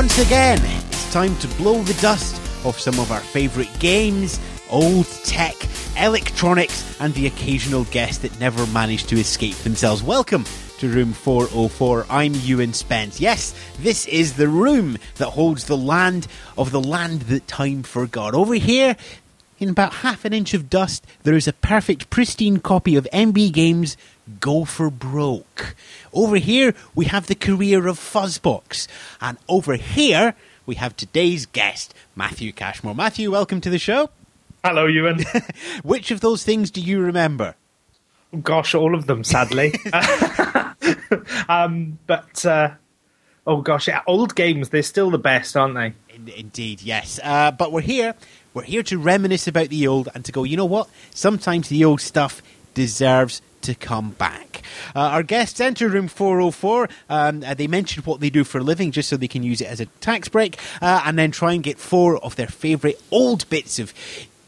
Once 0.00 0.18
again, 0.18 0.58
it's 0.88 1.12
time 1.12 1.36
to 1.40 1.48
blow 1.58 1.82
the 1.82 1.92
dust 2.00 2.40
off 2.64 2.80
some 2.80 2.98
of 2.98 3.12
our 3.12 3.20
favourite 3.20 3.68
games, 3.80 4.40
old 4.70 5.06
tech, 5.24 5.54
electronics, 5.98 6.98
and 7.02 7.12
the 7.12 7.26
occasional 7.26 7.84
guest 7.84 8.22
that 8.22 8.40
never 8.40 8.66
managed 8.68 9.10
to 9.10 9.20
escape 9.20 9.54
themselves. 9.56 10.02
Welcome 10.02 10.46
to 10.78 10.88
room 10.88 11.12
404. 11.12 12.06
I'm 12.08 12.32
Ewan 12.32 12.72
Spence. 12.72 13.20
Yes, 13.20 13.54
this 13.80 14.06
is 14.06 14.36
the 14.36 14.48
room 14.48 14.96
that 15.16 15.28
holds 15.28 15.66
the 15.66 15.76
land 15.76 16.26
of 16.56 16.70
the 16.70 16.80
land 16.80 17.20
that 17.28 17.46
time 17.46 17.82
forgot. 17.82 18.32
Over 18.34 18.54
here, 18.54 18.96
in 19.60 19.68
about 19.68 19.92
half 19.92 20.24
an 20.24 20.32
inch 20.32 20.54
of 20.54 20.68
dust, 20.68 21.06
there 21.22 21.36
is 21.36 21.46
a 21.46 21.52
perfect, 21.52 22.10
pristine 22.10 22.58
copy 22.58 22.96
of 22.96 23.06
MB 23.12 23.52
Games 23.52 23.96
Go 24.40 24.64
for 24.64 24.90
Broke. 24.90 25.76
Over 26.12 26.36
here, 26.36 26.74
we 26.94 27.04
have 27.04 27.26
the 27.26 27.34
career 27.34 27.86
of 27.86 27.98
Fuzzbox. 27.98 28.88
And 29.20 29.38
over 29.48 29.74
here, 29.76 30.34
we 30.66 30.76
have 30.76 30.96
today's 30.96 31.46
guest, 31.46 31.94
Matthew 32.16 32.52
Cashmore. 32.52 32.94
Matthew, 32.94 33.30
welcome 33.30 33.60
to 33.60 33.70
the 33.70 33.78
show. 33.78 34.10
Hello, 34.64 34.86
Ewan. 34.86 35.24
Which 35.82 36.10
of 36.10 36.20
those 36.20 36.42
things 36.42 36.70
do 36.70 36.80
you 36.80 37.00
remember? 37.00 37.54
gosh, 38.42 38.74
all 38.74 38.94
of 38.94 39.06
them, 39.06 39.24
sadly. 39.24 39.74
um, 41.48 41.98
but 42.06 42.44
uh, 42.46 42.70
oh 43.46 43.60
gosh, 43.60 43.88
yeah, 43.88 44.02
old 44.06 44.34
games, 44.34 44.68
they're 44.68 44.82
still 44.82 45.10
the 45.10 45.18
best, 45.18 45.56
aren't 45.56 45.74
they? 45.74 45.94
In- 46.14 46.28
indeed, 46.28 46.82
yes. 46.82 47.18
Uh, 47.22 47.50
but 47.50 47.72
we're 47.72 47.80
here. 47.80 48.14
We're 48.52 48.62
here 48.62 48.82
to 48.84 48.98
reminisce 48.98 49.46
about 49.46 49.68
the 49.68 49.86
old 49.86 50.08
and 50.12 50.24
to 50.24 50.32
go, 50.32 50.42
you 50.42 50.56
know 50.56 50.64
what? 50.64 50.88
Sometimes 51.10 51.68
the 51.68 51.84
old 51.84 52.00
stuff 52.00 52.42
deserves 52.74 53.42
to 53.62 53.74
come 53.76 54.10
back. 54.10 54.62
Uh, 54.94 55.00
our 55.00 55.22
guests 55.22 55.60
enter 55.60 55.88
room 55.88 56.08
404. 56.08 56.88
Um, 57.08 57.44
uh, 57.44 57.54
they 57.54 57.68
mention 57.68 58.02
what 58.02 58.20
they 58.20 58.30
do 58.30 58.42
for 58.42 58.58
a 58.58 58.62
living 58.62 58.90
just 58.90 59.08
so 59.08 59.16
they 59.16 59.28
can 59.28 59.44
use 59.44 59.60
it 59.60 59.66
as 59.66 59.78
a 59.80 59.86
tax 59.86 60.28
break 60.28 60.58
uh, 60.82 61.02
and 61.04 61.16
then 61.16 61.30
try 61.30 61.52
and 61.52 61.62
get 61.62 61.78
four 61.78 62.16
of 62.24 62.34
their 62.34 62.48
favourite 62.48 62.96
old 63.12 63.48
bits 63.50 63.78
of 63.78 63.94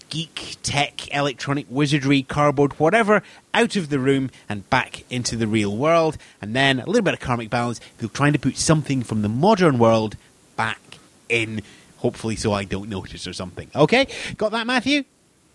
geek, 0.09 0.57
tech, 0.63 1.15
electronic 1.15 1.67
wizardry, 1.71 2.23
cardboard, 2.23 2.73
whatever, 2.81 3.23
out 3.55 3.77
of 3.77 3.89
the 3.89 3.99
room 3.99 4.31
and 4.49 4.69
back 4.69 5.05
into 5.11 5.37
the 5.37 5.47
real 5.47 5.77
world. 5.77 6.19
And 6.41 6.57
then 6.57 6.81
a 6.81 6.87
little 6.87 7.03
bit 7.03 7.15
of 7.15 7.21
karmic 7.21 7.51
balance. 7.51 7.81
They're 7.99 8.09
trying 8.09 8.33
to 8.33 8.39
put 8.39 8.57
something 8.57 9.03
from 9.05 9.23
the 9.23 9.29
modern 9.29 9.79
world 9.79 10.17
back 10.57 10.81
in, 11.29 11.63
hopefully, 12.03 12.37
so 12.37 12.53
I 12.53 12.65
don't 12.65 12.89
notice 12.89 13.27
or 13.27 13.33
something. 13.33 13.71
Okay? 13.75 14.09
Got 14.37 14.53
that, 14.53 14.67
Matthew? 14.67 15.05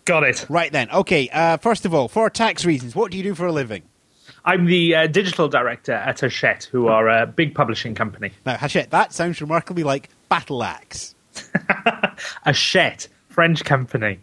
Got 0.06 0.24
it. 0.24 0.46
Right 0.48 0.72
then. 0.72 0.90
Okay, 0.90 1.28
uh, 1.28 1.58
first 1.58 1.84
of 1.84 1.94
all, 1.94 2.08
for 2.08 2.30
tax 2.30 2.64
reasons, 2.64 2.96
what 2.96 3.12
do 3.12 3.18
you 3.18 3.22
do 3.22 3.34
for 3.34 3.46
a 3.46 3.52
living? 3.52 3.82
I'm 4.46 4.64
the 4.64 4.94
uh, 4.94 5.06
digital 5.06 5.48
director 5.48 5.92
at 5.92 6.20
Hachette, 6.20 6.64
who 6.64 6.88
are 6.88 7.06
a 7.08 7.26
big 7.26 7.54
publishing 7.54 7.94
company. 7.94 8.32
Now, 8.46 8.56
Hachette, 8.56 8.90
that 8.90 9.12
sounds 9.12 9.42
remarkably 9.42 9.82
like 9.82 10.08
Battle 10.30 10.62
Axe. 10.62 11.14
Hachette, 12.44 13.08
French 13.28 13.64
company. 13.64 14.20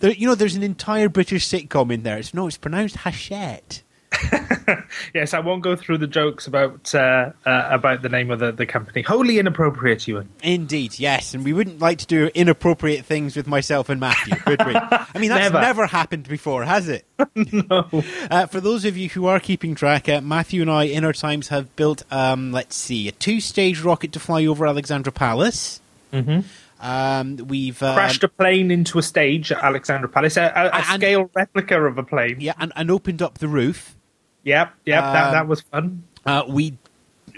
There, 0.00 0.12
you 0.12 0.26
know, 0.26 0.34
there's 0.34 0.54
an 0.54 0.62
entire 0.62 1.08
British 1.08 1.48
sitcom 1.48 1.90
in 1.90 2.02
there. 2.02 2.18
It's 2.18 2.34
no, 2.34 2.46
it's 2.46 2.58
pronounced 2.58 2.96
Hachette. 2.98 3.82
Yes, 5.14 5.32
I 5.34 5.40
won't 5.40 5.62
go 5.62 5.74
through 5.74 5.98
the 5.98 6.06
jokes 6.06 6.46
about 6.46 6.94
uh, 6.94 7.32
uh, 7.46 7.68
about 7.70 8.02
the 8.02 8.08
name 8.08 8.30
of 8.30 8.38
the, 8.40 8.52
the 8.52 8.66
company. 8.66 9.02
Wholly 9.02 9.38
inappropriate, 9.38 10.06
Ewan. 10.06 10.28
Indeed, 10.42 10.98
yes, 10.98 11.34
and 11.34 11.44
we 11.44 11.52
wouldn't 11.52 11.80
like 11.80 11.98
to 11.98 12.06
do 12.06 12.30
inappropriate 12.34 13.04
things 13.04 13.34
with 13.34 13.46
myself 13.46 13.88
and 13.88 14.00
Matthew, 14.00 14.34
would 14.46 14.64
we? 14.66 14.74
I 14.74 15.06
mean, 15.18 15.30
that's 15.30 15.40
never, 15.52 15.60
Never. 15.60 15.86
happened 15.86 16.28
before, 16.28 16.64
has 16.64 16.88
it? 16.88 17.06
no. 17.34 17.88
Uh, 18.30 18.46
for 18.46 18.60
those 18.60 18.84
of 18.84 18.96
you 18.96 19.08
who 19.08 19.26
are 19.26 19.40
keeping 19.40 19.74
track, 19.74 20.08
uh, 20.08 20.20
Matthew 20.20 20.60
and 20.62 20.70
I, 20.70 20.84
in 20.84 21.04
our 21.04 21.12
times, 21.14 21.48
have 21.48 21.74
built, 21.76 22.02
um, 22.12 22.52
let's 22.52 22.76
see, 22.76 23.08
a 23.08 23.12
two-stage 23.12 23.80
rocket 23.80 24.12
to 24.12 24.20
fly 24.20 24.44
over 24.46 24.66
Alexandra 24.66 25.12
Palace. 25.12 25.80
Mm-hmm. 26.12 26.40
Um, 26.84 27.36
we've 27.48 27.82
uh, 27.82 27.94
Crashed 27.94 28.24
a 28.24 28.28
plane 28.28 28.70
into 28.70 28.98
a 28.98 29.02
stage 29.02 29.52
at 29.52 29.62
Alexandra 29.62 30.08
Palace, 30.08 30.36
a, 30.36 30.42
a, 30.54 30.66
a 30.66 30.70
And- 30.74 30.84
scale 31.02 31.30
replica 31.34 31.82
of 31.82 31.96
a 31.98 32.02
plane. 32.02 32.36
yeah, 32.40 32.54
and, 32.58 32.72
and 32.76 32.90
opened 32.90 33.22
up 33.22 33.38
the 33.38 33.48
roof. 33.48 33.96
Yep, 34.44 34.74
yep, 34.86 35.02
that, 35.04 35.26
Um, 35.26 35.32
that 35.32 35.48
was 35.48 35.60
fun. 35.62 36.02
Uh, 36.26 36.44
we 36.48 36.76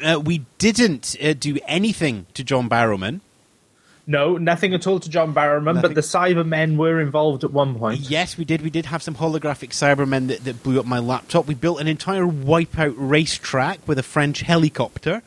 uh, 0.03 0.20
we 0.22 0.44
didn't 0.59 1.16
uh, 1.22 1.34
do 1.34 1.59
anything 1.66 2.26
to 2.34 2.42
John 2.44 2.69
Barrowman. 2.69 3.20
No, 4.06 4.37
nothing 4.37 4.75
at 4.75 4.87
all 4.87 5.00
to 5.00 5.09
John 5.09 5.32
Barrowman, 5.32 5.76
Nothing. 5.76 5.82
but 5.82 5.94
the 5.94 6.03
Cybermen 6.03 6.76
were 6.76 7.00
involved 7.00 7.42
at 7.42 7.53
one 7.53 7.78
point. 7.78 8.00
Yes, 8.00 8.37
we 8.37 8.44
did. 8.44 8.60
We 8.60 8.69
did 8.69 8.87
have 8.87 9.03
some 9.03 9.15
holographic 9.15 9.70
Cybermen 9.70 10.28
that, 10.28 10.44
that 10.44 10.62
blew 10.62 10.78
up 10.78 10.84
my 10.84 10.98
laptop. 10.98 11.47
We 11.47 11.54
built 11.54 11.81
an 11.81 11.88
entire 11.88 12.26
wipeout 12.26 12.94
racetrack 12.98 13.86
with 13.88 13.98
a 13.98 14.03
French 14.03 14.41
helicopter. 14.42 15.22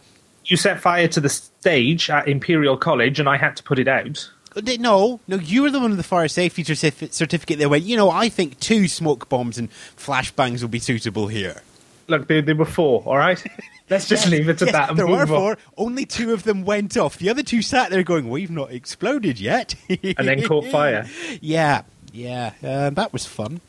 You 0.46 0.58
set 0.58 0.80
fire 0.80 1.08
to 1.08 1.20
the 1.20 1.30
stage 1.30 2.10
at 2.12 2.28
Imperial 2.28 2.78
College, 2.78 3.20
and 3.20 3.28
I 3.28 3.38
had 3.38 3.56
to 3.58 3.64
put 3.64 3.80
it 3.80 3.88
out. 3.88 4.32
Di- 4.62 4.78
No, 4.78 5.20
no, 5.28 5.38
you 5.38 5.62
were 5.62 5.72
the 5.72 5.80
one 5.80 5.90
with 5.92 5.98
the 5.98 6.04
fire 6.04 6.28
safety 6.28 6.64
certif- 6.64 7.14
certificate 7.14 7.60
that 7.60 7.70
went, 7.70 7.84
you 7.84 7.96
know, 7.98 8.10
I 8.10 8.30
think 8.30 8.60
two 8.60 8.88
smoke 8.88 9.30
bombs 9.30 9.58
and 9.58 9.70
flashbangs 9.98 10.62
will 10.62 10.70
be 10.70 10.80
suitable 10.80 11.28
here. 11.28 11.62
Look, 12.08 12.28
there, 12.28 12.42
there 12.42 12.56
were 12.56 12.66
four, 12.66 13.02
all 13.06 13.18
right? 13.18 13.44
Let's 13.90 14.08
just 14.10 14.28
leave 14.30 14.50
it 14.50 14.62
at 14.62 14.68
Yes, 14.68 14.72
that 14.74 14.90
and 14.90 15.00
there 15.00 15.08
were 15.08 15.20
move 15.20 15.32
on. 15.32 15.38
four. 15.40 15.58
Only 15.78 16.06
two 16.06 16.34
of 16.34 16.44
them 16.44 16.66
went 16.66 16.98
off. 16.98 17.18
The 17.18 17.30
other 17.30 17.44
two 17.44 17.62
sat 17.62 17.90
there 17.90 18.04
going, 18.04 18.30
we've 18.30 18.52
not 18.52 18.72
exploded 18.72 19.40
yet. 19.40 19.76
And 19.90 20.28
then 20.28 20.44
caught 20.44 20.66
fire. 20.66 21.08
Yeah, 21.42 21.84
yeah, 22.12 22.52
uh, 22.64 22.90
that 22.92 23.14
was 23.14 23.26
fun. 23.26 23.62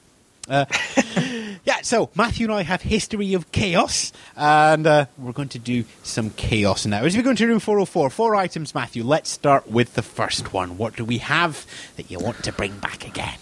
Uh, 0.48 0.64
yeah, 1.64 1.81
so 1.82 2.10
Matthew 2.14 2.47
and 2.47 2.54
I 2.54 2.62
have 2.62 2.82
history 2.82 3.34
of 3.34 3.53
chaos, 3.53 4.12
and 4.36 4.86
uh, 4.86 5.06
we're 5.19 5.32
going 5.32 5.50
to 5.50 5.59
do 5.59 5.84
some 6.03 6.31
chaos 6.31 6.86
now. 6.86 7.04
As 7.04 7.16
we 7.16 7.22
go 7.22 7.31
into 7.31 7.47
room 7.47 7.60
404, 7.60 8.10
four 8.10 8.34
items, 8.34 8.75
Matthew. 8.75 9.04
Let's 9.04 9.31
start 9.31 9.70
with 9.70 9.94
the 9.94 10.03
first 10.03 10.53
one. 10.53 10.78
What 10.78 10.97
do 10.97 11.04
we 11.04 11.19
have 11.19 11.66
that 11.97 12.10
you 12.10 12.19
want 12.19 12.42
to 12.44 12.53
bring 12.53 12.78
back 12.78 13.06
again? 13.06 13.38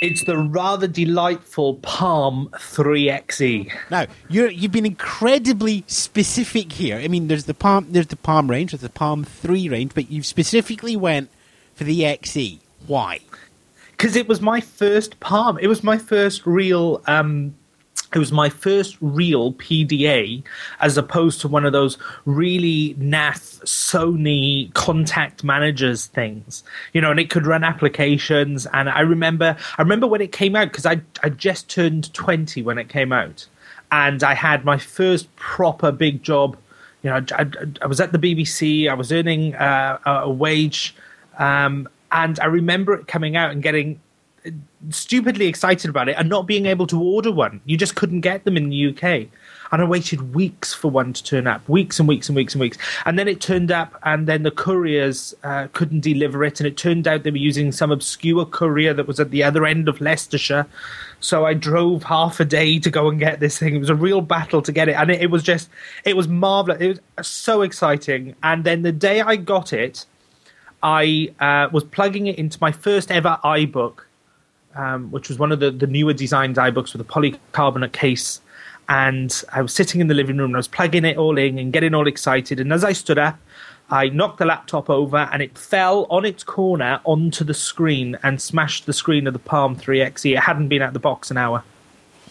It's 0.00 0.24
the 0.24 0.38
rather 0.38 0.86
delightful 0.86 1.74
Palm 1.74 2.48
3XE. 2.54 3.70
Now 3.90 4.06
you're 4.30 4.50
you've 4.50 4.72
been 4.72 4.86
incredibly 4.86 5.84
specific 5.86 6.72
here. 6.72 6.96
I 6.96 7.06
mean, 7.08 7.28
there's 7.28 7.44
the 7.44 7.52
palm, 7.52 7.86
there's 7.90 8.06
the 8.06 8.16
palm 8.16 8.50
range, 8.50 8.72
there's 8.72 8.80
the 8.80 8.88
palm 8.88 9.24
three 9.24 9.68
range, 9.68 9.92
but 9.94 10.10
you've 10.10 10.24
specifically 10.24 10.96
went 10.96 11.28
for 11.74 11.84
the 11.84 12.00
XE. 12.00 12.60
Why? 12.86 13.20
Because 14.00 14.16
it 14.16 14.28
was 14.28 14.40
my 14.40 14.62
first 14.62 15.20
Palm. 15.20 15.58
It 15.58 15.66
was 15.66 15.84
my 15.84 15.98
first 15.98 16.46
real. 16.46 17.02
Um, 17.06 17.54
it 18.14 18.18
was 18.18 18.32
my 18.32 18.48
first 18.48 18.96
real 19.02 19.52
PDA, 19.52 20.42
as 20.80 20.96
opposed 20.96 21.42
to 21.42 21.48
one 21.48 21.66
of 21.66 21.74
those 21.74 21.98
really 22.24 22.94
naff 22.94 23.62
Sony 23.66 24.72
contact 24.72 25.44
managers 25.44 26.06
things, 26.06 26.64
you 26.94 27.02
know. 27.02 27.10
And 27.10 27.20
it 27.20 27.28
could 27.28 27.46
run 27.46 27.62
applications. 27.62 28.66
And 28.72 28.88
I 28.88 29.00
remember, 29.00 29.54
I 29.76 29.82
remember 29.82 30.06
when 30.06 30.22
it 30.22 30.32
came 30.32 30.56
out 30.56 30.68
because 30.68 30.86
I 30.86 31.02
I 31.22 31.28
just 31.28 31.68
turned 31.68 32.10
twenty 32.14 32.62
when 32.62 32.78
it 32.78 32.88
came 32.88 33.12
out, 33.12 33.46
and 33.92 34.22
I 34.22 34.32
had 34.32 34.64
my 34.64 34.78
first 34.78 35.36
proper 35.36 35.92
big 35.92 36.22
job. 36.22 36.56
You 37.02 37.10
know, 37.10 37.16
I, 37.16 37.42
I, 37.42 37.46
I 37.82 37.86
was 37.86 38.00
at 38.00 38.12
the 38.12 38.18
BBC. 38.18 38.88
I 38.88 38.94
was 38.94 39.12
earning 39.12 39.54
uh, 39.56 39.98
a 40.06 40.30
wage, 40.30 40.94
um, 41.38 41.86
and 42.12 42.38
I 42.40 42.46
remember 42.46 42.94
it 42.94 43.06
coming 43.06 43.36
out 43.36 43.50
and 43.50 43.62
getting 43.62 44.00
stupidly 44.88 45.46
excited 45.46 45.90
about 45.90 46.08
it 46.08 46.16
and 46.18 46.28
not 46.28 46.46
being 46.46 46.66
able 46.66 46.86
to 46.86 47.00
order 47.00 47.30
one. 47.30 47.60
You 47.66 47.76
just 47.76 47.94
couldn't 47.94 48.20
get 48.20 48.44
them 48.44 48.56
in 48.56 48.70
the 48.70 48.88
UK. 48.88 49.28
And 49.72 49.80
I 49.80 49.84
waited 49.84 50.34
weeks 50.34 50.74
for 50.74 50.90
one 50.90 51.12
to 51.12 51.22
turn 51.22 51.46
up, 51.46 51.68
weeks 51.68 52.00
and 52.00 52.08
weeks 52.08 52.28
and 52.28 52.34
weeks 52.34 52.54
and 52.54 52.60
weeks. 52.60 52.76
And 53.06 53.16
then 53.16 53.28
it 53.28 53.40
turned 53.40 53.70
up, 53.70 53.96
and 54.02 54.26
then 54.26 54.42
the 54.42 54.50
couriers 54.50 55.32
uh, 55.44 55.68
couldn't 55.72 56.00
deliver 56.00 56.42
it. 56.42 56.58
And 56.58 56.66
it 56.66 56.76
turned 56.76 57.06
out 57.06 57.22
they 57.22 57.30
were 57.30 57.36
using 57.36 57.70
some 57.70 57.92
obscure 57.92 58.44
courier 58.44 58.92
that 58.94 59.06
was 59.06 59.20
at 59.20 59.30
the 59.30 59.44
other 59.44 59.64
end 59.64 59.88
of 59.88 60.00
Leicestershire. 60.00 60.66
So 61.20 61.46
I 61.46 61.54
drove 61.54 62.02
half 62.02 62.40
a 62.40 62.44
day 62.44 62.80
to 62.80 62.90
go 62.90 63.08
and 63.08 63.20
get 63.20 63.38
this 63.38 63.58
thing. 63.58 63.76
It 63.76 63.78
was 63.78 63.90
a 63.90 63.94
real 63.94 64.22
battle 64.22 64.60
to 64.60 64.72
get 64.72 64.88
it. 64.88 64.96
And 64.96 65.08
it, 65.08 65.22
it 65.22 65.30
was 65.30 65.44
just, 65.44 65.68
it 66.04 66.16
was 66.16 66.26
marvelous. 66.26 66.80
It 66.80 67.00
was 67.16 67.28
so 67.28 67.62
exciting. 67.62 68.34
And 68.42 68.64
then 68.64 68.82
the 68.82 68.90
day 68.90 69.20
I 69.20 69.36
got 69.36 69.72
it, 69.72 70.04
I 70.82 71.32
uh, 71.40 71.68
was 71.70 71.84
plugging 71.84 72.26
it 72.26 72.36
into 72.36 72.58
my 72.60 72.72
first 72.72 73.10
ever 73.10 73.38
iBook 73.44 74.00
um, 74.74 75.10
which 75.10 75.28
was 75.28 75.38
one 75.38 75.52
of 75.52 75.60
the, 75.60 75.70
the 75.70 75.86
newer 75.86 76.12
designed 76.12 76.56
iBooks 76.56 76.92
with 76.92 77.00
a 77.00 77.04
polycarbonate 77.04 77.92
case. 77.92 78.40
And 78.88 79.42
I 79.52 79.62
was 79.62 79.72
sitting 79.72 80.00
in 80.00 80.08
the 80.08 80.14
living 80.14 80.36
room 80.36 80.50
and 80.50 80.56
I 80.56 80.58
was 80.58 80.68
plugging 80.68 81.04
it 81.04 81.16
all 81.16 81.38
in 81.38 81.58
and 81.58 81.72
getting 81.72 81.94
all 81.94 82.06
excited. 82.06 82.58
And 82.58 82.72
as 82.72 82.82
I 82.82 82.92
stood 82.92 83.18
up, 83.18 83.38
I 83.88 84.08
knocked 84.08 84.38
the 84.38 84.44
laptop 84.44 84.88
over 84.90 85.28
and 85.32 85.42
it 85.42 85.56
fell 85.56 86.06
on 86.10 86.24
its 86.24 86.42
corner 86.44 87.00
onto 87.04 87.44
the 87.44 87.54
screen 87.54 88.18
and 88.22 88.40
smashed 88.40 88.86
the 88.86 88.92
screen 88.92 89.26
of 89.26 89.32
the 89.32 89.38
Palm 89.38 89.76
3XE. 89.76 90.32
It 90.32 90.40
hadn't 90.40 90.68
been 90.68 90.82
out 90.82 90.88
of 90.88 90.94
the 90.94 91.00
box 91.00 91.30
an 91.30 91.36
hour. 91.36 91.62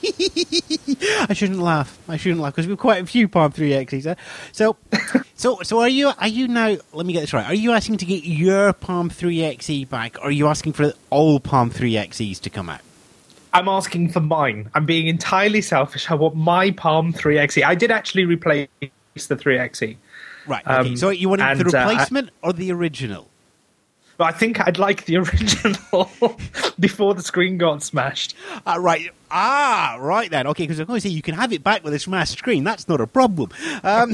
I 1.29 1.33
shouldn't 1.33 1.59
laugh. 1.59 1.99
I 2.07 2.17
shouldn't 2.17 2.41
laugh 2.41 2.53
because 2.53 2.67
we've 2.67 2.77
quite 2.77 3.03
a 3.03 3.05
few 3.05 3.27
Palm 3.27 3.51
3 3.51 3.73
X's. 3.73 4.05
Huh? 4.05 4.15
So, 4.51 4.77
so, 5.35 5.59
so 5.63 5.79
are 5.79 5.89
you? 5.89 6.11
Are 6.17 6.27
you 6.27 6.47
now? 6.47 6.77
Let 6.93 7.05
me 7.05 7.13
get 7.13 7.21
this 7.21 7.33
right. 7.33 7.45
Are 7.45 7.53
you 7.53 7.71
asking 7.71 7.97
to 7.97 8.05
get 8.05 8.23
your 8.23 8.73
Palm 8.73 9.09
3 9.09 9.37
XE 9.37 9.89
back, 9.89 10.17
or 10.19 10.27
are 10.27 10.31
you 10.31 10.47
asking 10.47 10.73
for 10.73 10.93
all 11.09 11.39
Palm 11.39 11.69
3 11.69 11.93
XEs 11.93 12.39
to 12.41 12.49
come 12.49 12.69
out? 12.69 12.81
I'm 13.53 13.67
asking 13.67 14.09
for 14.09 14.19
mine. 14.19 14.69
I'm 14.73 14.85
being 14.85 15.07
entirely 15.07 15.61
selfish. 15.61 16.09
I 16.11 16.13
want 16.13 16.35
my 16.35 16.71
Palm 16.71 17.13
3XE. 17.13 17.63
I 17.63 17.75
did 17.75 17.91
actually 17.91 18.25
replace 18.25 18.67
the 18.79 19.35
3XE. 19.35 19.97
Right. 20.47 20.65
Okay. 20.65 20.89
Um, 20.89 20.97
so 20.97 21.09
you 21.09 21.29
wanted 21.29 21.47
and, 21.47 21.59
the 21.59 21.77
uh, 21.77 21.81
I- 21.81 21.89
replacement 21.89 22.29
or 22.43 22.53
the 22.53 22.71
original? 22.71 23.28
But 24.19 24.36
I 24.36 24.38
think 24.38 24.60
I'd 24.60 24.77
like 24.77 25.06
the 25.06 25.16
original 25.24 26.12
before 26.77 27.13
the 27.13 27.24
screen 27.24 27.57
got 27.57 27.81
smashed. 27.81 28.36
Ah, 28.68 28.75
right. 28.75 29.12
Ah, 29.31 29.95
right 29.98 30.30
then. 30.30 30.45
Okay, 30.48 30.63
because 30.63 30.77
I 30.77 30.83
was 30.83 30.88
going 30.88 30.98
to 30.98 31.07
say 31.07 31.10
you 31.10 31.21
can 31.21 31.36
have 31.36 31.54
it 31.54 31.63
back 31.63 31.86
with 31.86 31.94
a 31.94 32.00
smashed 32.00 32.38
screen. 32.38 32.66
That's 32.66 32.89
not 32.89 33.00
a 33.00 33.07
problem. 33.07 33.51
Um, 33.81 34.12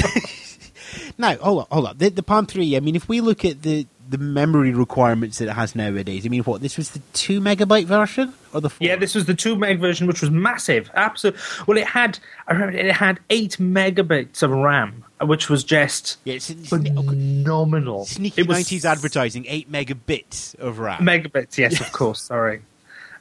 now, 1.18 1.36
hold 1.38 1.62
on, 1.62 1.68
hold 1.72 1.88
on. 1.88 1.98
The, 1.98 2.10
the 2.10 2.22
Palm 2.22 2.46
3, 2.46 2.78
I 2.78 2.82
mean, 2.82 2.96
if 2.96 3.10
we 3.10 3.20
look 3.20 3.44
at 3.44 3.64
the, 3.64 3.88
the 4.08 4.20
memory 4.20 4.74
requirements 4.76 5.40
that 5.40 5.48
it 5.48 5.54
has 5.54 5.76
nowadays, 5.76 6.24
I 6.24 6.30
mean, 6.30 6.44
what, 6.44 6.62
this 6.62 6.78
was 6.78 6.92
the 6.92 7.00
2 7.14 7.42
megabyte 7.42 7.86
version 7.86 8.32
or 8.54 8.62
the 8.62 8.70
4? 8.70 8.86
Yeah, 8.86 8.98
this 8.98 9.16
was 9.16 9.26
the 9.26 9.34
two 9.34 9.56
meg 9.56 9.80
version, 9.80 10.06
which 10.06 10.22
was 10.22 10.30
massive. 10.30 10.92
Absolutely. 10.94 11.42
Well, 11.66 11.78
it 11.80 11.88
had 11.88 12.20
I 12.48 12.54
remember 12.54 12.78
it 12.78 12.92
had 12.92 13.20
eight 13.32 13.58
megabits 13.60 14.44
of 14.44 14.52
RAM, 14.52 15.04
which 15.22 15.50
was 15.50 15.64
just 15.64 16.18
Yeah, 16.24 16.36
it's, 16.36 16.50
it's 16.50 16.70
phenomenal. 16.70 18.06
sneaky 18.06 18.42
it 18.42 18.48
was 18.48 18.58
90s 18.58 18.86
advertising, 18.86 19.46
8 19.48 19.72
megabits 19.72 20.56
of 20.60 20.80
RAM. 20.80 21.02
megabits. 21.02 21.58
Yes, 21.58 21.80
of 21.80 21.92
course. 22.00 22.22
Sorry, 22.22 22.62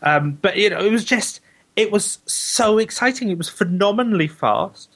um, 0.02 0.38
but 0.42 0.56
you 0.56 0.70
know, 0.70 0.78
it 0.78 0.90
was 0.90 1.04
just 1.04 1.40
it 1.76 1.90
was 1.92 2.18
so 2.26 2.78
exciting. 2.78 3.28
It 3.30 3.38
was 3.38 3.48
phenomenally 3.48 4.28
fast. 4.28 4.90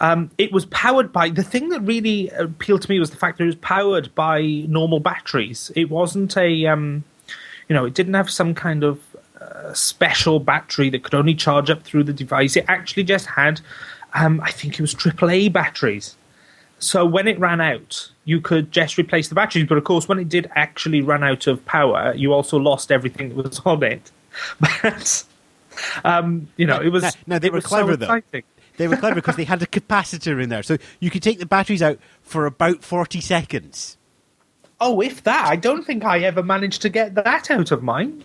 Um, 0.00 0.30
it 0.38 0.52
was 0.52 0.64
powered 0.66 1.12
by 1.12 1.28
the 1.28 1.42
thing 1.42 1.70
that 1.70 1.80
really 1.80 2.28
appealed 2.30 2.82
to 2.82 2.90
me 2.90 3.00
was 3.00 3.10
the 3.10 3.16
fact 3.16 3.38
that 3.38 3.44
it 3.44 3.48
was 3.48 3.56
powered 3.56 4.14
by 4.14 4.40
normal 4.68 5.00
batteries. 5.00 5.72
It 5.74 5.90
wasn't 5.90 6.36
a 6.36 6.66
um, 6.66 7.04
you 7.68 7.74
know, 7.74 7.84
it 7.84 7.94
didn't 7.94 8.14
have 8.14 8.30
some 8.30 8.54
kind 8.54 8.84
of 8.84 9.00
uh, 9.40 9.72
special 9.74 10.40
battery 10.40 10.88
that 10.90 11.02
could 11.02 11.14
only 11.14 11.34
charge 11.34 11.68
up 11.68 11.82
through 11.82 12.04
the 12.04 12.12
device. 12.12 12.56
It 12.56 12.64
actually 12.68 13.04
just 13.04 13.26
had, 13.26 13.60
um, 14.14 14.40
I 14.42 14.50
think 14.50 14.74
it 14.74 14.80
was 14.80 14.94
AAA 14.94 15.52
batteries. 15.52 16.16
So 16.78 17.04
when 17.04 17.26
it 17.26 17.38
ran 17.38 17.60
out, 17.60 18.10
you 18.24 18.40
could 18.40 18.70
just 18.70 18.98
replace 18.98 19.28
the 19.28 19.34
batteries. 19.34 19.66
But 19.66 19.78
of 19.78 19.84
course, 19.84 20.08
when 20.08 20.18
it 20.18 20.28
did 20.28 20.50
actually 20.54 21.00
run 21.00 21.24
out 21.24 21.46
of 21.46 21.64
power, 21.64 22.14
you 22.14 22.32
also 22.32 22.56
lost 22.56 22.92
everything 22.92 23.30
that 23.30 23.36
was 23.36 23.60
on 23.64 23.82
it. 23.82 24.10
But 24.60 25.24
um, 26.04 26.48
you 26.56 26.66
know, 26.66 26.80
it 26.80 26.90
was. 26.90 27.02
no, 27.02 27.10
now, 27.26 27.38
they 27.38 27.50
were 27.50 27.56
was 27.56 27.64
so 27.64 27.68
clever, 27.68 27.96
though. 27.96 28.14
exciting. 28.14 28.44
They 28.76 28.86
were 28.86 28.96
clever 28.96 29.16
because 29.16 29.36
they 29.36 29.44
had 29.44 29.60
a 29.60 29.66
capacitor 29.66 30.40
in 30.40 30.50
there. 30.50 30.62
So 30.62 30.78
you 31.00 31.10
could 31.10 31.22
take 31.22 31.40
the 31.40 31.46
batteries 31.46 31.82
out 31.82 31.98
for 32.22 32.46
about 32.46 32.84
40 32.84 33.20
seconds. 33.20 33.96
Oh, 34.80 35.00
if 35.00 35.24
that, 35.24 35.46
I 35.46 35.56
don't 35.56 35.84
think 35.84 36.04
I 36.04 36.20
ever 36.20 36.44
managed 36.44 36.82
to 36.82 36.88
get 36.88 37.16
that 37.16 37.50
out 37.50 37.72
of 37.72 37.82
mine. 37.82 38.22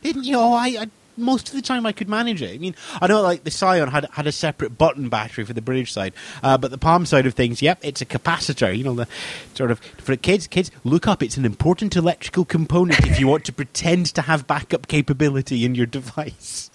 Didn't 0.00 0.24
you? 0.24 0.38
Oh, 0.38 0.54
I, 0.54 0.68
I 0.68 0.90
most 1.16 1.48
of 1.48 1.54
the 1.54 1.62
time 1.62 1.86
I 1.86 1.92
could 1.92 2.08
manage 2.08 2.42
it. 2.42 2.54
I 2.54 2.58
mean, 2.58 2.74
I 3.00 3.06
know 3.06 3.22
like 3.22 3.44
the 3.44 3.50
Psion 3.50 3.90
had 3.90 4.06
had 4.12 4.26
a 4.26 4.32
separate 4.32 4.78
button 4.78 5.08
battery 5.08 5.44
for 5.44 5.52
the 5.52 5.62
British 5.62 5.92
side, 5.92 6.12
uh, 6.42 6.56
but 6.58 6.70
the 6.70 6.78
Palm 6.78 7.06
side 7.06 7.26
of 7.26 7.34
things, 7.34 7.62
yep, 7.62 7.78
it's 7.82 8.00
a 8.00 8.06
capacitor. 8.06 8.76
You 8.76 8.84
know, 8.84 8.94
the 8.94 9.08
sort 9.54 9.70
of 9.70 9.80
for 9.80 10.16
kids. 10.16 10.46
Kids, 10.46 10.70
look 10.84 11.06
up. 11.06 11.22
It's 11.22 11.36
an 11.36 11.44
important 11.44 11.96
electrical 11.96 12.44
component 12.44 13.06
if 13.06 13.20
you 13.20 13.28
want 13.28 13.44
to 13.44 13.52
pretend 13.52 14.06
to 14.06 14.22
have 14.22 14.46
backup 14.46 14.88
capability 14.88 15.64
in 15.64 15.74
your 15.74 15.86
device. 15.86 16.70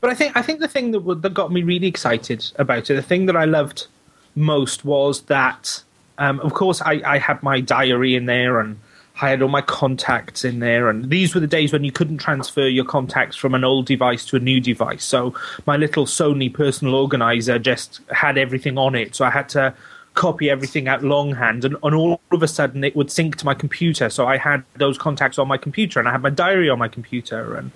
But 0.00 0.10
I 0.10 0.14
think 0.14 0.36
I 0.36 0.42
think 0.42 0.60
the 0.60 0.68
thing 0.68 0.92
that 0.92 1.22
that 1.22 1.34
got 1.34 1.52
me 1.52 1.62
really 1.62 1.88
excited 1.88 2.50
about 2.56 2.90
it, 2.90 2.94
the 2.94 3.02
thing 3.02 3.26
that 3.26 3.36
I 3.36 3.44
loved 3.44 3.86
most 4.34 4.84
was 4.84 5.22
that, 5.22 5.82
um, 6.18 6.40
of 6.40 6.54
course, 6.54 6.80
I, 6.80 7.02
I 7.04 7.18
had 7.18 7.42
my 7.42 7.60
diary 7.60 8.14
in 8.14 8.26
there 8.26 8.60
and 8.60 8.78
I 9.20 9.30
had 9.30 9.42
all 9.42 9.48
my 9.48 9.62
contacts 9.62 10.44
in 10.44 10.60
there, 10.60 10.88
and 10.88 11.10
these 11.10 11.34
were 11.34 11.40
the 11.40 11.46
days 11.46 11.72
when 11.72 11.84
you 11.84 11.90
couldn't 11.90 12.18
transfer 12.18 12.68
your 12.68 12.84
contacts 12.84 13.36
from 13.36 13.54
an 13.54 13.64
old 13.64 13.86
device 13.86 14.24
to 14.26 14.36
a 14.36 14.40
new 14.40 14.60
device. 14.60 15.04
So 15.04 15.34
my 15.66 15.76
little 15.76 16.06
Sony 16.06 16.52
personal 16.52 16.94
organizer 16.94 17.58
just 17.58 18.00
had 18.12 18.38
everything 18.38 18.78
on 18.78 18.94
it, 18.94 19.14
so 19.14 19.24
I 19.24 19.30
had 19.30 19.48
to 19.50 19.74
copy 20.14 20.50
everything 20.50 20.88
out 20.88 21.02
longhand, 21.02 21.64
and, 21.64 21.76
and 21.82 21.94
all 21.94 22.20
of 22.30 22.42
a 22.42 22.48
sudden 22.48 22.84
it 22.84 22.94
would 22.94 23.10
sync 23.10 23.36
to 23.36 23.44
my 23.44 23.54
computer. 23.54 24.08
So 24.08 24.26
I 24.26 24.36
had 24.36 24.62
those 24.76 24.98
contacts 24.98 25.38
on 25.38 25.48
my 25.48 25.58
computer, 25.58 25.98
and 25.98 26.08
I 26.08 26.12
had 26.12 26.22
my 26.22 26.30
diary 26.30 26.70
on 26.70 26.78
my 26.78 26.88
computer, 26.88 27.56
and 27.56 27.72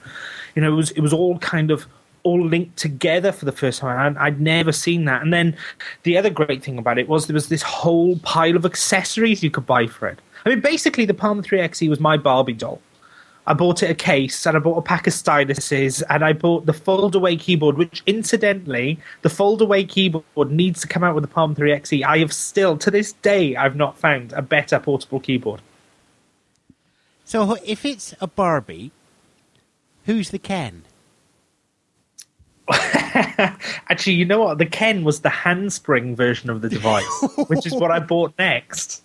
you 0.54 0.62
know 0.62 0.72
it 0.72 0.76
was 0.76 0.90
it 0.92 1.00
was 1.00 1.12
all 1.12 1.38
kind 1.38 1.70
of 1.70 1.86
all 2.24 2.44
linked 2.44 2.76
together 2.76 3.32
for 3.32 3.44
the 3.44 3.52
first 3.52 3.80
time. 3.80 4.16
I'd, 4.16 4.20
I'd 4.20 4.40
never 4.40 4.72
seen 4.72 5.06
that. 5.06 5.22
And 5.22 5.32
then 5.32 5.56
the 6.04 6.16
other 6.16 6.30
great 6.30 6.62
thing 6.62 6.78
about 6.78 6.98
it 6.98 7.08
was 7.08 7.26
there 7.26 7.34
was 7.34 7.48
this 7.48 7.62
whole 7.62 8.18
pile 8.20 8.56
of 8.56 8.64
accessories 8.64 9.42
you 9.42 9.50
could 9.50 9.66
buy 9.66 9.86
for 9.86 10.06
it. 10.08 10.20
I 10.44 10.48
mean, 10.48 10.60
basically, 10.60 11.04
the 11.04 11.14
Palm 11.14 11.42
3 11.42 11.58
XE 11.58 11.88
was 11.88 12.00
my 12.00 12.16
Barbie 12.16 12.52
doll. 12.52 12.80
I 13.46 13.54
bought 13.54 13.82
it 13.82 13.90
a 13.90 13.94
case 13.94 14.46
and 14.46 14.56
I 14.56 14.60
bought 14.60 14.78
a 14.78 14.82
pack 14.82 15.08
of 15.08 15.12
styluses 15.12 16.02
and 16.08 16.24
I 16.24 16.32
bought 16.32 16.66
the 16.66 16.72
fold 16.72 17.16
away 17.16 17.36
keyboard, 17.36 17.76
which 17.76 18.02
incidentally, 18.06 19.00
the 19.22 19.30
fold 19.30 19.60
away 19.60 19.84
keyboard 19.84 20.50
needs 20.50 20.80
to 20.82 20.88
come 20.88 21.02
out 21.02 21.14
with 21.14 21.22
the 21.22 21.28
Palm 21.28 21.54
3 21.54 21.70
XE. 21.72 22.04
I 22.04 22.18
have 22.18 22.32
still, 22.32 22.76
to 22.78 22.90
this 22.90 23.14
day, 23.14 23.56
I've 23.56 23.74
not 23.74 23.98
found 23.98 24.32
a 24.32 24.42
better 24.42 24.78
portable 24.78 25.18
keyboard. 25.18 25.60
So 27.24 27.56
if 27.64 27.84
it's 27.84 28.14
a 28.20 28.28
Barbie, 28.28 28.92
who's 30.06 30.30
the 30.30 30.38
Ken? 30.38 30.84
Actually, 32.70 34.14
you 34.14 34.24
know 34.24 34.40
what? 34.40 34.58
The 34.58 34.66
Ken 34.66 35.02
was 35.02 35.20
the 35.20 35.30
handspring 35.30 36.14
version 36.14 36.48
of 36.48 36.60
the 36.62 36.68
device, 36.68 37.24
which 37.48 37.66
is 37.66 37.74
what 37.74 37.90
I 37.90 37.98
bought 37.98 38.34
next. 38.38 39.02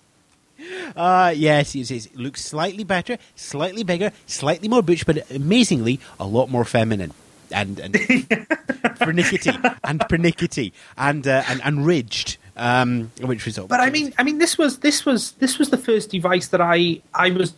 Uh, 0.96 1.34
yes, 1.36 1.76
it 1.76 2.16
looks 2.16 2.44
slightly 2.44 2.84
better, 2.84 3.18
slightly 3.36 3.84
bigger, 3.84 4.12
slightly 4.26 4.68
more 4.68 4.82
butch, 4.82 5.06
but 5.06 5.30
amazingly 5.32 6.00
a 6.20 6.26
lot 6.26 6.50
more 6.50 6.66
feminine. 6.66 7.14
And, 7.50 7.80
and 7.80 7.94
pernickety 9.00 9.52
and 9.86 10.02
pernickety 10.10 10.74
and, 10.98 11.26
uh, 11.26 11.44
and 11.48 11.62
and 11.64 11.86
ridged, 11.86 12.38
um, 12.58 13.12
which 13.22 13.46
was. 13.46 13.58
But 13.58 13.80
I 13.80 13.90
mean, 13.90 14.14
I 14.18 14.24
mean, 14.24 14.38
this 14.40 14.58
was 14.58 14.80
this 14.80 15.06
was 15.06 15.32
this 15.34 15.58
was 15.58 15.70
the 15.70 15.78
first 15.78 16.10
device 16.10 16.50
that 16.50 16.62
I 16.62 17.02
I 17.14 17.30
was. 17.32 17.54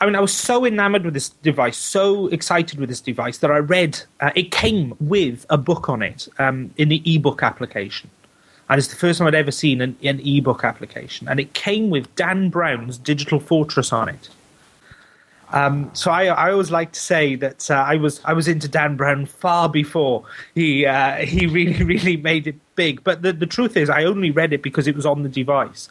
I 0.00 0.06
mean, 0.06 0.14
I 0.14 0.20
was 0.20 0.32
so 0.32 0.64
enamored 0.64 1.04
with 1.04 1.14
this 1.14 1.28
device, 1.28 1.76
so 1.76 2.28
excited 2.28 2.78
with 2.78 2.88
this 2.88 3.00
device 3.00 3.38
that 3.38 3.50
I 3.50 3.58
read. 3.58 4.00
Uh, 4.20 4.30
it 4.36 4.52
came 4.52 4.94
with 5.00 5.44
a 5.50 5.58
book 5.58 5.88
on 5.88 6.02
it 6.02 6.28
um, 6.38 6.72
in 6.76 6.88
the 6.88 7.02
ebook 7.04 7.42
application, 7.42 8.08
and 8.68 8.78
it's 8.78 8.88
the 8.88 8.96
first 8.96 9.18
time 9.18 9.28
I'd 9.28 9.34
ever 9.34 9.50
seen 9.50 9.80
an, 9.80 9.96
an 10.02 10.20
ebook 10.20 10.64
application, 10.64 11.28
and 11.28 11.40
it 11.40 11.54
came 11.54 11.90
with 11.90 12.14
Dan 12.16 12.50
Brown's 12.50 12.98
Digital 12.98 13.40
Fortress 13.40 13.92
on 13.92 14.08
it. 14.08 14.28
Um, 15.50 15.90
so 15.94 16.10
I, 16.10 16.26
I 16.26 16.52
always 16.52 16.70
like 16.70 16.92
to 16.92 17.00
say 17.00 17.34
that 17.36 17.70
uh, 17.70 17.74
I 17.74 17.96
was 17.96 18.20
I 18.24 18.34
was 18.34 18.48
into 18.48 18.68
Dan 18.68 18.96
Brown 18.96 19.24
far 19.24 19.68
before 19.68 20.24
he 20.54 20.84
uh, 20.84 21.16
he 21.24 21.46
really 21.46 21.82
really 21.82 22.16
made 22.16 22.46
it 22.46 22.56
big. 22.74 23.02
But 23.02 23.22
the 23.22 23.32
the 23.32 23.46
truth 23.46 23.76
is, 23.76 23.88
I 23.88 24.04
only 24.04 24.30
read 24.30 24.52
it 24.52 24.62
because 24.62 24.86
it 24.86 24.94
was 24.94 25.06
on 25.06 25.22
the 25.22 25.28
device, 25.28 25.88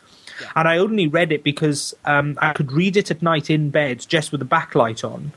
and 0.56 0.68
I 0.68 0.78
only 0.78 1.08
read 1.08 1.32
it 1.32 1.44
because 1.44 1.96
um, 2.06 2.38
I 2.42 2.54
could 2.54 2.72
read 2.72 2.98
it 2.98 3.10
at 3.10 3.22
night 3.22 3.50
in 3.50 3.70
bed 3.72 4.06
just 4.08 4.32
with 4.32 4.40
the 4.40 4.46
backlight 4.46 5.04
on, 5.04 5.32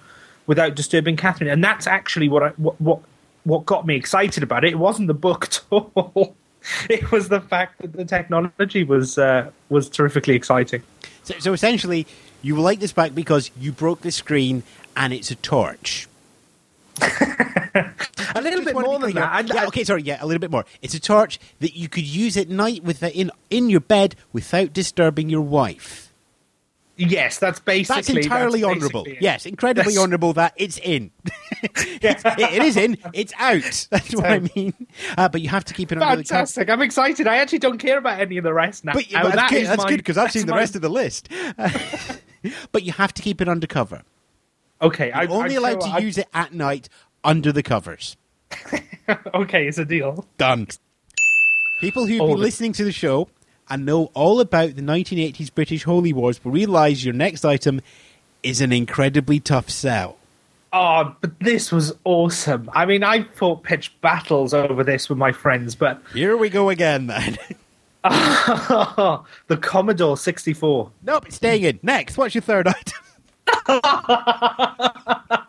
without 0.46 0.74
disturbing 0.74 1.16
Catherine. 1.16 1.48
And 1.48 1.64
that's 1.64 1.86
actually 1.86 2.28
what 2.28 2.42
I 2.42 2.48
what 2.50 2.78
what, 2.80 3.00
what 3.44 3.64
got 3.64 3.86
me 3.86 3.96
excited 3.96 4.42
about 4.42 4.64
it. 4.64 4.72
It 4.72 4.78
wasn't 4.78 5.08
the 5.08 5.14
book 5.14 5.44
at 5.44 5.60
all. 5.70 6.36
It 6.90 7.10
was 7.10 7.28
the 7.28 7.40
fact 7.40 7.80
that 7.80 7.92
the 7.92 8.04
technology 8.04 8.84
was 8.84 9.18
uh, 9.18 9.50
was 9.68 9.88
terrifically 9.88 10.34
exciting. 10.34 10.82
So, 11.24 11.34
so 11.38 11.52
essentially, 11.52 12.06
you 12.42 12.60
like 12.60 12.80
this 12.80 12.92
back 12.92 13.14
because 13.14 13.50
you 13.58 13.72
broke 13.72 14.02
the 14.02 14.10
screen 14.10 14.62
and 14.96 15.12
it's 15.12 15.30
a 15.30 15.36
torch. 15.36 16.08
A 18.34 18.40
little 18.40 18.64
bit 18.64 18.74
more 18.74 18.98
than 18.98 19.14
that. 19.14 19.48
Yeah, 19.48 19.66
okay, 19.66 19.84
sorry, 19.84 20.02
yeah, 20.02 20.22
a 20.22 20.26
little 20.26 20.40
bit 20.40 20.50
more. 20.50 20.64
It's 20.82 20.94
a 20.94 21.00
torch 21.00 21.38
that 21.60 21.76
you 21.76 21.88
could 21.88 22.04
use 22.04 22.36
at 22.36 22.48
night 22.48 22.84
with 22.84 23.02
in 23.02 23.30
in 23.48 23.70
your 23.70 23.80
bed 23.80 24.14
without 24.32 24.72
disturbing 24.72 25.28
your 25.28 25.40
wife. 25.40 26.09
Yes, 27.02 27.38
that's 27.38 27.60
basically 27.60 27.96
That's 27.96 28.08
entirely 28.26 28.60
that's 28.60 28.70
honourable. 28.76 29.04
basically. 29.04 29.24
Yes, 29.24 29.46
incredibly 29.46 29.94
That's- 29.94 30.02
honourable 30.02 30.32
that 30.34 30.52
it's 30.56 30.78
in. 30.78 31.10
It's- 31.62 32.22
it- 32.24 32.52
it 32.54 32.62
is 32.62 32.76
in. 32.76 32.96
It's 33.12 33.32
out. 33.38 33.86
That's 33.90 34.14
what 34.14 34.24
I 34.26 34.40
mean. 34.54 34.72
Uh, 35.18 35.28
but 35.28 35.40
you 35.42 35.48
have 35.50 35.64
to 35.66 35.74
keep 35.74 35.92
it 35.92 35.96
under 35.96 36.16
the 36.16 36.22
cover. 36.22 36.24
Fantastic! 36.24 36.70
I'm 36.70 36.80
excited. 36.82 37.26
I 37.26 37.36
actually 37.36 37.58
don't 37.58 37.78
care 37.78 37.98
about 37.98 38.18
any 38.20 38.36
of 38.38 38.44
the 38.44 38.52
rest 38.54 38.84
now. 38.84 38.92
But 38.94 39.10
Now, 39.12 39.22
but 39.24 39.34
that's 39.34 39.36
that 39.36 39.50
good. 39.50 39.66
That's 39.66 39.82
my- 39.82 39.88
good 39.90 39.96
because 39.98 40.16
I've 40.18 40.32
seen 40.32 40.46
the 40.46 40.52
my- 40.52 40.58
rest 40.58 40.76
of 40.76 40.82
the 40.82 40.88
list. 40.88 41.28
but 42.72 42.82
you 42.82 42.92
have 42.92 43.12
to 43.14 43.22
keep 43.22 43.40
it 43.40 43.48
undercover. 43.48 44.02
Okay, 44.82 45.10
I, 45.10 45.22
You're 45.24 45.32
only 45.32 45.56
I, 45.56 45.58
allowed 45.58 45.80
to 45.82 45.88
I, 45.88 45.98
use 45.98 46.16
it 46.18 46.28
at 46.32 46.52
night 46.54 46.88
under 47.24 47.52
the 47.52 47.62
covers. 47.62 48.16
Okay, 49.34 49.66
it's 49.68 49.78
a 49.78 49.84
deal. 49.84 50.26
Done. 50.38 50.66
People 51.80 52.06
who've 52.06 52.20
All 52.20 52.28
been 52.28 52.36
it. 52.38 52.40
listening 52.40 52.72
to 52.74 52.84
the 52.84 52.92
show 52.92 53.28
and 53.70 53.86
know 53.86 54.10
all 54.14 54.40
about 54.40 54.74
the 54.74 54.82
1980s 54.82 55.54
British 55.54 55.84
Holy 55.84 56.12
Wars 56.12 56.44
will 56.44 56.52
realise 56.52 57.04
your 57.04 57.14
next 57.14 57.44
item 57.44 57.80
is 58.42 58.60
an 58.60 58.72
incredibly 58.72 59.40
tough 59.40 59.70
sell. 59.70 60.16
Oh, 60.72 61.14
but 61.20 61.38
this 61.40 61.72
was 61.72 61.92
awesome. 62.04 62.70
I 62.72 62.86
mean, 62.86 63.02
I 63.02 63.24
fought 63.24 63.62
pitch 63.64 63.98
battles 64.00 64.54
over 64.54 64.84
this 64.84 65.08
with 65.08 65.18
my 65.18 65.32
friends, 65.32 65.74
but 65.74 66.00
Here 66.14 66.36
we 66.36 66.48
go 66.48 66.68
again, 66.68 67.06
then. 67.08 67.38
the 68.04 69.56
Commodore 69.60 70.16
64. 70.16 70.90
nope, 71.02 71.26
it's 71.26 71.36
staying 71.36 71.64
in. 71.64 71.80
Next, 71.82 72.16
what's 72.16 72.34
your 72.34 72.42
third 72.42 72.68
item? 72.68 72.98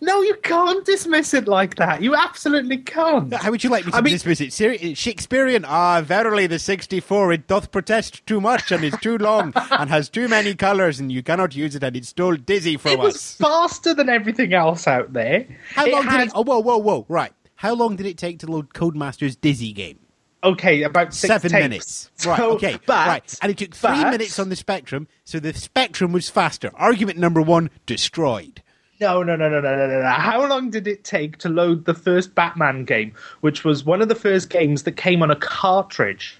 No, 0.00 0.22
you 0.22 0.34
can't 0.42 0.84
dismiss 0.84 1.34
it 1.34 1.46
like 1.48 1.76
that. 1.76 2.02
You 2.02 2.14
absolutely 2.14 2.78
can't. 2.78 3.32
How 3.32 3.50
would 3.50 3.62
you 3.64 3.70
like 3.70 3.84
me 3.86 3.92
to 3.92 3.98
I 3.98 4.00
mean- 4.00 4.12
dismiss 4.12 4.40
it? 4.40 4.52
Seri- 4.52 4.94
Shakespearean? 4.94 5.64
Ah, 5.66 6.00
verily, 6.00 6.46
the 6.46 6.58
64, 6.58 7.32
it 7.32 7.46
doth 7.46 7.70
protest 7.70 8.26
too 8.26 8.40
much 8.40 8.72
and 8.72 8.82
is 8.84 8.94
too 9.00 9.18
long 9.18 9.52
and 9.70 9.90
has 9.90 10.08
too 10.08 10.28
many 10.28 10.54
colours 10.54 10.98
and 11.00 11.10
you 11.12 11.22
cannot 11.22 11.54
use 11.54 11.74
it 11.74 11.82
and 11.82 11.96
it's 11.96 12.08
still 12.08 12.34
dizzy 12.36 12.76
from 12.76 12.92
It 12.92 12.98
was 12.98 13.16
us. 13.16 13.34
faster 13.36 13.94
than 13.94 14.08
everything 14.08 14.54
else 14.54 14.86
out 14.86 15.12
there. 15.12 15.46
How 15.74 15.86
It 15.86 15.92
long 15.92 16.06
did 16.08 16.20
it? 16.20 16.32
Oh, 16.34 16.42
whoa, 16.44 16.58
whoa, 16.60 16.78
whoa! 16.78 17.06
Right. 17.08 17.32
How 17.56 17.74
long 17.74 17.96
did 17.96 18.06
it 18.06 18.16
take 18.18 18.38
to 18.40 18.46
load 18.46 18.72
Codemaster's 18.72 19.34
Dizzy 19.36 19.72
game? 19.72 19.98
Okay, 20.44 20.84
about 20.84 21.12
six 21.12 21.26
Seven 21.32 21.50
tapes. 21.50 21.62
minutes. 21.62 22.10
Right. 22.24 22.36
So, 22.38 22.52
okay. 22.52 22.78
but, 22.86 23.08
right. 23.08 23.38
And 23.42 23.50
it 23.50 23.58
took 23.58 23.74
three 23.74 23.90
but- 24.02 24.10
minutes 24.12 24.38
on 24.38 24.48
the 24.48 24.54
Spectrum, 24.56 25.08
so 25.24 25.40
the 25.40 25.52
Spectrum 25.52 26.12
was 26.12 26.30
faster. 26.30 26.70
Argument 26.74 27.18
number 27.18 27.42
one 27.42 27.70
destroyed. 27.86 28.62
No, 29.00 29.22
no, 29.22 29.36
no, 29.36 29.48
no, 29.48 29.60
no, 29.60 29.76
no, 29.76 29.86
no. 29.86 30.08
How 30.08 30.44
long 30.46 30.70
did 30.70 30.88
it 30.88 31.04
take 31.04 31.38
to 31.38 31.48
load 31.48 31.84
the 31.84 31.94
first 31.94 32.34
Batman 32.34 32.84
game, 32.84 33.14
which 33.40 33.64
was 33.64 33.84
one 33.84 34.02
of 34.02 34.08
the 34.08 34.14
first 34.14 34.50
games 34.50 34.82
that 34.82 34.92
came 34.92 35.22
on 35.22 35.30
a 35.30 35.36
cartridge? 35.36 36.36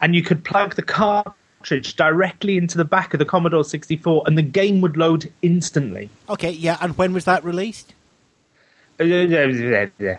And 0.00 0.14
you 0.14 0.22
could 0.22 0.44
plug 0.44 0.74
the 0.74 0.82
cartridge 0.82 1.96
directly 1.96 2.58
into 2.58 2.76
the 2.76 2.84
back 2.84 3.14
of 3.14 3.18
the 3.18 3.24
Commodore 3.24 3.64
64 3.64 4.24
and 4.26 4.36
the 4.36 4.42
game 4.42 4.82
would 4.82 4.98
load 4.98 5.32
instantly. 5.40 6.10
Okay. 6.28 6.50
Yeah. 6.50 6.76
And 6.82 6.98
when 6.98 7.14
was 7.14 7.24
that 7.24 7.42
released? 7.42 7.94
Uh, 9.00 9.04
yeah. 9.04 10.18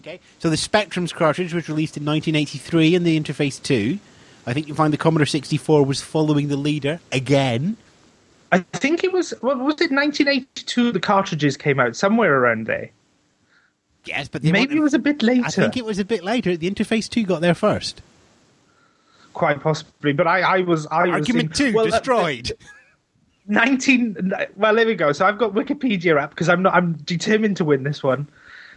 Okay. 0.00 0.20
So 0.38 0.50
the 0.50 0.58
Spectrum's 0.58 1.14
cartridge 1.14 1.54
was 1.54 1.68
released 1.68 1.96
in 1.96 2.04
1983 2.04 2.94
in 2.94 3.04
the 3.04 3.18
Interface 3.18 3.62
2. 3.62 3.98
I 4.46 4.52
think 4.52 4.68
you 4.68 4.74
find 4.74 4.92
the 4.92 4.98
Commodore 4.98 5.24
64 5.24 5.84
was 5.84 6.02
following 6.02 6.48
the 6.48 6.56
leader 6.56 7.00
again. 7.10 7.78
I 8.54 8.78
think 8.78 9.04
it 9.04 9.12
was, 9.12 9.30
what 9.40 9.58
was 9.58 9.74
it, 9.80 9.90
1982 9.90 10.92
the 10.92 11.00
cartridges 11.00 11.56
came 11.56 11.80
out, 11.80 11.96
somewhere 11.96 12.34
around 12.38 12.66
there. 12.66 12.90
Yes, 14.04 14.28
but 14.28 14.42
Maybe 14.42 14.76
it 14.76 14.80
was 14.80 14.94
a 14.94 14.98
bit 14.98 15.22
later. 15.22 15.44
I 15.46 15.50
think 15.50 15.76
it 15.76 15.84
was 15.84 15.98
a 15.98 16.04
bit 16.04 16.22
later. 16.22 16.56
The 16.56 16.70
Interface 16.70 17.08
2 17.08 17.24
got 17.24 17.40
there 17.40 17.54
first. 17.54 18.02
Quite 19.32 19.60
possibly, 19.60 20.12
but 20.12 20.26
I, 20.26 20.40
I 20.40 20.60
was, 20.60 20.86
I 20.86 21.08
Argument 21.08 21.50
was. 21.50 21.58
two 21.58 21.66
in- 21.66 21.74
well, 21.74 21.86
uh, 21.86 21.90
destroyed. 21.90 22.52
19 23.46 24.32
well 24.56 24.74
there 24.74 24.86
we 24.86 24.94
go 24.94 25.12
so 25.12 25.26
i've 25.26 25.36
got 25.36 25.52
wikipedia 25.52 26.18
up 26.18 26.30
because 26.30 26.48
i'm 26.48 26.62
not 26.62 26.72
i'm 26.72 26.94
determined 27.04 27.58
to 27.58 27.62
win 27.62 27.82
this 27.82 28.02
one 28.02 28.26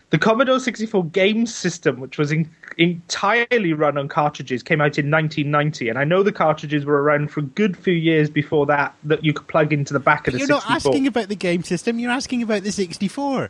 the 0.10 0.18
commodore 0.18 0.60
64 0.60 1.06
game 1.06 1.46
system 1.46 2.00
which 2.00 2.18
was 2.18 2.32
in, 2.32 2.50
entirely 2.78 3.74
run 3.74 3.98
on 3.98 4.08
cartridges 4.08 4.64
came 4.64 4.80
out 4.80 4.98
in 4.98 5.12
1990 5.12 5.90
and 5.90 6.00
i 6.00 6.04
know 6.04 6.24
the 6.24 6.32
cartridges 6.32 6.86
were 6.86 7.02
around 7.04 7.30
for 7.30 7.42
a 7.42 7.44
good 7.44 7.76
few 7.78 7.94
years 7.94 8.30
before 8.30 8.66
that 8.66 8.96
that 9.04 9.24
you 9.24 9.34
could 9.34 9.48
plug 9.48 9.74
into 9.74 9.94
the 9.94 10.00
back 10.00 10.28
of 10.28 10.34
the 10.34 10.40
You're 10.40 10.48
64 10.48 10.70
not 10.70 10.76
asking 10.76 11.08
about 11.08 11.28
the 11.30 11.36
game 11.36 11.64
system. 11.64 12.00
You're 12.00 12.12
asking 12.12 12.42
about 12.44 12.64
the 12.64 12.72
64. 12.72 13.50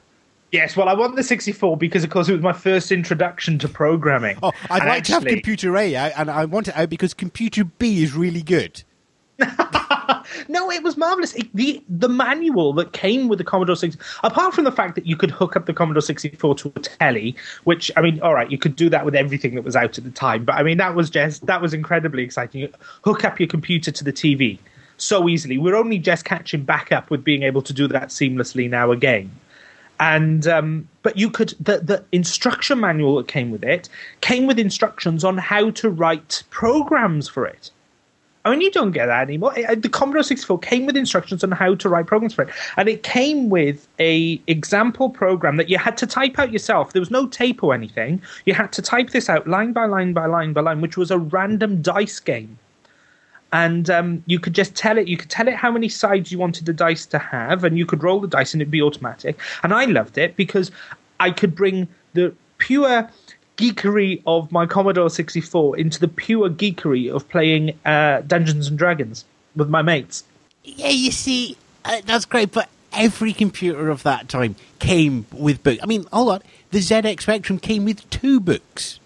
yes 0.51 0.75
well 0.77 0.89
i 0.89 0.93
want 0.93 1.15
the 1.15 1.23
64 1.23 1.77
because 1.77 2.03
of 2.03 2.09
course 2.09 2.29
it 2.29 2.33
was 2.33 2.41
my 2.41 2.53
first 2.53 2.91
introduction 2.91 3.59
to 3.59 3.67
programming 3.67 4.37
Oh, 4.41 4.51
I'd 4.69 4.81
And 4.81 4.89
like 4.89 5.03
to 5.05 5.13
have 5.13 5.25
Computer 5.25 5.75
A 5.77 5.95
out, 5.95 6.11
and 6.17 6.31
I 6.31 6.45
want 6.45 6.69
it 6.69 6.75
out 6.77 6.89
because 6.89 7.13
Computer 7.13 7.65
B 7.65 8.01
is 8.01 8.13
really 8.15 8.41
good. 8.41 8.83
No, 10.50 10.70
it 10.72 10.84
was 10.84 10.98
marvelous. 10.98 11.34
It, 11.36 11.53
the 11.53 11.82
the 11.89 12.10
manual 12.10 12.74
that 12.74 12.94
came 12.94 13.27
with 13.27 13.39
the 13.39 13.44
Commodore 13.44 13.75
64, 13.75 14.29
apart 14.29 14.53
from 14.53 14.63
the 14.63 14.72
fact 14.72 14.96
that 14.96 15.06
you 15.06 15.15
could 15.15 15.32
hook 15.32 15.56
up 15.56 15.65
the 15.65 15.74
Commodore 15.74 16.01
64 16.01 16.56
to 16.56 16.74
a 16.75 16.79
telly, 16.79 17.36
which 17.63 17.91
I 17.96 18.01
mean, 18.01 18.22
all 18.22 18.34
right, 18.34 18.50
you 18.51 18.58
could 18.58 18.75
do 18.75 18.89
that 18.89 19.06
with 19.06 19.15
everything 19.15 19.56
that 19.56 19.63
was 19.63 19.75
out 19.75 19.98
at 19.98 20.03
the 20.03 20.12
time, 20.12 20.46
but 20.46 20.56
I 20.56 20.63
mean 20.63 20.77
that 20.77 20.96
was 20.96 21.10
just 21.10 21.46
that 21.46 21.62
was 21.62 21.74
incredibly 21.74 22.24
exciting. 22.24 22.67
Hook 23.03 23.24
up 23.24 23.39
your 23.39 23.48
computer 23.48 23.91
to 23.91 24.03
the 24.03 24.13
TV 24.13 24.60
so 24.98 25.29
easily. 25.29 25.58
We're 25.58 25.75
only 25.75 26.00
just 26.00 26.25
catching 26.25 26.63
back 26.63 26.91
up 26.91 27.10
with 27.10 27.24
being 27.24 27.44
able 27.44 27.62
to 27.63 27.74
do 27.74 27.88
that 27.88 28.10
seamlessly 28.10 28.70
now 28.70 28.91
again. 28.91 29.32
And 30.00 30.48
um, 30.48 30.88
but 31.01 31.17
you 31.17 31.29
could 31.29 31.56
the 31.60 31.79
the 31.79 32.03
instruction 32.12 32.79
manual 32.79 33.15
that 33.17 33.27
came 33.27 33.50
with 33.50 33.63
it 33.63 33.89
came 34.22 34.46
with 34.46 34.60
instructions 34.60 35.24
on 35.24 35.38
how 35.38 35.72
to 35.72 35.89
write 35.89 36.44
programs 36.50 37.27
for 37.27 37.46
it. 37.46 37.72
Mean, 38.50 38.62
you 38.62 38.72
don't 38.72 38.92
get 38.92 39.08
that 39.08 39.22
anymore. 39.22 39.54
Uh, 39.58 39.75
The 39.75 39.89
Commodore 39.89 40.24
64 40.24 40.60
came 40.60 40.86
with 40.86 40.96
instructions 40.98 41.44
on 41.44 41.51
how 41.51 41.75
to 41.75 41.89
write 41.89 42.08
programs 42.08 42.34
for 42.34 42.44
it, 42.44 42.50
and 42.77 42.88
it 42.88 43.04
came 43.04 43.50
with 43.50 43.88
a 44.00 44.42
example 44.48 45.10
program 45.10 45.58
that 45.58 45.70
you 45.70 45.77
had 45.77 45.98
to 45.98 46.08
type 46.08 46.38
out 46.39 46.51
yourself. 46.51 46.94
There 46.94 47.01
was 47.01 47.12
no 47.12 47.27
tape 47.27 47.63
or 47.63 47.74
anything. 47.74 48.22
You 48.46 48.54
had 48.54 48.72
to 48.74 48.82
type 48.82 49.10
this 49.10 49.30
out 49.30 49.48
line 49.48 49.74
by 49.74 49.86
line 49.86 50.13
by 50.13 50.25
line 50.25 50.54
by 50.54 50.62
line, 50.62 50.82
which 50.82 50.98
was 50.98 51.12
a 51.12 51.18
random 51.18 51.82
dice 51.82 52.20
game. 52.20 52.58
And 53.54 53.89
um, 53.89 54.24
you 54.25 54.39
could 54.39 54.54
just 54.54 54.75
tell 54.75 54.98
it. 54.98 55.08
You 55.08 55.18
could 55.18 55.30
tell 55.30 55.48
it 55.48 55.56
how 55.56 55.72
many 55.72 55.89
sides 55.89 56.32
you 56.32 56.38
wanted 56.38 56.66
the 56.66 56.74
dice 56.74 57.06
to 57.08 57.20
have, 57.20 57.63
and 57.63 57.77
you 57.77 57.86
could 57.86 58.04
roll 58.04 58.20
the 58.20 58.27
dice, 58.27 58.54
and 58.54 58.62
it'd 58.62 58.72
be 58.72 58.82
automatic. 58.82 59.39
And 59.63 59.74
I 59.74 59.86
loved 59.86 60.18
it 60.18 60.36
because 60.36 60.72
I 61.20 61.32
could 61.32 61.56
bring 61.56 61.88
the 62.13 62.34
pure 62.58 63.10
geekery 63.57 64.21
of 64.25 64.51
my 64.51 64.65
Commodore 64.65 65.09
64 65.09 65.77
into 65.77 65.99
the 65.99 66.07
pure 66.07 66.49
geekery 66.49 67.13
of 67.13 67.27
playing 67.27 67.77
uh, 67.85 68.21
Dungeons 68.21 68.67
and 68.67 68.77
Dragons 68.77 69.25
with 69.55 69.69
my 69.69 69.81
mates. 69.81 70.23
Yeah, 70.63 70.89
you 70.89 71.11
see, 71.11 71.57
uh, 71.83 72.01
that's 72.05 72.25
great, 72.25 72.51
but 72.51 72.69
every 72.93 73.33
computer 73.33 73.89
of 73.89 74.03
that 74.03 74.29
time 74.29 74.55
came 74.79 75.25
with 75.31 75.63
books. 75.63 75.79
I 75.81 75.85
mean, 75.85 76.05
hold 76.13 76.29
on, 76.29 76.41
the 76.71 76.79
ZX 76.79 77.21
Spectrum 77.21 77.59
came 77.59 77.85
with 77.85 78.07
two 78.09 78.39
books. 78.39 78.99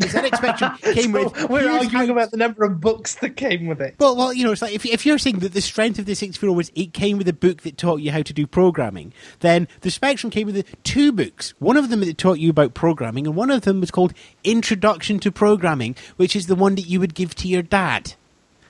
The 0.00 0.06
ZX 0.06 0.36
Spectrum 0.36 0.72
came 0.94 1.12
So 1.12 1.28
with. 1.28 1.50
we're 1.50 1.70
arguing 1.70 2.10
about 2.10 2.30
the 2.30 2.36
number 2.38 2.64
of 2.64 2.80
books 2.80 3.16
that 3.16 3.36
came 3.36 3.66
with 3.66 3.80
it. 3.80 3.94
Well, 3.98 4.16
well, 4.16 4.32
you 4.32 4.44
know, 4.44 4.52
it's 4.52 4.62
like 4.62 4.74
if, 4.74 4.84
if 4.86 5.04
you're 5.06 5.18
saying 5.18 5.40
that 5.40 5.52
the 5.52 5.60
strength 5.60 5.98
of 5.98 6.06
the 6.06 6.14
64 6.14 6.54
was 6.54 6.72
it 6.74 6.92
came 6.92 7.18
with 7.18 7.28
a 7.28 7.32
book 7.32 7.62
that 7.62 7.76
taught 7.76 8.00
you 8.00 8.10
how 8.10 8.22
to 8.22 8.32
do 8.32 8.46
programming, 8.46 9.12
then 9.40 9.68
the 9.82 9.90
Spectrum 9.90 10.30
came 10.30 10.46
with 10.46 10.54
the 10.56 10.64
two 10.84 11.12
books. 11.12 11.52
One 11.58 11.76
of 11.76 11.90
them 11.90 12.00
that 12.00 12.18
taught 12.18 12.38
you 12.40 12.50
about 12.50 12.74
programming, 12.74 13.26
and 13.26 13.36
one 13.36 13.50
of 13.50 13.62
them 13.62 13.80
was 13.80 13.90
called 13.90 14.14
Introduction 14.42 15.18
to 15.20 15.30
Programming, 15.30 15.94
which 16.16 16.34
is 16.34 16.46
the 16.46 16.54
one 16.56 16.74
that 16.76 16.86
you 16.88 16.98
would 17.00 17.14
give 17.14 17.34
to 17.36 17.48
your 17.48 17.62
dad. 17.62 18.14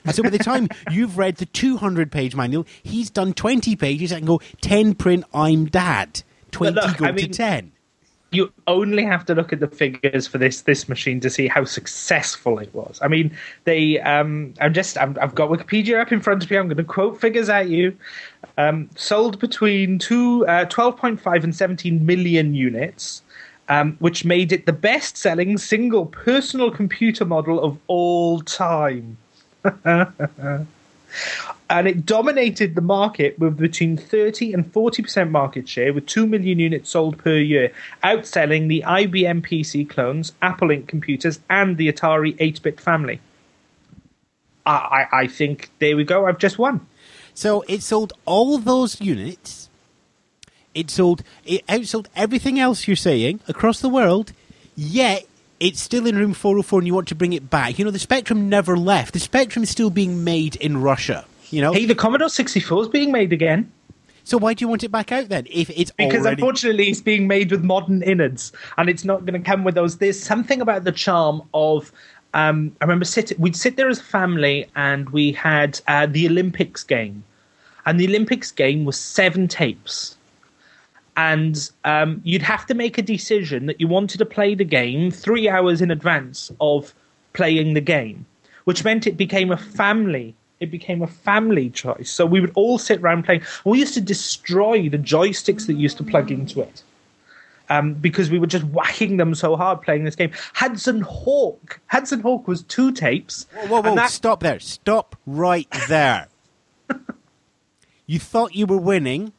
And 0.03 0.15
so 0.15 0.23
by 0.23 0.29
the 0.29 0.37
time 0.39 0.67
you've 0.91 1.17
read 1.17 1.37
the 1.37 1.45
200 1.45 2.11
page 2.11 2.35
manual, 2.35 2.65
he's 2.83 3.09
done 3.09 3.33
20 3.33 3.75
pages 3.75 4.11
and 4.11 4.25
go 4.27 4.41
10 4.61 4.95
print 4.95 5.23
I'm 5.33 5.65
dad, 5.65 6.23
20 6.51 6.73
look, 6.75 6.97
go 6.97 7.05
I 7.05 7.11
to 7.11 7.13
mean- 7.13 7.31
10. 7.31 7.71
You 8.31 8.51
only 8.67 9.03
have 9.03 9.25
to 9.25 9.35
look 9.35 9.51
at 9.51 9.59
the 9.59 9.67
figures 9.67 10.25
for 10.25 10.37
this 10.37 10.61
this 10.61 10.87
machine 10.87 11.19
to 11.19 11.29
see 11.29 11.47
how 11.47 11.65
successful 11.65 12.59
it 12.59 12.73
was. 12.73 12.99
I 13.01 13.09
mean, 13.09 13.35
they. 13.65 13.99
Um, 13.99 14.53
I'm 14.61 14.73
just. 14.73 14.97
I'm, 14.97 15.17
I've 15.21 15.35
got 15.35 15.49
Wikipedia 15.49 15.99
up 15.99 16.11
in 16.11 16.21
front 16.21 16.43
of 16.43 16.49
me. 16.49 16.57
I'm 16.57 16.67
going 16.67 16.77
to 16.77 16.83
quote 16.83 17.19
figures 17.19 17.49
at 17.49 17.69
you. 17.69 17.95
Um, 18.57 18.89
sold 18.95 19.39
between 19.39 19.99
two, 19.99 20.45
uh, 20.47 20.65
12.5 20.65 21.43
and 21.43 21.55
17 21.55 22.05
million 22.05 22.53
units, 22.53 23.21
um, 23.69 23.97
which 23.99 24.23
made 24.23 24.51
it 24.51 24.65
the 24.65 24.73
best-selling 24.73 25.57
single 25.57 26.05
personal 26.05 26.71
computer 26.71 27.25
model 27.25 27.61
of 27.61 27.77
all 27.87 28.41
time. 28.41 29.17
and 31.69 31.87
it 31.87 32.05
dominated 32.05 32.75
the 32.75 32.81
market 32.81 33.37
with 33.39 33.57
between 33.57 33.97
30 33.97 34.53
and 34.53 34.73
40% 34.73 35.29
market 35.31 35.67
share 35.67 35.93
with 35.93 36.05
2 36.05 36.27
million 36.27 36.59
units 36.59 36.89
sold 36.89 37.17
per 37.17 37.37
year 37.37 37.71
outselling 38.03 38.67
the 38.67 38.83
IBM 38.85 39.41
PC 39.41 39.89
clones 39.89 40.33
Apple 40.41 40.69
Inc 40.69 40.87
computers 40.87 41.39
and 41.49 41.77
the 41.77 41.91
Atari 41.91 42.35
8-bit 42.37 42.79
family 42.79 43.19
I, 44.65 45.07
I, 45.11 45.19
I 45.21 45.27
think 45.27 45.69
there 45.79 45.95
we 45.95 46.03
go 46.03 46.25
I've 46.25 46.39
just 46.39 46.57
won 46.57 46.87
So 47.33 47.63
it 47.67 47.81
sold 47.81 48.13
all 48.25 48.57
those 48.57 49.01
units. 49.01 49.69
It 50.73 50.89
sold 50.89 51.23
it 51.45 51.65
outsold 51.67 52.07
everything 52.15 52.59
else 52.59 52.87
you're 52.87 52.95
saying 52.95 53.39
across 53.47 53.81
the 53.81 53.89
world. 53.89 54.33
Yet 54.75 55.25
it's 55.61 55.79
still 55.79 56.07
in 56.07 56.17
room 56.17 56.33
404, 56.33 56.79
and 56.79 56.87
you 56.87 56.93
want 56.93 57.07
to 57.09 57.15
bring 57.15 57.33
it 57.33 57.49
back. 57.49 57.79
You 57.79 57.85
know 57.85 57.91
the 57.91 57.99
Spectrum 57.99 58.49
never 58.49 58.75
left. 58.75 59.13
The 59.13 59.19
Spectrum 59.19 59.63
is 59.63 59.69
still 59.69 59.89
being 59.89 60.23
made 60.23 60.55
in 60.57 60.81
Russia. 60.81 61.25
You 61.49 61.61
know, 61.61 61.73
hey 61.73 61.85
the 61.85 61.95
Commodore 61.95 62.29
64 62.29 62.83
is 62.83 62.87
being 62.89 63.11
made 63.11 63.31
again 63.31 63.71
so 64.23 64.37
why 64.37 64.53
do 64.53 64.63
you 64.63 64.67
want 64.67 64.83
it 64.83 64.91
back 64.91 65.11
out 65.11 65.29
then? 65.29 65.47
If 65.49 65.69
it's 65.71 65.91
because 65.91 66.21
already 66.21 66.41
unfortunately 66.41 66.89
it's 66.89 67.01
being 67.01 67.27
made 67.27 67.51
with 67.51 67.63
modern 67.63 68.03
innards 68.03 68.51
and 68.77 68.89
it's 68.89 69.03
not 69.03 69.25
going 69.25 69.41
to 69.41 69.45
come 69.45 69.63
with 69.63 69.75
those 69.75 69.97
there's 69.97 70.21
something 70.21 70.61
about 70.61 70.83
the 70.83 70.91
charm 70.91 71.41
of 71.53 71.91
um, 72.33 72.73
i 72.79 72.85
remember 72.85 73.03
sit, 73.03 73.37
we'd 73.39 73.55
sit 73.55 73.75
there 73.75 73.89
as 73.89 73.99
a 73.99 74.03
family 74.03 74.65
and 74.75 75.09
we 75.09 75.33
had 75.33 75.81
uh, 75.87 76.05
the 76.05 76.27
olympics 76.27 76.81
game 76.81 77.23
and 77.85 77.99
the 77.99 78.07
olympics 78.07 78.51
game 78.51 78.85
was 78.85 78.97
seven 78.97 79.49
tapes 79.49 80.15
and 81.17 81.69
um, 81.83 82.21
you'd 82.23 82.41
have 82.41 82.65
to 82.67 82.73
make 82.73 82.97
a 82.97 83.01
decision 83.01 83.65
that 83.65 83.79
you 83.81 83.87
wanted 83.87 84.17
to 84.17 84.25
play 84.25 84.55
the 84.55 84.63
game 84.63 85.11
three 85.11 85.49
hours 85.49 85.81
in 85.81 85.91
advance 85.91 86.51
of 86.61 86.93
playing 87.33 87.73
the 87.73 87.81
game 87.81 88.25
which 88.65 88.83
meant 88.83 89.07
it 89.07 89.17
became 89.17 89.51
a 89.51 89.57
family 89.57 90.33
it 90.59 90.69
became 90.71 91.01
a 91.01 91.07
family 91.07 91.69
choice 91.69 92.09
so 92.11 92.25
we 92.25 92.39
would 92.39 92.51
all 92.55 92.77
sit 92.77 92.99
around 93.01 93.23
playing 93.23 93.41
we 93.65 93.79
used 93.79 93.93
to 93.93 94.01
destroy 94.01 94.87
the 94.89 94.97
joysticks 94.97 95.67
that 95.67 95.73
used 95.73 95.97
to 95.97 96.03
plug 96.03 96.31
into 96.31 96.61
it 96.61 96.83
um, 97.69 97.93
because 97.93 98.29
we 98.29 98.37
were 98.37 98.47
just 98.47 98.65
whacking 98.65 99.15
them 99.17 99.33
so 99.33 99.55
hard 99.55 99.81
playing 99.81 100.03
this 100.03 100.15
game 100.15 100.31
hudson 100.53 101.01
hawk 101.01 101.79
hudson 101.87 102.19
hawk 102.19 102.47
was 102.47 102.63
two 102.63 102.91
tapes 102.91 103.47
Whoa, 103.53 103.67
whoa, 103.67 103.81
whoa! 103.81 103.95
that- 103.95 104.11
Stop 104.11 104.41
there! 104.41 104.59
Stop 104.59 105.15
right 105.25 105.67
there! 105.87 106.27
you 108.05 108.19
thought 108.19 108.53
you 108.55 108.65
were 108.65 108.77
winning, 108.77 109.31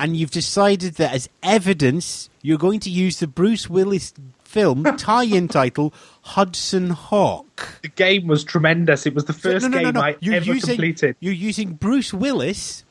and 0.00 0.16
you've 0.16 0.30
decided 0.30 0.94
that 0.94 1.12
as 1.12 1.28
evidence, 1.42 2.30
you're 2.40 2.58
going 2.58 2.80
to 2.80 2.90
use 2.90 3.20
the 3.20 3.26
Bruce 3.26 3.68
Willis 3.68 4.14
film 4.42 4.84
tie-in 4.96 5.46
title 5.46 5.92
Hudson 6.22 6.88
Hawk. 6.90 7.78
The 7.82 7.88
game 7.88 8.26
was 8.26 8.42
tremendous. 8.42 9.04
It 9.04 9.14
was 9.14 9.26
the 9.26 9.34
first 9.34 9.62
no, 9.64 9.68
no, 9.68 9.76
no, 9.76 9.84
game 9.84 9.94
no. 9.94 10.00
I 10.00 10.16
You're 10.20 10.36
ever 10.36 10.46
using, 10.46 10.68
completed. 10.68 11.16
You're 11.20 11.34
using 11.34 11.74
Bruce 11.74 12.14
Willis 12.14 12.84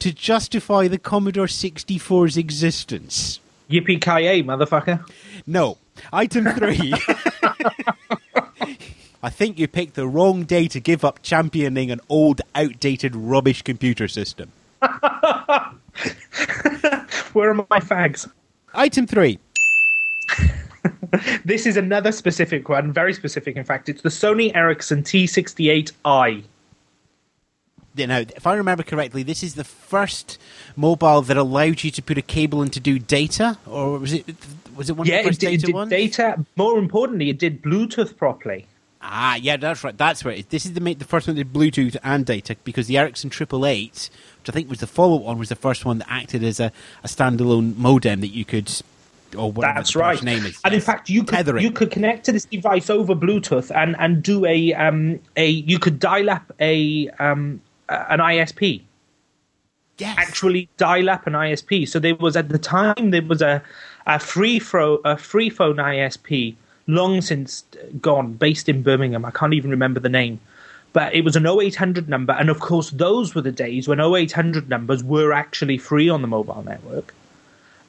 to 0.00 0.12
justify 0.12 0.88
the 0.88 0.98
Commodore 0.98 1.46
64's 1.46 2.36
existence. 2.36 3.38
Yippee 3.70 4.00
ki 4.00 4.42
motherfucker! 4.42 5.08
No. 5.46 5.78
Item 6.12 6.46
three. 6.46 6.92
I 9.22 9.30
think 9.30 9.58
you 9.58 9.68
picked 9.68 9.94
the 9.94 10.06
wrong 10.06 10.42
day 10.42 10.68
to 10.68 10.80
give 10.80 11.04
up 11.04 11.22
championing 11.22 11.90
an 11.90 12.00
old, 12.08 12.42
outdated, 12.54 13.16
rubbish 13.16 13.62
computer 13.62 14.08
system. 14.08 14.52
Where 17.36 17.50
are 17.50 17.54
my 17.54 17.80
fags? 17.80 18.30
Item 18.72 19.06
three. 19.06 19.38
This 21.44 21.66
is 21.66 21.76
another 21.76 22.10
specific 22.12 22.68
one, 22.68 22.92
very 22.92 23.12
specific. 23.12 23.56
In 23.56 23.64
fact, 23.64 23.88
it's 23.88 24.02
the 24.02 24.08
Sony 24.08 24.54
Ericsson 24.56 25.02
T68i. 25.02 26.42
You 27.94 28.06
know, 28.06 28.20
if 28.20 28.46
I 28.46 28.54
remember 28.54 28.82
correctly, 28.82 29.22
this 29.22 29.42
is 29.42 29.54
the 29.54 29.64
first 29.64 30.38
mobile 30.76 31.22
that 31.22 31.36
allowed 31.36 31.84
you 31.84 31.90
to 31.92 32.02
put 32.02 32.18
a 32.18 32.22
cable 32.22 32.62
in 32.62 32.70
to 32.70 32.80
do 32.80 32.98
data, 32.98 33.58
or 33.66 33.98
was 33.98 34.12
it? 34.12 34.26
Was 34.74 34.90
it 34.90 34.96
one 34.96 35.06
Yeah, 35.06 35.16
of 35.16 35.24
the 35.24 35.28
it 35.28 35.30
first 35.30 35.40
did, 35.40 35.46
it 35.46 35.50
data 35.58 35.66
did 35.66 35.74
ones? 35.74 35.90
data. 35.90 36.44
More 36.56 36.78
importantly, 36.78 37.30
it 37.30 37.38
did 37.38 37.62
Bluetooth 37.62 38.16
properly. 38.16 38.66
Ah, 39.02 39.36
yeah, 39.36 39.56
that's 39.56 39.84
right. 39.84 39.96
That's 39.96 40.24
right. 40.24 40.48
This 40.50 40.66
is 40.66 40.72
the 40.72 40.94
the 40.94 41.04
first 41.04 41.28
one 41.28 41.36
that 41.36 41.44
did 41.44 41.52
Bluetooth 41.52 41.96
and 42.02 42.26
data 42.26 42.56
because 42.64 42.86
the 42.86 42.98
Ericsson 42.98 43.30
Triple 43.30 43.64
Eight, 43.64 44.10
which 44.46 44.52
I 44.52 44.54
think 44.54 44.70
was 44.70 44.78
the 44.78 44.86
follow-on, 44.86 45.38
was 45.38 45.48
the 45.48 45.56
first 45.56 45.84
one 45.84 45.98
that 45.98 46.06
acted 46.08 46.44
as 46.44 46.60
a, 46.60 46.70
a 47.02 47.08
standalone 47.08 47.76
modem 47.76 48.20
that 48.20 48.28
you 48.28 48.44
could, 48.44 48.70
or 49.36 49.50
whatever 49.50 49.78
That's 49.80 49.92
the 49.92 49.98
right. 49.98 50.22
name 50.22 50.44
is. 50.46 50.60
And 50.64 50.72
in 50.72 50.80
fact, 50.80 51.08
you 51.08 51.24
could 51.24 51.34
Tethering. 51.38 51.62
you 51.62 51.70
could 51.72 51.90
connect 51.90 52.24
to 52.26 52.32
this 52.32 52.44
device 52.44 52.88
over 52.88 53.14
Bluetooth 53.14 53.74
and 53.74 53.96
and 53.98 54.22
do 54.22 54.46
a 54.46 54.72
um 54.74 55.18
a 55.36 55.48
you 55.48 55.78
could 55.80 55.98
dial 55.98 56.30
up 56.30 56.52
a 56.60 57.08
um 57.18 57.60
an 57.88 58.20
ISP. 58.20 58.82
yes. 59.98 60.16
Actually, 60.18 60.68
dial 60.76 61.10
up 61.10 61.26
an 61.26 61.32
ISP. 61.32 61.88
So 61.88 61.98
there 61.98 62.14
was 62.14 62.36
at 62.36 62.48
the 62.48 62.58
time 62.58 63.10
there 63.10 63.22
was 63.22 63.42
a 63.42 63.62
a 64.06 64.20
free 64.20 64.60
fro 64.60 65.00
a 65.04 65.16
free 65.16 65.50
phone 65.50 65.76
ISP 65.76 66.54
long 66.86 67.20
since 67.20 67.64
gone, 68.00 68.34
based 68.34 68.68
in 68.68 68.82
Birmingham. 68.82 69.24
I 69.24 69.32
can't 69.32 69.54
even 69.54 69.72
remember 69.72 69.98
the 69.98 70.08
name. 70.08 70.38
But 70.96 71.14
it 71.14 71.24
was 71.24 71.36
an 71.36 71.46
0800 71.46 72.08
number, 72.08 72.32
and 72.32 72.48
of 72.48 72.58
course, 72.58 72.88
those 72.88 73.34
were 73.34 73.42
the 73.42 73.52
days 73.52 73.86
when 73.86 74.00
0800 74.00 74.70
numbers 74.70 75.04
were 75.04 75.30
actually 75.30 75.76
free 75.76 76.08
on 76.08 76.22
the 76.22 76.26
mobile 76.26 76.62
network. 76.62 77.12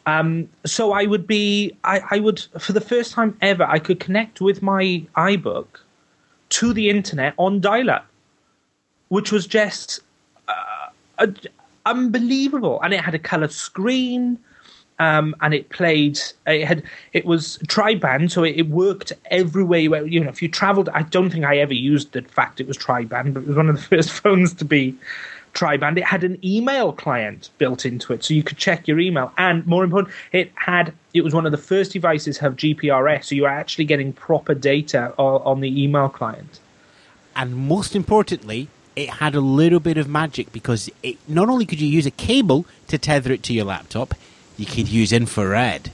Um, 0.05 0.49
so 0.65 0.91
I 0.91 1.05
would 1.05 1.25
be, 1.25 1.73
I, 1.85 2.01
I 2.11 2.19
would, 2.19 2.41
for 2.59 2.73
the 2.73 2.81
first 2.81 3.13
time 3.13 3.37
ever, 3.39 3.63
I 3.63 3.79
could 3.79 4.01
connect 4.01 4.41
with 4.41 4.61
my 4.61 5.05
iBook 5.15 5.67
to 6.49 6.73
the 6.73 6.89
internet 6.89 7.33
on 7.37 7.61
dial-up, 7.61 8.05
which 9.07 9.31
was 9.31 9.47
just 9.47 10.01
uh, 10.49 10.89
uh, 11.17 11.27
unbelievable. 11.85 12.81
And 12.81 12.93
it 12.93 12.99
had 12.99 13.15
a 13.15 13.19
colored 13.19 13.53
screen, 13.53 14.37
um, 14.99 15.35
and 15.41 15.53
it 15.53 15.69
played. 15.69 16.19
It 16.45 16.65
had, 16.65 16.83
it 17.13 17.25
was 17.25 17.59
tri-band, 17.67 18.31
so 18.31 18.43
it, 18.43 18.55
it 18.57 18.67
worked 18.69 19.13
everywhere. 19.31 19.79
You, 19.79 19.91
went. 19.91 20.11
you 20.11 20.19
know, 20.19 20.29
if 20.29 20.41
you 20.41 20.49
travelled, 20.49 20.89
I 20.89 21.03
don't 21.03 21.29
think 21.29 21.45
I 21.45 21.57
ever 21.57 21.73
used 21.73 22.13
the 22.13 22.21
fact 22.23 22.59
it 22.59 22.67
was 22.67 22.77
tri-band, 22.77 23.33
but 23.33 23.43
it 23.43 23.47
was 23.47 23.57
one 23.57 23.69
of 23.69 23.75
the 23.75 23.81
first 23.95 24.11
phones 24.11 24.53
to 24.55 24.65
be 24.65 24.95
tri-band. 25.53 25.97
It 25.97 26.03
had 26.03 26.23
an 26.23 26.37
email 26.43 26.93
client 26.93 27.49
built 27.57 27.85
into 27.85 28.13
it, 28.13 28.23
so 28.23 28.33
you 28.33 28.43
could 28.43 28.57
check 28.57 28.87
your 28.87 28.99
email. 28.99 29.31
And 29.37 29.65
more 29.67 29.83
important, 29.83 30.13
it 30.31 30.51
had 30.55 30.93
it 31.13 31.21
was 31.21 31.33
one 31.33 31.45
of 31.45 31.51
the 31.51 31.57
first 31.57 31.93
devices 31.93 32.37
to 32.37 32.41
have 32.43 32.55
GPRS, 32.55 33.25
so 33.25 33.35
you 33.35 33.43
were 33.43 33.49
actually 33.49 33.85
getting 33.85 34.13
proper 34.13 34.53
data 34.53 35.13
on, 35.17 35.41
on 35.43 35.59
the 35.61 35.83
email 35.83 36.09
client. 36.09 36.59
and 37.35 37.55
most 37.55 37.95
importantly, 37.95 38.67
it 38.95 39.09
had 39.09 39.35
a 39.35 39.39
little 39.39 39.79
bit 39.79 39.97
of 39.97 40.07
magic 40.07 40.51
because 40.51 40.89
it 41.03 41.17
not 41.27 41.49
only 41.49 41.65
could 41.67 41.79
you 41.79 41.87
use 41.87 42.07
a 42.07 42.11
cable 42.11 42.65
to 42.87 42.97
tether 42.97 43.31
it 43.31 43.43
to 43.43 43.53
your 43.53 43.65
laptop, 43.65 44.15
you 44.57 44.65
could 44.65 44.87
use 44.87 45.13
infrared. 45.13 45.91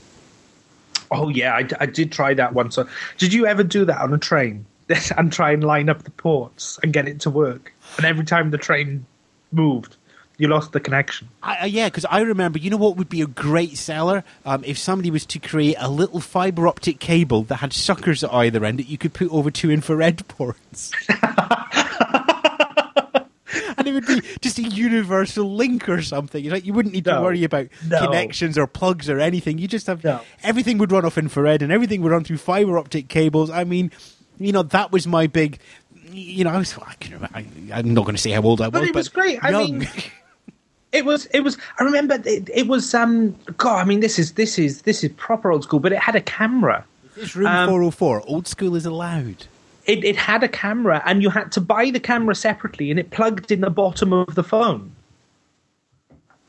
Oh 1.10 1.28
yeah, 1.28 1.54
I, 1.54 1.68
I 1.80 1.86
did 1.86 2.12
try 2.12 2.34
that 2.34 2.54
once. 2.54 2.74
So, 2.74 2.88
did 3.18 3.32
you 3.32 3.46
ever 3.46 3.62
do 3.62 3.84
that 3.84 4.00
on 4.00 4.12
a 4.12 4.18
train 4.18 4.66
and 5.16 5.32
try 5.32 5.52
and 5.52 5.62
line 5.62 5.88
up 5.88 6.02
the 6.02 6.10
ports 6.10 6.78
and 6.82 6.92
get 6.92 7.06
it 7.08 7.20
to 7.20 7.30
work? 7.30 7.72
And 7.96 8.06
every 8.06 8.24
time 8.24 8.50
the 8.50 8.58
train 8.58 9.06
moved, 9.52 9.96
you 10.36 10.48
lost 10.48 10.72
the 10.72 10.80
connection. 10.80 11.28
I, 11.42 11.58
uh, 11.60 11.66
yeah, 11.66 11.88
because 11.88 12.04
I 12.06 12.20
remember, 12.20 12.58
you 12.58 12.70
know 12.70 12.76
what 12.76 12.96
would 12.96 13.08
be 13.08 13.22
a 13.22 13.26
great 13.26 13.78
seller? 13.78 14.24
Um, 14.44 14.64
if 14.64 14.78
somebody 14.78 15.10
was 15.10 15.24
to 15.26 15.38
create 15.38 15.76
a 15.78 15.88
little 15.88 16.20
fiber 16.20 16.66
optic 16.66 16.98
cable 16.98 17.42
that 17.44 17.56
had 17.56 17.72
suckers 17.72 18.24
at 18.24 18.32
either 18.32 18.64
end 18.64 18.78
that 18.80 18.88
you 18.88 18.98
could 18.98 19.14
put 19.14 19.30
over 19.30 19.50
two 19.50 19.70
infrared 19.70 20.26
ports. 20.28 20.90
and 23.76 23.86
it 23.86 23.92
would 23.92 24.06
be 24.06 24.20
just 24.40 24.58
a 24.58 24.62
universal 24.84 25.54
link 25.54 25.88
or 25.88 26.02
something. 26.02 26.44
It's 26.44 26.52
like 26.52 26.64
you 26.66 26.72
wouldn't 26.72 26.94
need 26.94 27.04
to 27.06 27.20
worry 27.20 27.44
about 27.44 27.68
No. 27.86 28.06
connections 28.06 28.56
or 28.58 28.66
plugs 28.66 29.08
or 29.08 29.18
anything. 29.20 29.58
You 29.58 29.68
just 29.68 29.86
have 29.86 30.04
No. 30.04 30.20
everything 30.42 30.78
would 30.78 30.92
run 30.92 31.04
off 31.04 31.18
infrared 31.18 31.62
and 31.62 31.72
everything 31.72 32.02
would 32.02 32.12
run 32.12 32.24
through 32.24 32.38
fiber 32.38 32.78
optic 32.78 33.08
cables. 33.08 33.50
I 33.50 33.64
mean, 33.64 33.90
you 34.38 34.52
know, 34.52 34.62
that 34.62 34.92
was 34.92 35.06
my 35.06 35.26
big. 35.26 35.58
You 36.12 36.44
know, 36.44 36.50
I 36.50 36.58
was. 36.58 36.76
I 36.78 36.94
can, 36.94 37.28
I, 37.34 37.44
I'm 37.72 37.92
not 37.94 38.04
going 38.04 38.14
to 38.14 38.20
say 38.22 38.30
how 38.30 38.42
old 38.42 38.60
I 38.60 38.68
was, 38.68 38.72
But 38.80 38.82
it 38.88 38.94
was 38.94 39.08
great. 39.08 39.42
I 39.42 39.50
young. 39.50 39.78
mean, 39.80 39.88
It 40.92 41.04
was. 41.04 41.26
It 41.26 41.40
was. 41.40 41.58
I 41.80 41.82
remember. 41.82 42.22
It, 42.24 42.48
it 42.54 42.68
was. 42.68 42.94
Um. 42.94 43.34
God. 43.56 43.78
I 43.80 43.84
mean, 43.84 43.98
this 43.98 44.16
is. 44.16 44.34
This 44.34 44.60
is. 44.60 44.82
This 44.82 45.02
is 45.02 45.10
proper 45.16 45.50
old 45.50 45.64
school. 45.64 45.80
But 45.80 45.92
it 45.92 45.98
had 45.98 46.14
a 46.14 46.20
camera. 46.20 46.84
It's 47.16 47.34
room 47.34 47.48
Um, 47.48 47.68
404. 47.68 48.22
Old 48.28 48.46
school 48.46 48.76
is 48.76 48.86
allowed. 48.86 49.46
It, 49.86 50.04
it 50.04 50.16
had 50.16 50.42
a 50.42 50.48
camera, 50.48 51.02
and 51.04 51.22
you 51.22 51.30
had 51.30 51.52
to 51.52 51.60
buy 51.60 51.90
the 51.90 52.00
camera 52.00 52.34
separately, 52.34 52.90
and 52.90 52.98
it 52.98 53.10
plugged 53.10 53.50
in 53.50 53.60
the 53.60 53.70
bottom 53.70 54.12
of 54.12 54.34
the 54.34 54.42
phone. 54.42 54.94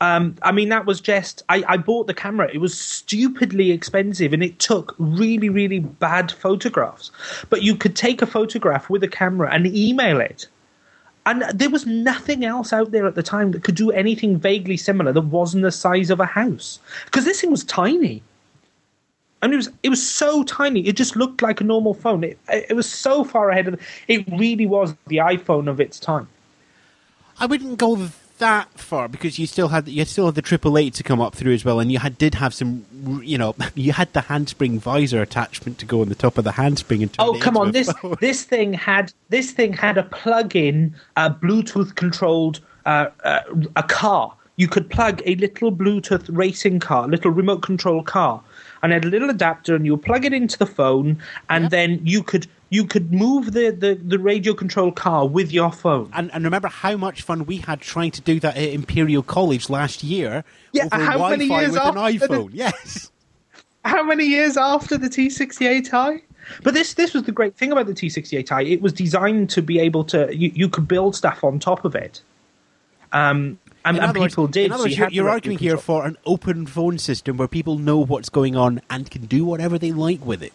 Um, 0.00 0.36
I 0.42 0.52
mean, 0.52 0.68
that 0.68 0.84
was 0.86 1.00
just. 1.00 1.42
I, 1.48 1.64
I 1.68 1.76
bought 1.76 2.06
the 2.06 2.14
camera. 2.14 2.50
It 2.52 2.58
was 2.58 2.78
stupidly 2.78 3.70
expensive, 3.70 4.32
and 4.32 4.42
it 4.42 4.58
took 4.58 4.94
really, 4.98 5.48
really 5.48 5.80
bad 5.80 6.32
photographs. 6.32 7.10
But 7.48 7.62
you 7.62 7.76
could 7.76 7.96
take 7.96 8.20
a 8.20 8.26
photograph 8.26 8.90
with 8.90 9.02
a 9.02 9.08
camera 9.08 9.50
and 9.52 9.66
email 9.66 10.20
it. 10.20 10.48
And 11.24 11.42
there 11.52 11.70
was 11.70 11.86
nothing 11.86 12.44
else 12.44 12.72
out 12.72 12.92
there 12.92 13.06
at 13.06 13.16
the 13.16 13.22
time 13.22 13.50
that 13.50 13.64
could 13.64 13.74
do 13.74 13.90
anything 13.90 14.38
vaguely 14.38 14.76
similar 14.76 15.12
that 15.12 15.22
wasn't 15.22 15.64
the 15.64 15.72
size 15.72 16.08
of 16.10 16.20
a 16.20 16.26
house. 16.26 16.78
Because 17.06 17.24
this 17.24 17.40
thing 17.40 17.50
was 17.50 17.64
tiny. 17.64 18.22
I 19.42 19.46
mean, 19.46 19.54
it 19.54 19.56
was 19.56 19.70
it 19.82 19.88
was 19.90 20.06
so 20.06 20.42
tiny. 20.44 20.86
It 20.86 20.96
just 20.96 21.16
looked 21.16 21.42
like 21.42 21.60
a 21.60 21.64
normal 21.64 21.94
phone. 21.94 22.24
It 22.24 22.38
it 22.48 22.74
was 22.74 22.90
so 22.90 23.24
far 23.24 23.50
ahead 23.50 23.68
of. 23.68 23.80
It 24.08 24.26
really 24.28 24.66
was 24.66 24.94
the 25.06 25.18
iPhone 25.18 25.68
of 25.68 25.80
its 25.80 26.00
time. 26.00 26.28
I 27.38 27.46
wouldn't 27.46 27.78
go 27.78 28.08
that 28.38 28.68
far 28.78 29.08
because 29.08 29.38
you 29.38 29.46
still 29.46 29.68
had 29.68 29.88
you 29.88 30.04
still 30.04 30.26
had 30.26 30.34
the 30.34 30.42
triple 30.42 30.76
eight 30.78 30.94
to 30.94 31.02
come 31.02 31.20
up 31.20 31.34
through 31.34 31.54
as 31.54 31.64
well, 31.64 31.80
and 31.80 31.90
you 31.90 31.98
had 31.98 32.18
did 32.18 32.34
have 32.34 32.54
some, 32.54 32.84
you 33.22 33.38
know, 33.38 33.54
you 33.74 33.92
had 33.92 34.12
the 34.12 34.22
handspring 34.22 34.78
visor 34.78 35.22
attachment 35.22 35.78
to 35.78 35.86
go 35.86 36.00
on 36.00 36.08
the 36.08 36.14
top 36.14 36.38
of 36.38 36.44
the 36.44 36.52
handspring 36.52 37.02
and 37.02 37.12
turn 37.12 37.26
Oh 37.26 37.38
come 37.38 37.56
on! 37.56 37.72
This 37.72 37.90
phone. 37.92 38.16
this 38.20 38.44
thing 38.44 38.72
had 38.72 39.12
this 39.28 39.52
thing 39.52 39.72
had 39.72 39.98
a 39.98 40.04
plug-in, 40.04 40.94
uh, 41.16 41.30
Bluetooth 41.30 41.94
controlled 41.94 42.60
uh, 42.84 43.08
uh, 43.24 43.40
a 43.76 43.82
car. 43.82 44.34
You 44.56 44.68
could 44.68 44.88
plug 44.88 45.22
a 45.26 45.34
little 45.34 45.70
Bluetooth 45.70 46.26
racing 46.30 46.80
car, 46.80 47.06
little 47.08 47.30
remote 47.30 47.60
control 47.60 48.02
car, 48.02 48.42
and 48.82 48.92
had 48.92 49.04
a 49.04 49.08
little 49.08 49.30
adapter, 49.30 49.74
and 49.74 49.84
you 49.86 49.92
would 49.92 50.02
plug 50.02 50.24
it 50.24 50.32
into 50.32 50.58
the 50.58 50.66
phone, 50.66 51.18
and 51.48 51.70
then 51.70 52.00
you 52.04 52.22
could 52.22 52.46
you 52.68 52.84
could 52.84 53.12
move 53.12 53.52
the, 53.52 53.70
the, 53.70 53.94
the 53.94 54.18
radio 54.18 54.52
control 54.52 54.90
car 54.90 55.24
with 55.26 55.52
your 55.52 55.70
phone. 55.70 56.10
And, 56.12 56.32
and 56.34 56.42
remember 56.42 56.66
how 56.66 56.96
much 56.96 57.22
fun 57.22 57.46
we 57.46 57.58
had 57.58 57.80
trying 57.80 58.10
to 58.10 58.20
do 58.20 58.40
that 58.40 58.56
at 58.56 58.70
Imperial 58.70 59.22
College 59.22 59.70
last 59.70 60.02
year 60.02 60.42
Yeah, 60.72 60.86
over 60.92 60.96
how 60.96 61.12
Wi-Fi 61.12 61.30
many 61.36 61.44
years 61.48 61.72
with 61.72 61.80
an 61.82 61.96
after 61.96 62.26
the- 62.26 62.26
iPhone. 62.26 62.50
Yes. 62.52 63.12
how 63.84 64.02
many 64.02 64.24
years 64.26 64.56
after 64.56 64.98
the 64.98 65.06
T68i? 65.08 66.22
But 66.64 66.74
this 66.74 66.94
this 66.94 67.14
was 67.14 67.22
the 67.22 67.30
great 67.32 67.56
thing 67.56 67.70
about 67.70 67.86
the 67.86 67.92
T68i. 67.94 68.68
It 68.70 68.82
was 68.82 68.92
designed 68.92 69.48
to 69.50 69.62
be 69.62 69.78
able 69.78 70.02
to 70.04 70.36
you, 70.36 70.50
you 70.54 70.68
could 70.68 70.88
build 70.88 71.14
stuff 71.14 71.44
on 71.44 71.60
top 71.60 71.84
of 71.84 71.94
it. 71.94 72.20
Um, 73.12 73.58
and, 73.86 73.96
and 73.96 74.06
other 74.06 74.20
words- 74.20 74.34
people 74.34 74.46
did. 74.48 74.66
In 74.66 74.72
other 74.72 74.80
so 74.80 74.84
words, 74.84 74.96
you 74.96 75.02
you're, 75.04 75.10
you're 75.12 75.28
arguing 75.30 75.58
here 75.58 75.76
control. 75.76 76.00
for 76.02 76.06
an 76.06 76.16
open 76.26 76.66
phone 76.66 76.98
system 76.98 77.36
where 77.38 77.48
people 77.48 77.78
know 77.78 77.98
what's 77.98 78.28
going 78.28 78.56
on 78.56 78.80
and 78.90 79.10
can 79.10 79.26
do 79.26 79.44
whatever 79.44 79.78
they 79.78 79.92
like 79.92 80.24
with 80.24 80.42
it. 80.42 80.52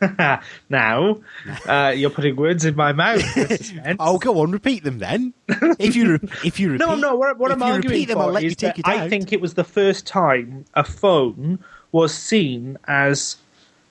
now 0.68 1.18
uh, 1.68 1.92
you're 1.94 2.10
putting 2.10 2.34
words 2.36 2.64
in 2.64 2.74
my 2.74 2.92
mouth. 2.92 3.22
Oh, 4.00 4.18
go 4.18 4.40
on, 4.40 4.50
repeat 4.50 4.82
them 4.84 4.98
then. 4.98 5.32
If 5.78 5.94
you 5.94 6.12
re- 6.12 6.28
if 6.44 6.58
you 6.58 6.72
repeat, 6.72 6.84
no, 6.86 6.94
no. 6.96 7.14
What, 7.14 7.38
what 7.38 7.52
I'm 7.52 7.62
arguing 7.62 8.06
them, 8.06 8.16
for 8.16 8.22
I'll 8.24 8.30
let 8.32 8.42
is 8.42 8.50
you 8.50 8.56
take 8.56 8.74
that 8.76 8.80
it 8.80 8.86
I 8.88 9.04
out. 9.04 9.10
think 9.10 9.32
it 9.32 9.40
was 9.40 9.54
the 9.54 9.64
first 9.64 10.06
time 10.06 10.64
a 10.74 10.82
phone 10.84 11.58
was 11.92 12.12
seen 12.14 12.78
as 12.88 13.36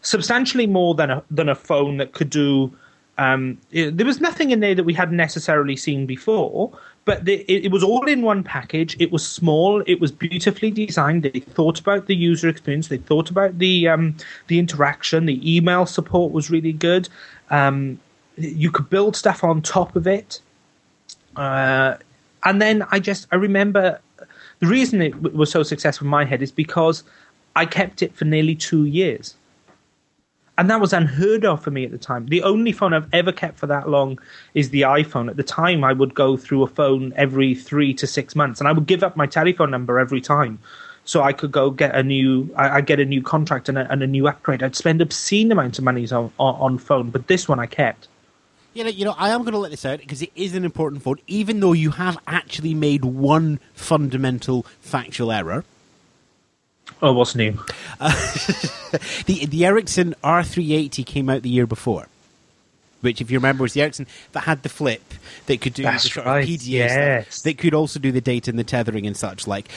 substantially 0.01 0.67
more 0.67 0.95
than 0.95 1.09
a 1.11 1.23
than 1.31 1.47
a 1.47 1.55
phone 1.55 1.97
that 1.97 2.11
could 2.13 2.29
do 2.29 2.73
Um, 3.17 3.57
it, 3.71 3.97
there 3.97 4.05
was 4.07 4.19
nothing 4.19 4.51
in 4.51 4.59
there 4.61 4.73
that 4.75 4.83
we 4.85 4.93
hadn't 4.93 5.17
necessarily 5.17 5.75
seen 5.75 6.05
before, 6.07 6.71
but 7.05 7.25
the, 7.25 7.39
it, 7.51 7.65
it, 7.65 7.71
was 7.71 7.83
all 7.83 8.05
in 8.07 8.21
one 8.21 8.43
package. 8.43 8.95
It 8.99 9.11
was 9.11 9.27
small. 9.27 9.81
It 9.87 9.99
was 9.99 10.11
beautifully 10.11 10.69
designed. 10.69 11.23
They 11.23 11.39
thought 11.39 11.79
about 11.79 12.05
the 12.05 12.15
user 12.15 12.47
experience. 12.47 12.89
They 12.89 12.97
thought 12.97 13.29
about 13.29 13.57
the 13.57 13.87
um, 13.87 14.15
the 14.47 14.59
interaction. 14.59 15.25
The 15.25 15.55
email 15.55 15.85
support 15.85 16.31
was 16.31 16.51
really 16.51 16.73
good. 16.73 17.09
Um, 17.49 17.99
you 18.37 18.71
could 18.71 18.89
build 18.89 19.15
stuff 19.15 19.43
on 19.43 19.61
top 19.61 19.95
of 19.95 20.05
it. 20.05 20.41
Uh, 21.35 21.95
and 22.43 22.61
then 22.61 22.85
I 22.91 22.99
just 22.99 23.27
I 23.31 23.35
remember 23.35 23.99
the 24.59 24.67
reason 24.67 25.01
it 25.01 25.11
w- 25.11 25.35
was 25.35 25.49
so 25.49 25.63
successful 25.63 26.05
in 26.05 26.11
my 26.11 26.25
head 26.25 26.41
is 26.41 26.51
because 26.51 27.03
I 27.55 27.65
kept 27.65 28.01
it 28.01 28.15
for 28.15 28.25
nearly 28.25 28.55
two 28.55 28.85
years. 28.85 29.35
And 30.61 30.69
that 30.69 30.79
was 30.79 30.93
unheard 30.93 31.43
of 31.43 31.63
for 31.63 31.71
me 31.71 31.85
at 31.85 31.89
the 31.89 31.97
time. 31.97 32.27
The 32.27 32.43
only 32.43 32.71
phone 32.71 32.93
I've 32.93 33.11
ever 33.13 33.31
kept 33.31 33.57
for 33.57 33.65
that 33.65 33.89
long 33.89 34.19
is 34.53 34.69
the 34.69 34.81
iPhone. 34.81 35.27
At 35.27 35.35
the 35.35 35.41
time, 35.41 35.83
I 35.83 35.91
would 35.91 36.13
go 36.13 36.37
through 36.37 36.61
a 36.61 36.67
phone 36.67 37.13
every 37.15 37.55
three 37.55 37.95
to 37.95 38.05
six 38.05 38.35
months, 38.35 38.61
and 38.61 38.67
I 38.67 38.71
would 38.71 38.85
give 38.85 39.01
up 39.01 39.17
my 39.17 39.25
telephone 39.25 39.71
number 39.71 39.97
every 39.97 40.21
time, 40.21 40.59
so 41.03 41.23
I 41.23 41.33
could 41.33 41.51
go 41.51 41.71
get 41.71 41.95
a 41.95 42.03
new. 42.03 42.47
I, 42.55 42.77
I 42.77 42.81
get 42.81 42.99
a 42.99 43.05
new 43.05 43.23
contract 43.23 43.69
and 43.69 43.77
a, 43.79 43.91
and 43.91 44.03
a, 44.03 44.07
new 44.07 44.27
upgrade. 44.27 44.61
I'd 44.61 44.75
spend 44.75 45.01
obscene 45.01 45.51
amounts 45.51 45.79
of 45.79 45.83
money 45.83 46.07
on, 46.11 46.31
on, 46.37 46.55
on 46.61 46.77
phone, 46.77 47.09
but 47.09 47.25
this 47.25 47.47
one 47.47 47.57
I 47.57 47.65
kept. 47.65 48.07
You 48.75 48.83
know, 48.83 48.91
you 48.91 49.03
know, 49.03 49.15
I 49.17 49.29
am 49.29 49.41
going 49.41 49.53
to 49.53 49.57
let 49.57 49.71
this 49.71 49.83
out 49.83 49.97
because 49.97 50.21
it 50.21 50.31
is 50.35 50.53
an 50.53 50.63
important 50.63 51.01
phone, 51.01 51.17
even 51.25 51.59
though 51.59 51.73
you 51.73 51.89
have 51.89 52.19
actually 52.27 52.75
made 52.75 53.03
one 53.03 53.59
fundamental 53.73 54.67
factual 54.79 55.31
error. 55.31 55.65
Oh, 57.01 57.13
what's 57.13 57.35
new? 57.35 57.57
Uh, 57.99 58.11
the 59.25 59.45
the 59.47 59.65
Ericsson 59.65 60.15
R380 60.23 61.05
came 61.05 61.29
out 61.29 61.41
the 61.41 61.49
year 61.49 61.67
before, 61.67 62.07
which, 63.01 63.21
if 63.21 63.31
you 63.31 63.37
remember, 63.37 63.63
was 63.63 63.73
the 63.73 63.81
Ericsson 63.81 64.07
that 64.33 64.41
had 64.41 64.63
the 64.63 64.69
flip 64.69 65.01
that 65.47 65.61
could 65.61 65.73
do 65.73 65.83
That's 65.83 66.03
the 66.03 66.09
sort 66.09 66.25
right, 66.25 66.43
of 66.43 66.49
PDA 66.49 66.67
yes. 66.67 67.35
stuff, 67.35 67.43
that 67.43 67.57
could 67.57 67.73
also 67.73 67.99
do 67.99 68.11
the 68.11 68.21
data 68.21 68.49
and 68.49 68.59
the 68.59 68.63
tethering 68.63 69.05
and 69.07 69.17
such 69.17 69.47
like. 69.47 69.69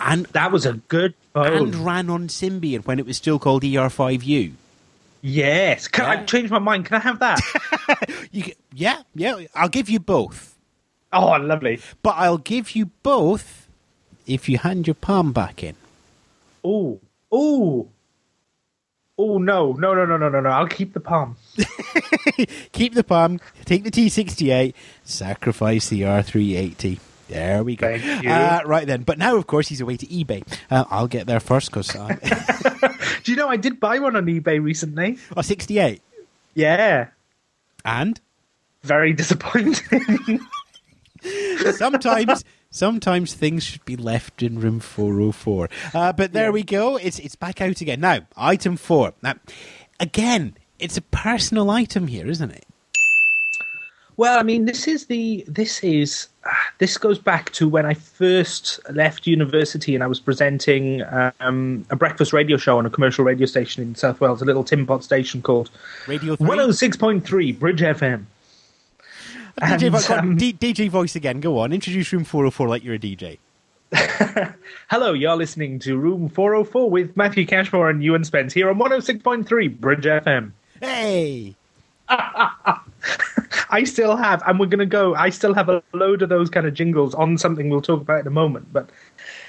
And 0.00 0.26
that 0.26 0.50
was 0.50 0.66
a 0.66 0.74
good 0.74 1.14
phone. 1.34 1.46
And 1.46 1.74
ran 1.74 2.10
on 2.10 2.28
Symbian 2.28 2.86
when 2.86 2.98
it 2.98 3.06
was 3.06 3.16
still 3.16 3.38
called 3.38 3.62
ER5U. 3.62 4.52
Yes. 5.20 5.88
Can 5.88 6.04
yeah. 6.04 6.10
I 6.10 6.24
change 6.24 6.50
my 6.50 6.58
mind? 6.58 6.86
Can 6.86 6.96
I 6.96 7.00
have 7.00 7.18
that? 7.20 7.40
you, 8.30 8.52
yeah, 8.74 9.02
yeah. 9.14 9.40
I'll 9.54 9.68
give 9.68 9.88
you 9.88 10.00
both. 10.00 10.54
Oh, 11.14 11.36
lovely. 11.36 11.80
But 12.02 12.16
I'll 12.16 12.38
give 12.38 12.72
you 12.72 12.86
both 13.02 13.68
if 14.26 14.48
you 14.48 14.58
hand 14.58 14.86
your 14.86 14.94
palm 14.94 15.32
back 15.32 15.62
in. 15.62 15.76
Oh, 16.64 17.00
oh, 17.30 17.90
oh! 19.18 19.38
No, 19.38 19.72
no, 19.72 19.94
no, 19.94 20.06
no, 20.06 20.16
no, 20.16 20.28
no, 20.28 20.40
no! 20.40 20.48
I'll 20.48 20.66
keep 20.66 20.94
the 20.94 21.00
palm. 21.00 21.36
keep 22.72 22.94
the 22.94 23.04
palm. 23.04 23.38
Take 23.64 23.84
the 23.84 23.90
T 23.90 24.08
sixty 24.08 24.50
eight. 24.50 24.74
Sacrifice 25.04 25.88
the 25.90 26.04
R 26.04 26.22
three 26.22 26.56
eighty. 26.56 27.00
There 27.28 27.62
we 27.64 27.76
go. 27.76 27.88
Uh, 27.88 28.60
right 28.66 28.86
then, 28.86 29.02
but 29.02 29.18
now 29.18 29.36
of 29.36 29.46
course 29.46 29.68
he's 29.68 29.80
away 29.80 29.96
to 29.96 30.06
eBay. 30.06 30.42
Uh, 30.70 30.84
I'll 30.90 31.08
get 31.08 31.26
there 31.26 31.40
first 31.40 31.70
because. 31.70 31.88
Do 33.24 33.32
you 33.32 33.36
know 33.36 33.48
I 33.48 33.56
did 33.56 33.80
buy 33.80 33.98
one 33.98 34.16
on 34.16 34.26
eBay 34.26 34.62
recently? 34.62 35.18
Oh, 35.36 35.42
68? 35.42 36.02
Yeah. 36.54 37.08
And? 37.84 38.20
Very 38.82 39.12
disappointing. 39.14 40.40
sometimes 41.72 42.44
sometimes 42.74 43.34
things 43.34 43.62
should 43.62 43.84
be 43.84 43.96
left 43.96 44.42
in 44.42 44.58
room 44.58 44.80
404 44.80 45.68
uh, 45.94 46.12
but 46.12 46.32
there 46.32 46.46
yeah. 46.46 46.50
we 46.50 46.62
go. 46.62 46.96
It's 46.96 47.18
it's 47.18 47.36
back 47.36 47.60
out 47.60 47.80
again. 47.80 48.00
Now 48.00 48.20
item 48.36 48.76
4 48.76 49.14
now 49.22 49.34
again 50.00 50.56
it's 50.78 50.96
a 50.96 51.02
personal 51.02 51.70
item 51.70 52.08
here 52.08 52.26
isn't 52.26 52.50
it? 52.50 52.66
Well, 54.16 54.38
I 54.38 54.44
mean, 54.44 54.64
this 54.64 54.86
is 54.86 55.06
the 55.06 55.44
this 55.48 55.82
is 55.82 56.28
uh, 56.44 56.50
this 56.78 56.96
goes 56.98 57.18
back 57.18 57.50
to 57.52 57.68
when 57.68 57.84
I 57.84 57.94
first 57.94 58.78
left 58.92 59.26
university 59.26 59.94
and 59.94 60.04
I 60.04 60.06
was 60.06 60.20
presenting 60.20 61.02
um, 61.40 61.84
a 61.90 61.96
breakfast 61.96 62.32
radio 62.32 62.56
show 62.56 62.78
on 62.78 62.86
a 62.86 62.90
commercial 62.90 63.24
radio 63.24 63.46
station 63.46 63.82
in 63.82 63.96
South 63.96 64.20
Wales, 64.20 64.40
a 64.40 64.44
little 64.44 64.62
tin 64.62 64.86
pot 64.86 65.02
station 65.02 65.42
called 65.42 65.68
Radio 66.06 66.36
One 66.36 66.58
Hundred 66.58 66.62
oh 66.62 66.72
Six 66.72 66.96
Point 66.96 67.24
Three 67.24 67.50
Bridge 67.50 67.80
FM. 67.80 68.26
DJ, 69.60 69.90
voice, 69.90 70.10
um, 70.10 70.36
D- 70.36 70.52
DJ 70.52 70.88
voice 70.88 71.16
again. 71.16 71.40
Go 71.40 71.58
on. 71.58 71.72
Introduce 71.72 72.12
Room 72.12 72.24
404 72.24 72.68
like 72.68 72.84
you're 72.84 72.94
a 72.94 72.98
DJ. 72.98 73.38
Hello, 74.90 75.12
you're 75.12 75.36
listening 75.36 75.78
to 75.80 75.96
Room 75.96 76.28
404 76.28 76.90
with 76.90 77.16
Matthew 77.16 77.46
Cashmore 77.46 77.90
and 77.90 78.02
Ewan 78.02 78.24
Spence 78.24 78.52
here 78.52 78.68
on 78.68 78.78
106.3 78.78 79.78
Bridge 79.78 80.04
FM. 80.04 80.50
Hey! 80.80 81.54
I 82.08 83.84
still 83.84 84.16
have, 84.16 84.42
and 84.46 84.58
we're 84.58 84.66
going 84.66 84.80
to 84.80 84.86
go, 84.86 85.14
I 85.14 85.30
still 85.30 85.54
have 85.54 85.68
a 85.68 85.82
load 85.92 86.22
of 86.22 86.28
those 86.28 86.50
kind 86.50 86.66
of 86.66 86.74
jingles 86.74 87.14
on 87.14 87.38
something 87.38 87.68
we'll 87.68 87.80
talk 87.80 88.00
about 88.00 88.20
in 88.20 88.26
a 88.26 88.30
moment. 88.30 88.72
But 88.72 88.90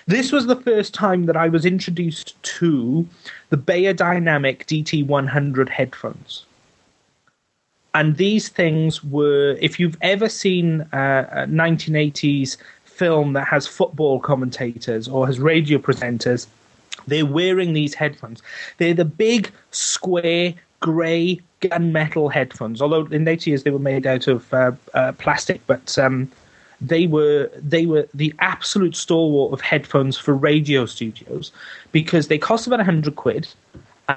this 0.06 0.32
was 0.32 0.46
the 0.46 0.56
first 0.56 0.94
time 0.94 1.26
that 1.26 1.36
I 1.36 1.48
was 1.48 1.66
introduced 1.66 2.42
to 2.44 3.08
the 3.50 3.58
Beyerdynamic 3.58 4.66
DT100 4.66 5.70
headphones 5.70 6.46
and 7.96 8.18
these 8.18 8.50
things 8.50 9.04
were 9.04 9.58
if 9.60 9.80
you've 9.80 9.98
ever 10.02 10.30
seen 10.30 10.82
uh, 10.94 11.28
a 11.32 11.48
1980s 11.48 12.58
film 12.84 13.34
that 13.34 13.48
has 13.48 13.66
football 13.66 14.20
commentators 14.20 15.08
or 15.08 15.26
has 15.26 15.40
radio 15.40 15.80
presenters 15.80 16.48
they're 17.08 17.26
wearing 17.26 17.74
these 17.74 17.94
headphones. 17.94 18.42
They're 18.78 18.94
the 18.94 19.06
big 19.06 19.52
square 19.72 20.54
grey 20.80 21.40
gunmetal 21.62 22.32
headphones. 22.32 22.82
Although 22.82 23.06
in 23.08 23.26
later 23.26 23.50
years 23.50 23.64
they 23.64 23.72
were 23.72 23.80
made 23.80 24.06
out 24.06 24.28
of 24.28 24.54
uh, 24.54 24.72
uh, 24.94 25.12
plastic 25.14 25.66
but 25.68 25.98
um, 25.98 26.32
they 26.82 27.08
were 27.08 27.50
they 27.56 27.86
were 27.86 28.08
the 28.14 28.34
absolute 28.40 28.96
stalwart 28.96 29.54
of 29.54 29.62
headphones 29.62 30.18
for 30.18 30.34
radio 30.34 30.86
studios 30.86 31.52
because 31.92 32.28
they 32.28 32.38
cost 32.38 32.68
about 32.68 32.80
100 32.80 33.16
quid 33.16 33.48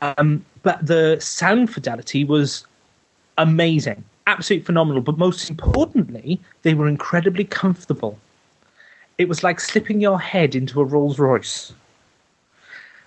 um, 0.03 0.45
but 0.63 0.85
the 0.85 1.17
sound 1.21 1.73
fidelity 1.73 2.25
was 2.25 2.67
amazing, 3.39 4.05
absolutely 4.27 4.65
phenomenal. 4.65 5.03
But 5.03 5.17
most 5.17 5.49
importantly, 5.49 6.41
they 6.63 6.75
were 6.75 6.89
incredibly 6.89 7.45
comfortable. 7.45 8.19
It 9.17 9.29
was 9.29 9.43
like 9.43 9.59
slipping 9.61 10.01
your 10.01 10.21
head 10.21 10.55
into 10.55 10.81
a 10.81 10.85
Rolls 10.85 11.19
Royce. 11.19 11.73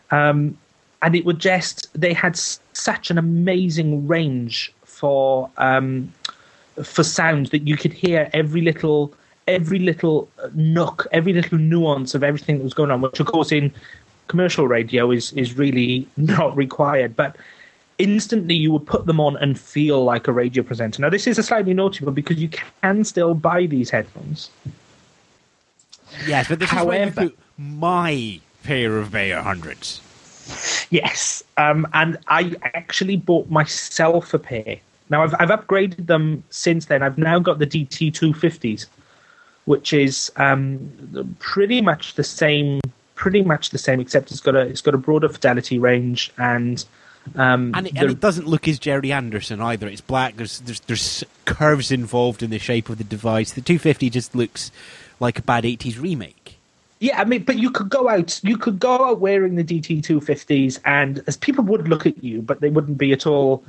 Um, 0.10 0.58
and 1.04 1.16
it 1.16 1.26
would 1.26 1.40
just, 1.40 1.88
they 2.00 2.14
had 2.14 2.36
such 2.38 3.12
an 3.12 3.18
amazing 3.18 4.08
range 4.08 4.74
for 4.86 5.50
um, 5.58 6.14
for 6.84 7.04
sound 7.04 7.48
that 7.48 7.68
you 7.68 7.76
could 7.76 7.94
hear 7.94 8.30
every 8.34 8.62
little 8.62 9.14
every 9.48 9.80
little 9.80 10.30
nook, 10.54 11.08
every 11.12 11.34
little 11.34 11.58
nuance 11.58 12.14
of 12.14 12.24
everything 12.24 12.58
that 12.58 12.64
was 12.64 12.74
going 12.74 12.92
on, 12.92 13.02
which 13.02 13.20
of 13.20 13.26
course 13.26 13.52
in 13.52 13.74
commercial 14.28 14.68
radio 14.68 15.12
is 15.12 15.34
is 15.34 15.58
really 15.58 16.08
not 16.18 16.56
required. 16.56 17.16
But 17.16 17.36
instantly 18.02 18.56
you 18.56 18.72
would 18.72 18.86
put 18.86 19.06
them 19.06 19.20
on 19.20 19.38
and 19.38 19.60
feel 19.60 20.04
like 20.04 20.28
a 20.28 20.34
radio 20.34 20.64
presenter. 20.64 21.02
Now, 21.02 21.10
this 21.10 21.28
is 21.28 21.38
a 21.38 21.44
slightly 21.44 21.74
naughty 21.74 22.04
one 22.04 22.14
because 22.14 22.38
you 22.38 22.50
can 22.50 23.04
still 23.04 23.34
buy 23.34 23.68
these 23.68 23.90
headphones. 23.90 24.50
Yes, 26.26 26.48
but 26.48 26.60
this 26.60 26.70
However, 26.70 26.94
is 26.94 27.16
where 27.16 27.26
you 27.26 27.30
put 27.30 27.40
my 27.58 28.40
pair 28.64 28.98
of 28.98 29.12
Beyer 29.12 29.42
hundreds. 29.42 30.02
Yes, 30.90 31.44
um, 31.58 31.88
and 31.94 32.18
I 32.28 32.56
actually 32.64 33.18
bought 33.18 33.50
myself 33.50 34.34
a 34.34 34.40
pair. 34.40 34.78
Now 35.10 35.24
I've 35.24 35.36
I've 35.40 35.50
upgraded 35.50 36.08
them 36.08 36.44
since 36.50 36.86
then. 36.86 37.04
I've 37.04 37.18
now 37.18 37.40
got 37.40 37.60
the 37.60 37.68
DT 37.68 38.14
two 38.14 38.34
fifties, 38.34 38.88
which 39.66 39.94
is 39.94 40.32
um, 40.36 41.36
pretty 41.40 41.82
much 41.82 42.16
the 42.16 42.24
same. 42.24 42.80
Pretty 43.16 43.44
much 43.44 43.70
the 43.70 43.78
same, 43.78 44.00
except 44.00 44.32
it's 44.32 44.42
got 44.42 44.56
a 44.56 44.62
it's 44.62 44.82
got 44.82 44.96
a 44.96 44.98
broader 44.98 45.30
fidelity 45.30 45.78
range 45.78 46.32
and 46.38 46.84
um, 47.36 47.72
and, 47.76 47.88
it, 47.88 47.98
and, 47.98 48.12
it, 48.12 48.20
doesn't 48.20 48.48
look 48.48 48.68
as 48.68 48.80
Gerry 48.80 49.12
Anderson 49.12 49.62
either. 49.62 49.88
It's 49.88 50.02
black. 50.02 50.36
There's, 50.38 50.60
there's 50.62 50.80
there's 50.82 51.24
curves 51.46 51.92
involved 51.92 52.44
in 52.44 52.50
the 52.50 52.60
shape 52.60 52.90
of 52.90 52.98
the 52.98 53.04
device. 53.04 53.54
The 53.54 53.62
250 53.62 54.10
just 54.10 54.36
looks 54.36 54.72
like 55.20 55.40
a 55.40 55.42
bad 55.42 55.64
80s 55.64 56.02
remake. 56.02 56.58
Yeah, 57.00 57.20
I 57.20 57.26
mean, 57.26 57.44
but 57.44 57.58
you 57.58 57.72
could 57.72 57.90
go 57.90 58.10
out. 58.10 58.40
You 58.44 58.58
could 58.58 58.80
go 58.80 59.08
out 59.08 59.20
wearing 59.20 59.56
the 59.56 59.64
DT 59.64 60.04
250s, 60.04 60.80
and 60.86 61.24
as 61.26 61.36
people 61.36 61.64
would 61.64 61.88
look 61.88 62.06
at 62.06 62.24
you, 62.24 62.42
but 62.42 62.62
they 62.62 62.70
wouldn't 62.70 62.98
be 62.98 63.12
at 63.12 63.26
all. 63.26 63.64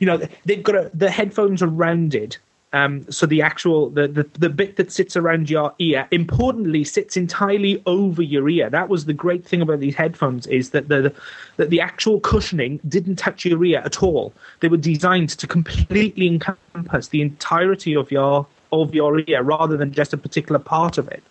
You 0.00 0.06
know, 0.06 0.26
they've 0.46 0.62
got 0.62 0.74
a, 0.74 0.90
the 0.94 1.10
headphones 1.10 1.62
are 1.62 1.68
rounded, 1.68 2.38
um, 2.72 3.10
so 3.10 3.24
the 3.24 3.40
actual 3.40 3.88
the, 3.88 4.06
the 4.08 4.28
the 4.38 4.50
bit 4.50 4.76
that 4.76 4.92
sits 4.92 5.16
around 5.16 5.48
your 5.48 5.74
ear, 5.78 6.06
importantly, 6.10 6.84
sits 6.84 7.16
entirely 7.16 7.82
over 7.86 8.22
your 8.22 8.48
ear. 8.48 8.68
That 8.68 8.90
was 8.90 9.06
the 9.06 9.14
great 9.14 9.46
thing 9.46 9.62
about 9.62 9.80
these 9.80 9.94
headphones 9.94 10.46
is 10.46 10.70
that 10.70 10.88
the 10.88 11.12
that 11.56 11.70
the 11.70 11.80
actual 11.80 12.20
cushioning 12.20 12.78
didn't 12.86 13.16
touch 13.16 13.46
your 13.46 13.64
ear 13.64 13.80
at 13.84 14.02
all. 14.02 14.34
They 14.60 14.68
were 14.68 14.76
designed 14.76 15.30
to 15.30 15.46
completely 15.46 16.26
encompass 16.26 17.08
the 17.08 17.22
entirety 17.22 17.96
of 17.96 18.10
your 18.10 18.46
of 18.70 18.94
your 18.94 19.20
ear 19.20 19.42
rather 19.42 19.78
than 19.78 19.92
just 19.92 20.12
a 20.12 20.18
particular 20.18 20.58
part 20.58 20.98
of 20.98 21.08
it. 21.08 21.22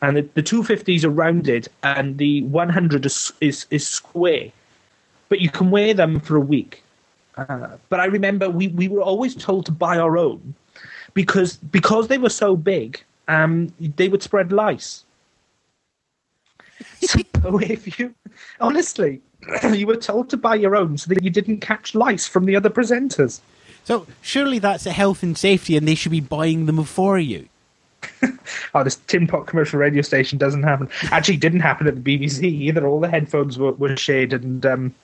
And 0.00 0.16
the, 0.16 0.22
the 0.32 0.42
250s 0.42 1.04
are 1.04 1.10
rounded, 1.10 1.68
and 1.82 2.16
the 2.16 2.40
100 2.44 3.04
is, 3.04 3.32
is 3.42 3.66
is 3.70 3.86
square, 3.86 4.50
but 5.28 5.40
you 5.40 5.50
can 5.50 5.70
wear 5.70 5.92
them 5.92 6.20
for 6.20 6.36
a 6.36 6.40
week 6.40 6.82
Uh, 7.36 7.76
but 7.88 8.00
I 8.00 8.06
remember 8.06 8.50
we, 8.50 8.68
we 8.68 8.88
were 8.88 9.02
always 9.02 9.34
told 9.34 9.66
to 9.66 9.72
buy 9.72 9.98
our 9.98 10.18
own 10.18 10.54
because 11.14 11.56
because 11.56 12.08
they 12.08 12.18
were 12.18 12.30
so 12.30 12.56
big, 12.56 13.02
um, 13.28 13.72
they 13.80 14.08
would 14.08 14.22
spread 14.22 14.52
lice. 14.52 15.04
so 17.00 17.20
if 17.60 17.98
you 17.98 18.14
honestly, 18.60 19.20
you 19.72 19.86
were 19.86 19.96
told 19.96 20.30
to 20.30 20.36
buy 20.36 20.54
your 20.54 20.76
own 20.76 20.98
so 20.98 21.12
that 21.12 21.22
you 21.22 21.30
didn't 21.30 21.60
catch 21.60 21.94
lice 21.94 22.26
from 22.26 22.44
the 22.44 22.56
other 22.56 22.70
presenters. 22.70 23.40
So 23.84 24.06
surely 24.20 24.58
that's 24.58 24.86
a 24.86 24.92
health 24.92 25.22
and 25.22 25.36
safety, 25.36 25.76
and 25.76 25.86
they 25.86 25.94
should 25.94 26.12
be 26.12 26.20
buying 26.20 26.66
them 26.66 26.82
for 26.84 27.18
you. 27.18 27.48
oh, 28.74 28.84
this 28.84 28.96
tin 28.96 29.26
pot 29.26 29.46
commercial 29.46 29.78
radio 29.78 30.02
station 30.02 30.38
doesn't 30.38 30.62
happen. 30.62 30.88
Actually, 31.10 31.36
didn't 31.36 31.60
happen 31.60 31.86
at 31.86 32.02
the 32.02 32.18
BBC 32.18 32.44
either. 32.44 32.86
All 32.86 33.00
the 33.00 33.08
headphones 33.08 33.58
were, 33.58 33.72
were 33.72 33.96
shared, 33.96 34.32
and 34.32 34.64
um, 34.64 34.94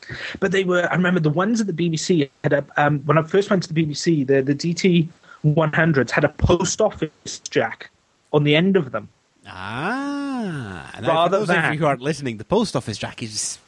but 0.40 0.53
they 0.53 0.64
were. 0.64 0.88
I 0.90 0.95
remember 0.95 1.21
the 1.21 1.31
ones 1.31 1.61
at 1.61 1.66
the 1.66 1.73
BBC 1.73 2.29
had 2.42 2.53
a. 2.53 2.64
Um, 2.77 3.01
when 3.01 3.19
I 3.19 3.23
first 3.23 3.51
went 3.51 3.62
to 3.64 3.73
the 3.73 3.85
BBC, 3.85 4.27
the 4.27 4.42
the 4.42 4.55
DT 4.55 5.09
100s 5.54 6.11
had 6.11 6.24
a 6.24 6.28
post 6.28 6.80
office 6.80 7.40
jack 7.50 7.90
on 8.32 8.44
the 8.44 8.56
end 8.56 8.76
of 8.76 8.92
them. 8.92 9.09
Ah, 9.46 10.90
rather 11.02 11.37
for 11.37 11.40
those 11.40 11.48
than, 11.48 11.64
of 11.64 11.72
you 11.74 11.78
who 11.80 11.87
aren't 11.87 12.02
listening, 12.02 12.38
the 12.38 12.44
post 12.44 12.74
office 12.74 12.98
jack 12.98 13.22
is 13.22 13.59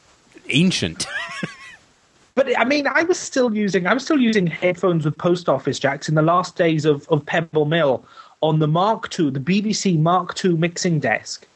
ancient. 0.48 1.06
But 2.38 2.56
I 2.56 2.64
mean, 2.64 2.86
I 2.86 3.02
was 3.02 3.18
still 3.18 3.52
using 3.52 3.88
I 3.88 3.92
was 3.92 4.04
still 4.04 4.20
using 4.20 4.46
headphones 4.46 5.04
with 5.04 5.18
post 5.18 5.48
office 5.48 5.76
jacks 5.76 6.08
in 6.08 6.14
the 6.14 6.22
last 6.22 6.54
days 6.54 6.84
of, 6.84 7.04
of 7.08 7.26
Pebble 7.26 7.64
Mill 7.64 8.04
on 8.42 8.60
the 8.60 8.68
Mark 8.68 9.12
II, 9.18 9.30
the 9.30 9.40
BBC 9.40 9.98
Mark 9.98 10.44
II 10.44 10.52
mixing 10.52 11.00
desk, 11.00 11.48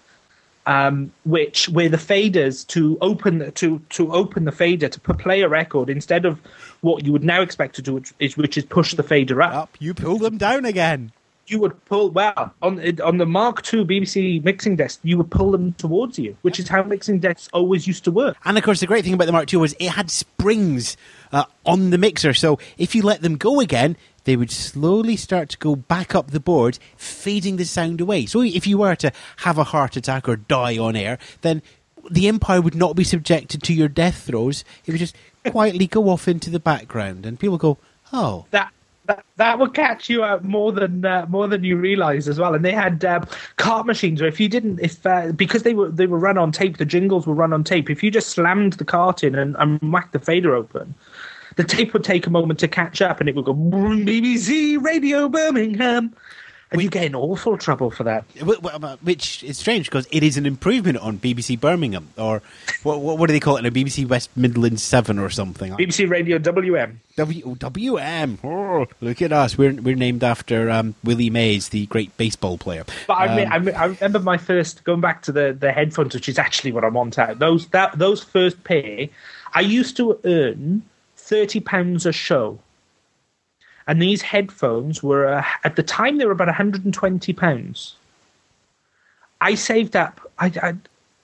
um, 0.67 1.13
which 1.25 1.69
where 1.69 1.89
the 1.89 1.97
faders 1.97 2.67
to 2.69 2.99
open 3.01 3.51
to 3.53 3.79
to 3.91 4.13
open 4.13 4.45
the 4.45 4.53
fader 4.53 4.89
to 4.89 5.01
play 5.01 5.43
a 5.43 5.49
record 5.49 5.91
instead 5.91 6.25
of 6.25 6.41
what 6.81 7.05
you 7.05 7.13
would 7.13 7.25
now 7.25 7.43
expect 7.43 7.77
to 7.77 7.83
do, 7.83 7.95
which 7.95 8.13
is, 8.19 8.37
which 8.37 8.57
is 8.57 8.65
push 8.65 8.95
the 8.95 9.03
fader 9.03 9.41
up. 9.43 9.55
up. 9.55 9.77
You 9.79 9.95
pull 9.95 10.19
them 10.19 10.39
down 10.39 10.65
again 10.65 11.13
you 11.47 11.59
would 11.61 11.85
pull 11.85 12.11
well 12.11 12.55
on 12.63 13.01
on 13.01 13.19
the 13.19 13.27
Mark 13.27 13.63
II 13.73 13.85
BBC 13.85 14.43
mixing 14.45 14.77
desk. 14.77 15.01
You 15.03 15.19
would 15.19 15.31
pull 15.31 15.51
them 15.51 15.73
towards 15.75 16.19
you, 16.19 16.37
which 16.43 16.59
is 16.59 16.69
how 16.69 16.83
mixing 16.83 17.19
desks 17.19 17.49
always 17.53 17.87
used 17.87 18.05
to 18.05 18.11
work. 18.11 18.37
And 18.45 18.57
of 18.57 18.65
course, 18.65 18.81
the 18.81 18.87
great 18.87 19.05
thing 19.05 19.15
about 19.15 19.27
the 19.27 19.33
Mark 19.33 19.53
II 19.53 19.61
was 19.61 19.75
it 19.75 19.91
had 19.91 20.11
springs 20.11 20.97
uh, 21.33 21.45
on 21.67 21.91
the 21.91 21.99
mixer, 21.99 22.35
so 22.35 22.59
if 22.79 22.95
you 22.95 23.03
let 23.03 23.23
them 23.23 23.37
go 23.37 23.61
again, 23.61 23.97
they 24.25 24.37
would 24.37 24.51
slowly 24.51 25.17
start 25.17 25.49
to 25.51 25.59
go 25.59 25.77
back 25.77 26.15
up 26.15 26.31
the 26.31 26.41
board, 26.41 26.79
fading 26.97 27.57
the 27.57 27.65
sound 27.65 28.01
away. 28.01 28.27
So 28.27 28.43
if 28.43 28.67
you 28.67 28.79
were 28.79 28.97
to 28.97 29.13
have 29.39 29.59
a 29.59 29.65
heart 29.65 29.97
attack 29.97 30.29
or 30.29 30.37
die 30.37 30.79
on 30.79 30.97
air, 30.97 31.19
then 31.43 31.63
the 32.11 32.29
Empire 32.29 32.61
would 32.61 32.75
not 32.75 32.97
be 32.97 33.05
subjected 33.05 33.63
to 33.63 33.75
your 33.75 33.89
death 33.89 34.27
throes. 34.27 34.65
It 34.87 34.93
would 34.93 34.99
just 34.99 35.17
quietly 35.47 35.87
go 35.87 36.09
off 36.09 36.29
into 36.29 36.51
the 36.51 36.61
background, 36.61 37.27
and 37.27 37.39
people 37.39 37.59
go, 37.59 37.79
"Oh, 38.13 38.47
that 38.51 38.73
that, 39.07 39.25
that 39.37 39.59
would 39.59 39.75
catch 39.75 40.09
you 40.09 40.23
out 40.23 40.45
more 40.45 40.73
than 40.73 41.05
uh, 41.05 41.27
more 41.29 41.49
than 41.49 41.65
you 41.65 41.77
realize 41.77 42.29
as 42.29 42.39
well. 42.39 42.55
And 42.55 42.65
they 42.65 42.73
had 42.73 43.05
uh, 43.05 43.25
cart 43.57 43.87
machines 43.87 44.21
where 44.21 44.29
if 44.29 44.39
you 44.39 44.49
didn't, 44.49 44.79
if 44.81 45.05
uh, 45.05 45.33
because 45.33 45.65
they 45.65 45.75
were 45.75 45.91
they 45.91 46.07
were 46.07 46.19
run 46.19 46.39
on 46.39 46.53
tape, 46.53 46.77
the 46.77 46.85
jingles 46.85 47.27
were 47.27 47.35
run 47.35 47.53
on 47.53 47.65
tape. 47.65 47.91
If 47.91 48.03
you 48.03 48.11
just 48.11 48.31
slammed 48.31 48.75
the 48.75 48.85
cart 48.85 49.25
in 49.25 49.35
and, 49.35 49.57
and 49.59 49.81
whacked 49.93 50.13
the 50.13 50.19
fader 50.19 50.55
open, 50.55 50.95
the 51.57 51.65
tape 51.65 51.93
would 51.93 52.05
take 52.05 52.27
a 52.27 52.31
moment 52.31 52.61
to 52.61 52.69
catch 52.69 53.03
up, 53.03 53.21
and 53.21 53.29
it 53.29 53.35
would 53.35 53.45
go 53.45 53.55
BBC 53.55 54.83
Radio 54.83 55.29
Birmingham, 55.29 56.15
and 56.73 56.79
we, 56.79 56.85
you 56.85 56.91
get 56.91 57.05
in 57.05 57.15
awful 57.15 57.59
trouble 57.59 57.91
for 57.91 58.05
that. 58.05 58.25
Which 59.03 59.45
is 59.45 59.59
strange 59.59 59.87
because 59.87 60.09
it 60.11 60.23
is 60.23 60.39
an 60.39 60.47
improvement 60.47 60.97
on 60.99 61.19
BBC 61.19 61.61
Birmingham, 61.61 62.09
or 62.17 62.41
what, 62.83 63.01
what, 63.01 63.27
do 63.27 63.33
they 63.35 63.41
call 63.41 63.57
it? 63.57 63.61
In 63.61 63.67
a 63.67 63.71
BBC 63.71 64.09
West 64.09 64.31
Midlands 64.37 64.83
7 64.83 65.19
or 65.19 65.29
something? 65.29 65.73
BBC 65.75 66.09
Radio 66.09 66.39
WM. 66.39 67.01
W, 67.17 67.57
WM. 67.57 68.39
Oh, 68.43 68.87
look 69.03 69.21
at 69.21 69.33
us. 69.33 69.59
We're, 69.59 69.75
we're 69.75 69.97
named 69.97 70.25
after 70.25 70.71
um, 70.71 70.95
Willie 71.05 71.29
Mays, 71.29 71.69
the 71.69 71.85
great 71.87 72.17
baseball 72.17 72.57
player. 72.57 72.85
But 73.07 73.19
I, 73.19 73.37
mean, 73.37 73.53
um, 73.53 73.77
I, 73.77 73.85
remember 73.87 74.21
my 74.21 74.39
first, 74.39 74.83
going 74.85 75.03
back 75.03 75.21
to 75.23 75.33
the, 75.33 75.53
the 75.59 75.73
headphones, 75.73 76.15
which 76.15 76.29
is 76.31 76.39
actually 76.39 76.73
what 76.73 76.85
I 76.85 76.89
want 76.89 77.19
out. 77.19 77.39
Those, 77.39 77.67
that, 77.69 77.99
those 77.99 78.25
first 78.25 78.65
pair, 78.65 79.09
I 79.53 79.61
used 79.61 79.99
to 79.99 80.19
earn 80.25 80.85
£30 81.33 82.07
a 82.07 82.13
show 82.13 82.59
and 83.87 84.01
these 84.01 84.23
headphones 84.23 85.03
were 85.03 85.27
uh, 85.27 85.45
at 85.65 85.77
the 85.77 85.83
time 85.83 86.19
they 86.19 86.27
were 86.27 86.33
about 86.33 86.49
120 86.49 87.33
pounds. 87.33 87.95
I 89.41 89.55
saved 89.55 89.97
up. 89.97 90.21
I, 90.39 90.53
I, 90.63 90.75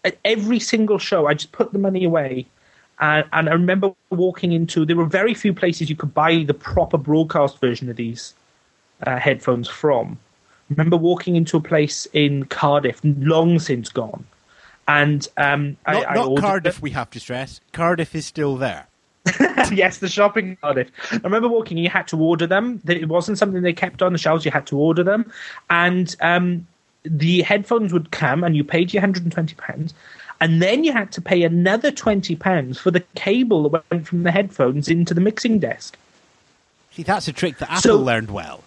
at 0.04 0.18
every 0.24 0.58
single 0.58 0.98
show, 0.98 1.26
I 1.26 1.34
just 1.34 1.52
put 1.52 1.72
the 1.72 1.78
money 1.78 2.04
away, 2.04 2.46
and, 3.00 3.24
and 3.32 3.48
I 3.48 3.52
remember 3.52 3.92
walking 4.10 4.52
into. 4.52 4.84
There 4.84 4.96
were 4.96 5.06
very 5.06 5.34
few 5.34 5.54
places 5.54 5.88
you 5.88 5.96
could 5.96 6.14
buy 6.14 6.44
the 6.44 6.54
proper 6.54 6.98
broadcast 6.98 7.60
version 7.60 7.88
of 7.88 7.96
these 7.96 8.34
uh, 9.06 9.18
headphones 9.18 9.68
from. 9.68 10.18
I 10.68 10.74
remember 10.74 10.96
walking 10.96 11.36
into 11.36 11.56
a 11.56 11.60
place 11.60 12.06
in 12.12 12.44
Cardiff, 12.46 13.00
long 13.04 13.58
since 13.60 13.88
gone, 13.88 14.26
and 14.88 15.26
um, 15.36 15.76
not, 15.86 16.10
I, 16.10 16.14
not 16.14 16.38
Cardiff. 16.38 16.82
We 16.82 16.90
have 16.90 17.10
to 17.10 17.20
stress 17.20 17.60
Cardiff 17.72 18.14
is 18.14 18.26
still 18.26 18.56
there. 18.56 18.87
yes, 19.72 19.98
the 19.98 20.08
shopping 20.08 20.56
Cardiff. 20.60 20.90
I 21.12 21.16
remember 21.16 21.48
walking. 21.48 21.78
You 21.78 21.88
had 21.88 22.08
to 22.08 22.18
order 22.18 22.46
them. 22.46 22.80
It 22.86 23.08
wasn't 23.08 23.38
something 23.38 23.62
they 23.62 23.72
kept 23.72 24.02
on 24.02 24.12
the 24.12 24.18
shelves. 24.18 24.44
You 24.44 24.50
had 24.50 24.66
to 24.68 24.78
order 24.78 25.02
them, 25.02 25.30
and 25.70 26.14
um, 26.20 26.66
the 27.04 27.42
headphones 27.42 27.92
would 27.92 28.10
come, 28.10 28.44
and 28.44 28.56
you 28.56 28.64
paid 28.64 28.92
your 28.92 29.00
hundred 29.00 29.24
and 29.24 29.32
twenty 29.32 29.54
pounds, 29.54 29.94
and 30.40 30.62
then 30.62 30.84
you 30.84 30.92
had 30.92 31.12
to 31.12 31.20
pay 31.20 31.42
another 31.42 31.90
twenty 31.90 32.36
pounds 32.36 32.78
for 32.78 32.90
the 32.90 33.00
cable 33.14 33.68
that 33.68 33.84
went 33.90 34.06
from 34.06 34.22
the 34.22 34.30
headphones 34.30 34.88
into 34.88 35.14
the 35.14 35.20
mixing 35.20 35.58
desk. 35.58 35.96
See, 36.92 37.02
that's 37.02 37.28
a 37.28 37.32
trick 37.32 37.58
that 37.58 37.70
Apple 37.70 37.80
so, 37.80 37.96
learned 37.96 38.30
well. 38.30 38.64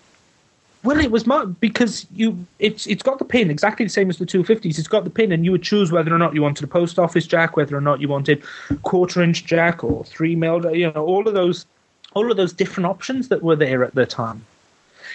Well, 0.84 1.00
it 1.00 1.12
was 1.12 1.26
because 1.60 2.08
you 2.12 2.46
it's 2.58 2.88
it's 2.88 3.04
got 3.04 3.20
the 3.20 3.26
pin 3.26 3.52
exactly 3.52 3.86
the 3.86 3.91
same 3.91 4.10
as 4.10 4.17
the 4.17 4.26
250s. 4.26 4.80
It's 4.80 4.88
got 4.88 5.04
the 5.04 5.12
pin, 5.12 5.32
and 5.32 5.46
you 5.46 5.52
would 5.52 5.62
choose 5.62 5.91
whether 5.91 6.13
or 6.13 6.17
not 6.17 6.34
you 6.34 6.41
wanted 6.41 6.63
a 6.63 6.67
post 6.67 6.98
office 6.98 7.28
jack, 7.28 7.56
whether 7.56 7.78
or 7.78 7.82
not 7.82 8.02
you 8.02 8.08
wanted 8.08 8.41
quarter 8.82 9.22
inch 9.22 9.46
jack 9.46 9.84
or 9.84 10.04
three 10.06 10.36
mil. 10.36 10.76
You 10.76 10.91
know, 10.91 11.06
all 11.06 11.28
of 11.28 11.36
those 11.36 11.67
all 12.13 12.32
of 12.32 12.38
those 12.38 12.52
different 12.52 12.88
options 12.88 13.28
that 13.28 13.44
were 13.44 13.56
there 13.56 13.84
at 13.84 13.94
the 13.94 14.06
time. 14.06 14.44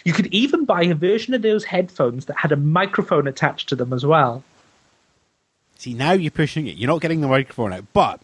You 0.05 0.13
could 0.13 0.27
even 0.27 0.65
buy 0.65 0.85
a 0.85 0.95
version 0.95 1.35
of 1.35 1.43
those 1.43 1.65
headphones 1.65 2.27
that 2.27 2.37
had 2.37 2.53
a 2.53 2.57
microphone 2.57 3.27
attached 3.27 3.69
to 3.71 3.77
them 3.77 3.93
as 3.93 4.07
well. 4.07 4.45
See, 5.79 5.93
now 5.93 6.13
you're 6.13 6.31
pushing 6.31 6.67
it. 6.67 6.77
You're 6.77 6.89
not 6.89 7.03
getting 7.03 7.21
the 7.21 7.29
microphone 7.29 7.73
out, 7.73 7.85
but 7.93 8.21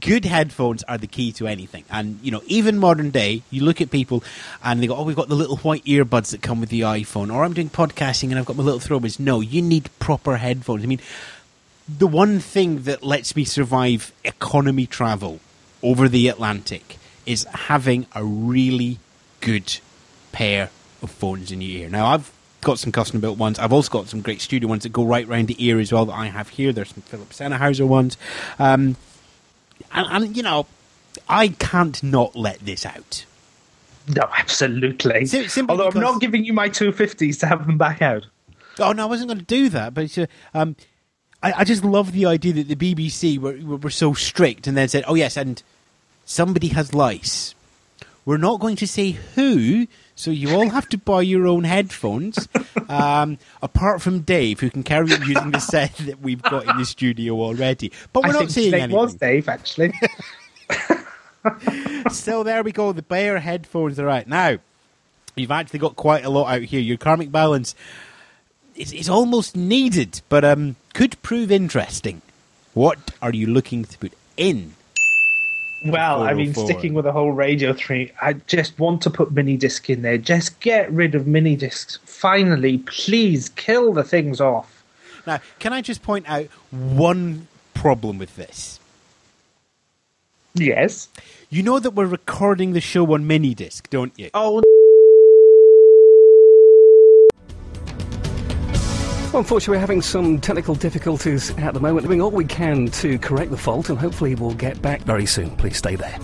good 0.00 0.26
headphones 0.26 0.82
are 0.84 0.98
the 0.98 1.06
key 1.06 1.32
to 1.32 1.46
anything. 1.46 1.84
And, 1.90 2.20
you 2.22 2.30
know, 2.30 2.42
even 2.46 2.78
modern 2.78 3.10
day, 3.10 3.42
you 3.50 3.64
look 3.64 3.80
at 3.80 3.90
people 3.90 4.22
and 4.62 4.82
they 4.82 4.86
go, 4.86 4.96
oh, 4.96 5.02
we've 5.02 5.16
got 5.16 5.28
the 5.28 5.34
little 5.34 5.56
white 5.58 5.84
earbuds 5.84 6.32
that 6.32 6.42
come 6.42 6.60
with 6.60 6.68
the 6.68 6.82
iPhone, 6.82 7.32
or 7.32 7.44
I'm 7.44 7.54
doing 7.54 7.70
podcasting 7.70 8.28
and 8.30 8.38
I've 8.38 8.44
got 8.44 8.56
my 8.56 8.62
little 8.62 8.78
throwers. 8.80 9.18
No, 9.18 9.40
you 9.40 9.62
need 9.62 9.88
proper 10.00 10.36
headphones. 10.36 10.84
I 10.84 10.86
mean, 10.86 11.00
the 11.88 12.06
one 12.06 12.40
thing 12.40 12.82
that 12.82 13.02
lets 13.02 13.34
me 13.34 13.44
survive 13.44 14.12
economy 14.22 14.86
travel 14.86 15.40
over 15.82 16.08
the 16.08 16.28
Atlantic 16.28 16.98
is 17.24 17.44
having 17.44 18.06
a 18.14 18.22
really 18.22 18.98
good 19.40 19.78
pair 20.30 20.70
of 21.02 21.10
phones 21.10 21.50
in 21.50 21.62
your 21.62 21.84
ear. 21.84 21.88
Now, 21.88 22.06
I've 22.06 22.30
got 22.62 22.78
some 22.78 22.92
custom 22.92 23.20
built 23.20 23.38
ones. 23.38 23.58
I've 23.58 23.72
also 23.72 23.90
got 23.90 24.08
some 24.08 24.20
great 24.20 24.40
studio 24.40 24.68
ones 24.68 24.84
that 24.84 24.92
go 24.92 25.04
right 25.04 25.26
round 25.28 25.48
the 25.48 25.64
ear 25.64 25.78
as 25.78 25.92
well 25.92 26.06
that 26.06 26.14
I 26.14 26.26
have 26.26 26.48
here. 26.48 26.72
There's 26.72 26.88
some 26.88 27.02
Philips 27.02 27.38
Sennheiser 27.38 27.86
ones. 27.86 28.16
Um, 28.58 28.96
and, 29.92 30.24
and, 30.24 30.36
you 30.36 30.42
know, 30.42 30.66
I 31.28 31.48
can't 31.48 32.02
not 32.02 32.34
let 32.34 32.60
this 32.60 32.86
out. 32.86 33.26
No, 34.08 34.28
absolutely. 34.36 35.28
Although 35.68 35.88
I'm 35.88 36.00
not 36.00 36.20
giving 36.20 36.44
you 36.44 36.52
my 36.52 36.68
250s 36.68 37.38
to 37.40 37.46
have 37.46 37.66
them 37.66 37.78
back 37.78 38.02
out. 38.02 38.26
Oh, 38.78 38.92
no, 38.92 39.02
I 39.02 39.06
wasn't 39.06 39.28
going 39.28 39.38
to 39.38 39.44
do 39.44 39.68
that. 39.68 39.94
But 39.94 40.16
uh, 40.16 40.26
um, 40.54 40.76
I, 41.42 41.52
I, 41.58 41.64
just 41.64 41.84
love 41.84 42.12
the 42.12 42.26
idea 42.26 42.52
that 42.54 42.68
the 42.68 42.76
BBC 42.76 43.38
were, 43.38 43.76
were 43.76 43.90
so 43.90 44.14
strict 44.14 44.66
and 44.66 44.76
then 44.76 44.88
said, 44.88 45.04
oh, 45.06 45.14
yes, 45.14 45.36
and 45.36 45.62
somebody 46.24 46.68
has 46.68 46.94
lice. 46.94 47.54
We're 48.24 48.38
not 48.38 48.60
going 48.60 48.76
to 48.76 48.86
say 48.86 49.10
who, 49.10 49.86
so 50.22 50.30
you 50.30 50.54
all 50.54 50.68
have 50.68 50.88
to 50.90 50.98
buy 50.98 51.22
your 51.22 51.48
own 51.48 51.64
headphones. 51.64 52.48
Um, 52.88 53.38
apart 53.60 54.00
from 54.00 54.20
Dave, 54.20 54.60
who 54.60 54.70
can 54.70 54.82
carry 54.82 55.12
on 55.12 55.22
using 55.22 55.50
the 55.50 55.58
set 55.58 55.94
that 55.96 56.20
we've 56.20 56.42
got 56.42 56.68
in 56.68 56.78
the 56.78 56.84
studio 56.84 57.34
already. 57.40 57.90
But 58.12 58.24
we're 58.24 58.30
I 58.30 58.40
not 58.40 58.50
saying 58.50 58.72
anything. 58.72 58.96
was 58.96 59.14
Dave, 59.14 59.48
actually. 59.48 59.92
so 62.10 62.42
there 62.44 62.62
we 62.62 62.70
go. 62.70 62.92
The 62.92 63.02
Beyer 63.02 63.38
headphones 63.38 63.98
are 63.98 64.08
out 64.08 64.28
now. 64.28 64.58
You've 65.34 65.50
actually 65.50 65.80
got 65.80 65.96
quite 65.96 66.24
a 66.24 66.30
lot 66.30 66.52
out 66.54 66.62
here. 66.62 66.80
Your 66.80 66.98
karmic 66.98 67.32
balance 67.32 67.74
is, 68.76 68.92
is 68.92 69.08
almost 69.08 69.56
needed, 69.56 70.20
but 70.28 70.44
um, 70.44 70.76
could 70.94 71.20
prove 71.22 71.50
interesting. 71.50 72.22
What 72.74 73.10
are 73.20 73.32
you 73.32 73.48
looking 73.48 73.84
to 73.84 73.98
put 73.98 74.12
in 74.36 74.74
well, 75.84 76.22
I 76.22 76.34
mean, 76.34 76.54
sticking 76.54 76.94
with 76.94 77.04
the 77.04 77.12
whole 77.12 77.32
radio 77.32 77.72
3, 77.72 78.12
I 78.20 78.34
just 78.34 78.78
want 78.78 79.02
to 79.02 79.10
put 79.10 79.32
mini 79.32 79.56
disc 79.56 79.88
in 79.90 80.02
there. 80.02 80.18
Just 80.18 80.60
get 80.60 80.90
rid 80.92 81.14
of 81.14 81.26
mini 81.26 81.56
discs. 81.56 81.98
Finally, 82.04 82.78
please 82.78 83.48
kill 83.50 83.92
the 83.92 84.04
things 84.04 84.40
off. 84.40 84.84
Now, 85.26 85.40
can 85.58 85.72
I 85.72 85.82
just 85.82 86.02
point 86.02 86.28
out 86.28 86.46
one 86.70 87.48
problem 87.74 88.18
with 88.18 88.36
this? 88.36 88.80
Yes. 90.54 91.08
You 91.50 91.62
know 91.62 91.78
that 91.78 91.92
we're 91.92 92.06
recording 92.06 92.72
the 92.72 92.80
show 92.80 93.12
on 93.12 93.26
mini 93.26 93.54
disc, 93.54 93.88
don't 93.90 94.12
you? 94.18 94.30
Oh, 94.34 94.62
Unfortunately, 99.34 99.76
we're 99.76 99.80
having 99.80 100.02
some 100.02 100.40
technical 100.40 100.74
difficulties 100.74 101.56
at 101.56 101.72
the 101.72 101.80
moment. 101.80 102.06
Doing 102.06 102.20
all 102.20 102.30
we 102.30 102.44
can 102.44 102.88
to 102.88 103.18
correct 103.18 103.50
the 103.50 103.56
fault, 103.56 103.88
and 103.88 103.98
hopefully, 103.98 104.34
we'll 104.34 104.54
get 104.54 104.80
back 104.82 105.00
very 105.02 105.24
soon. 105.24 105.50
Please 105.56 105.78
stay 105.78 105.96
there. 105.96 106.18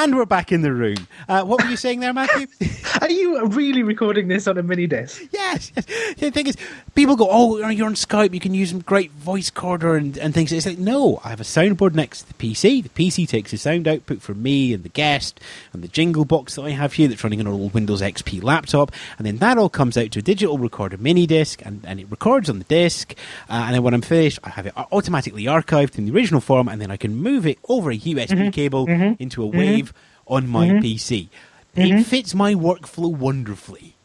And 0.00 0.14
we're 0.16 0.26
back 0.26 0.52
in 0.52 0.62
the 0.62 0.72
room. 0.72 1.08
Uh, 1.28 1.42
what 1.42 1.60
were 1.60 1.68
you 1.68 1.76
saying 1.76 1.98
there, 1.98 2.12
Matthew? 2.12 2.46
are 3.00 3.10
you 3.10 3.44
really 3.48 3.82
recording 3.82 4.28
this 4.28 4.46
on 4.46 4.56
a 4.56 4.62
mini 4.62 4.86
disc? 4.86 5.20
yes, 5.32 5.72
yes. 5.74 6.14
The 6.14 6.30
thing 6.30 6.46
is, 6.46 6.56
people 6.94 7.16
go, 7.16 7.26
"Oh, 7.28 7.56
you're 7.68 7.84
on 7.86 7.94
Skype. 7.94 8.32
You 8.32 8.38
can 8.38 8.54
use 8.54 8.70
some 8.70 8.78
great 8.78 9.10
voice 9.10 9.50
recorder 9.50 9.96
and, 9.96 10.16
and 10.16 10.32
things." 10.32 10.52
It's 10.52 10.66
like, 10.66 10.78
no, 10.78 11.20
I 11.24 11.30
have 11.30 11.40
a 11.40 11.44
soundboard 11.44 11.94
next 11.94 12.22
to 12.22 12.28
the 12.28 12.34
PC. 12.34 12.84
The 12.84 12.88
PC 12.90 13.26
takes 13.26 13.50
the 13.50 13.56
sound 13.58 13.88
output 13.88 14.22
for 14.22 14.34
me 14.34 14.72
and 14.72 14.84
the 14.84 14.88
guest 14.88 15.40
and 15.72 15.82
the 15.82 15.88
jingle 15.88 16.24
box 16.24 16.54
that 16.54 16.62
I 16.62 16.70
have 16.70 16.92
here 16.92 17.08
that's 17.08 17.24
running 17.24 17.40
on 17.40 17.48
an 17.48 17.52
old 17.52 17.74
Windows 17.74 18.00
XP 18.00 18.40
laptop, 18.40 18.92
and 19.18 19.26
then 19.26 19.38
that 19.38 19.58
all 19.58 19.68
comes 19.68 19.98
out 19.98 20.12
to 20.12 20.20
a 20.20 20.22
digital 20.22 20.58
recorder 20.58 20.96
mini 20.96 21.26
disc, 21.26 21.60
and, 21.66 21.84
and 21.84 21.98
it 21.98 22.06
records 22.08 22.48
on 22.48 22.58
the 22.58 22.64
disc. 22.66 23.14
Uh, 23.50 23.64
and 23.66 23.74
then 23.74 23.82
when 23.82 23.94
I'm 23.94 24.02
finished, 24.02 24.38
I 24.44 24.50
have 24.50 24.66
it 24.66 24.74
automatically 24.92 25.42
archived 25.46 25.98
in 25.98 26.04
the 26.06 26.12
original 26.12 26.40
form, 26.40 26.68
and 26.68 26.80
then 26.80 26.92
I 26.92 26.96
can 26.96 27.16
move 27.16 27.48
it 27.48 27.58
over 27.68 27.90
a 27.90 27.98
USB 27.98 28.28
Mm-hmm. 28.28 28.50
cable 28.50 28.86
into 29.18 29.42
a 29.42 29.46
wave 29.46 29.88
on 30.28 30.48
my 30.48 30.68
PC. 30.68 31.28
Mm-hmm. 31.76 31.98
It 31.98 32.04
fits 32.04 32.34
my 32.34 32.54
workflow 32.54 33.14
wonderfully. 33.14 33.94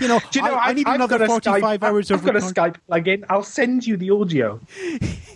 You 0.00 0.06
know, 0.06 0.20
Do 0.30 0.38
you 0.38 0.44
know, 0.44 0.54
I, 0.54 0.68
I 0.68 0.72
need 0.74 0.86
I've 0.86 0.94
another 0.94 1.26
45 1.26 1.60
Skype, 1.60 1.82
hours 1.82 2.10
I've 2.10 2.20
of 2.20 2.24
got 2.24 2.36
a 2.36 2.38
Skype 2.38 2.76
plug-in. 2.86 3.24
I'll 3.28 3.42
send 3.42 3.84
you 3.84 3.96
the 3.96 4.10
audio. 4.10 4.60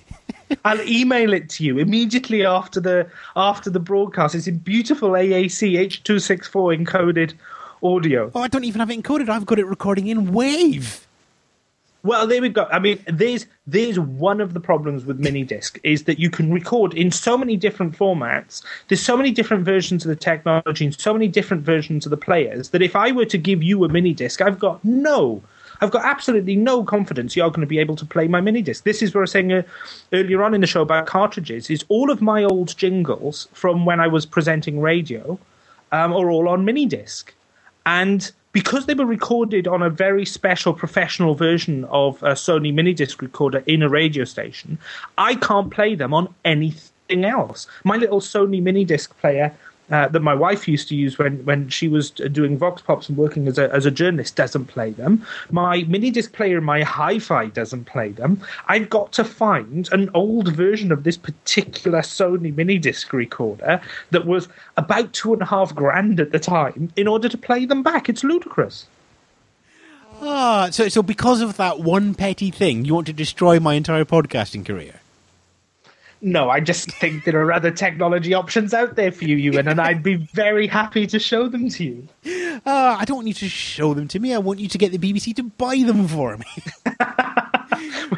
I'll 0.64 0.80
email 0.82 1.32
it 1.32 1.48
to 1.50 1.64
you 1.64 1.78
immediately 1.78 2.44
after 2.44 2.78
the 2.78 3.08
after 3.34 3.70
the 3.70 3.80
broadcast. 3.80 4.34
It's 4.34 4.46
in 4.46 4.58
beautiful 4.58 5.10
AAC 5.10 5.72
H264 5.88 6.84
encoded 6.84 7.34
audio. 7.82 8.30
Oh, 8.34 8.42
I 8.42 8.48
don't 8.48 8.64
even 8.64 8.78
have 8.80 8.90
it 8.90 9.02
encoded. 9.02 9.28
I've 9.28 9.46
got 9.46 9.58
it 9.58 9.66
recording 9.66 10.06
in 10.06 10.32
Wave. 10.32 11.06
Well, 12.04 12.26
there 12.26 12.42
we 12.42 12.48
go. 12.48 12.66
I 12.72 12.80
mean, 12.80 13.02
there's 13.06 13.46
there's 13.66 13.98
one 13.98 14.40
of 14.40 14.54
the 14.54 14.60
problems 14.60 15.04
with 15.04 15.20
mini 15.20 15.44
disc 15.44 15.78
is 15.84 16.02
that 16.04 16.18
you 16.18 16.30
can 16.30 16.52
record 16.52 16.94
in 16.94 17.12
so 17.12 17.38
many 17.38 17.56
different 17.56 17.96
formats. 17.96 18.62
There's 18.88 19.02
so 19.02 19.16
many 19.16 19.30
different 19.30 19.64
versions 19.64 20.04
of 20.04 20.08
the 20.08 20.16
technology 20.16 20.84
and 20.84 21.00
so 21.00 21.12
many 21.12 21.28
different 21.28 21.62
versions 21.64 22.04
of 22.04 22.10
the 22.10 22.16
players 22.16 22.70
that 22.70 22.82
if 22.82 22.96
I 22.96 23.12
were 23.12 23.26
to 23.26 23.38
give 23.38 23.62
you 23.62 23.84
a 23.84 23.88
mini 23.88 24.12
disc, 24.14 24.40
I've 24.40 24.58
got 24.58 24.84
no, 24.84 25.42
I've 25.80 25.92
got 25.92 26.04
absolutely 26.04 26.56
no 26.56 26.82
confidence 26.82 27.36
you're 27.36 27.50
going 27.50 27.60
to 27.60 27.66
be 27.66 27.78
able 27.78 27.94
to 27.96 28.04
play 28.04 28.26
my 28.26 28.40
mini 28.40 28.62
disc. 28.62 28.82
This 28.82 29.00
is 29.00 29.14
what 29.14 29.20
I 29.20 29.22
was 29.22 29.30
saying 29.30 29.52
uh, 29.52 29.62
earlier 30.12 30.42
on 30.42 30.54
in 30.54 30.60
the 30.60 30.66
show 30.66 30.82
about 30.82 31.06
cartridges. 31.06 31.70
Is 31.70 31.84
all 31.88 32.10
of 32.10 32.20
my 32.20 32.42
old 32.42 32.76
jingles 32.76 33.46
from 33.52 33.84
when 33.84 34.00
I 34.00 34.08
was 34.08 34.26
presenting 34.26 34.80
radio 34.80 35.38
um, 35.92 36.12
are 36.12 36.30
all 36.30 36.48
on 36.48 36.64
mini 36.64 36.86
disc, 36.86 37.32
and 37.86 38.32
because 38.52 38.86
they 38.86 38.94
were 38.94 39.06
recorded 39.06 39.66
on 39.66 39.82
a 39.82 39.90
very 39.90 40.24
special 40.24 40.72
professional 40.72 41.34
version 41.34 41.84
of 41.86 42.22
a 42.22 42.32
Sony 42.32 42.72
mini 42.72 42.92
disc 42.92 43.20
recorder 43.22 43.62
in 43.66 43.82
a 43.82 43.88
radio 43.88 44.24
station, 44.24 44.78
I 45.18 45.34
can't 45.34 45.70
play 45.70 45.94
them 45.94 46.14
on 46.14 46.32
anything 46.44 47.24
else. 47.24 47.66
My 47.84 47.96
little 47.96 48.20
Sony 48.20 48.62
mini 48.62 48.84
disc 48.84 49.18
player. 49.18 49.54
Uh, 49.90 50.08
that 50.08 50.20
my 50.20 50.32
wife 50.32 50.66
used 50.66 50.88
to 50.88 50.96
use 50.96 51.18
when, 51.18 51.44
when 51.44 51.68
she 51.68 51.86
was 51.86 52.10
doing 52.10 52.56
Vox 52.56 52.80
Pops 52.80 53.10
and 53.10 53.18
working 53.18 53.46
as 53.46 53.58
a, 53.58 53.70
as 53.74 53.84
a 53.84 53.90
journalist 53.90 54.36
doesn't 54.36 54.66
play 54.66 54.92
them. 54.92 55.26
My 55.50 55.82
mini 55.82 56.10
disc 56.10 56.32
player 56.32 56.58
in 56.58 56.64
my 56.64 56.82
hi 56.82 57.18
fi 57.18 57.48
doesn't 57.48 57.84
play 57.84 58.12
them. 58.12 58.40
I've 58.68 58.88
got 58.88 59.12
to 59.14 59.24
find 59.24 59.92
an 59.92 60.08
old 60.14 60.48
version 60.48 60.92
of 60.92 61.04
this 61.04 61.18
particular 61.18 61.98
Sony 61.98 62.56
mini 62.56 62.78
disc 62.78 63.12
recorder 63.12 63.82
that 64.12 64.24
was 64.24 64.48
about 64.78 65.12
two 65.12 65.34
and 65.34 65.42
a 65.42 65.46
half 65.46 65.74
grand 65.74 66.20
at 66.20 66.32
the 66.32 66.38
time 66.38 66.90
in 66.96 67.06
order 67.06 67.28
to 67.28 67.36
play 67.36 67.66
them 67.66 67.82
back. 67.82 68.08
It's 68.08 68.24
ludicrous. 68.24 68.86
Ah, 70.22 70.68
so 70.70 70.88
so 70.88 71.02
because 71.02 71.42
of 71.42 71.56
that 71.58 71.80
one 71.80 72.14
petty 72.14 72.50
thing, 72.50 72.84
you 72.86 72.94
want 72.94 73.08
to 73.08 73.12
destroy 73.12 73.60
my 73.60 73.74
entire 73.74 74.04
podcasting 74.04 74.64
career? 74.64 75.01
No, 76.24 76.48
I 76.50 76.60
just 76.60 76.88
think 76.92 77.24
there 77.24 77.40
are 77.44 77.52
other 77.52 77.72
technology 77.72 78.32
options 78.32 78.72
out 78.72 78.94
there 78.94 79.10
for 79.10 79.24
you, 79.24 79.34
Ewan, 79.36 79.66
and 79.66 79.80
I'd 79.80 80.04
be 80.04 80.14
very 80.14 80.68
happy 80.68 81.04
to 81.08 81.18
show 81.18 81.48
them 81.48 81.68
to 81.70 81.84
you. 81.84 82.08
Ah, 82.64 82.96
I 83.00 83.04
don't 83.04 83.16
want 83.16 83.26
you 83.28 83.34
to 83.34 83.48
show 83.48 83.92
them 83.92 84.06
to 84.08 84.20
me. 84.20 84.32
I 84.32 84.38
want 84.38 84.60
you 84.60 84.68
to 84.68 84.78
get 84.78 84.92
the 84.92 84.98
BBC 84.98 85.34
to 85.36 85.42
buy 85.42 85.82
them 85.84 86.06
for 86.06 86.36
me. 86.36 86.46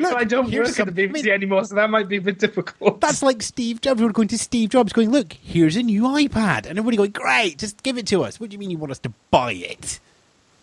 Well, 0.01 0.17
I 0.17 0.25
don't 0.25 0.53
work 0.53 0.79
at 0.81 0.95
the 0.95 1.05
I 1.05 1.07
BBC 1.07 1.13
mean- 1.13 1.29
anymore, 1.31 1.65
so 1.65 1.77
that 1.77 1.89
might 1.89 2.09
be 2.09 2.17
a 2.17 2.21
bit 2.21 2.39
difficult. 2.41 3.01
That's 3.01 3.23
like 3.23 3.43
Steve 3.43 3.81
Jobs. 3.81 4.03
We're 4.03 4.11
going 4.11 4.27
to 4.29 4.37
Steve 4.39 4.71
Jobs, 4.71 4.93
going, 4.93 5.11
"Look, 5.11 5.35
here's 5.35 5.77
a 5.77 5.83
new 5.83 6.03
iPad," 6.03 6.67
and 6.67 6.79
everybody 6.79 6.97
going, 6.97 7.13
"Great, 7.13 7.59
just 7.59 7.83
give 7.85 7.97
it 7.97 8.07
to 8.09 8.25
us." 8.25 8.41
What 8.41 8.51
do 8.51 8.55
you 8.55 8.59
mean 8.59 8.71
you 8.73 8.77
want 8.79 8.91
us 8.91 8.99
to 9.01 9.13
buy 9.31 9.53
it? 9.53 10.01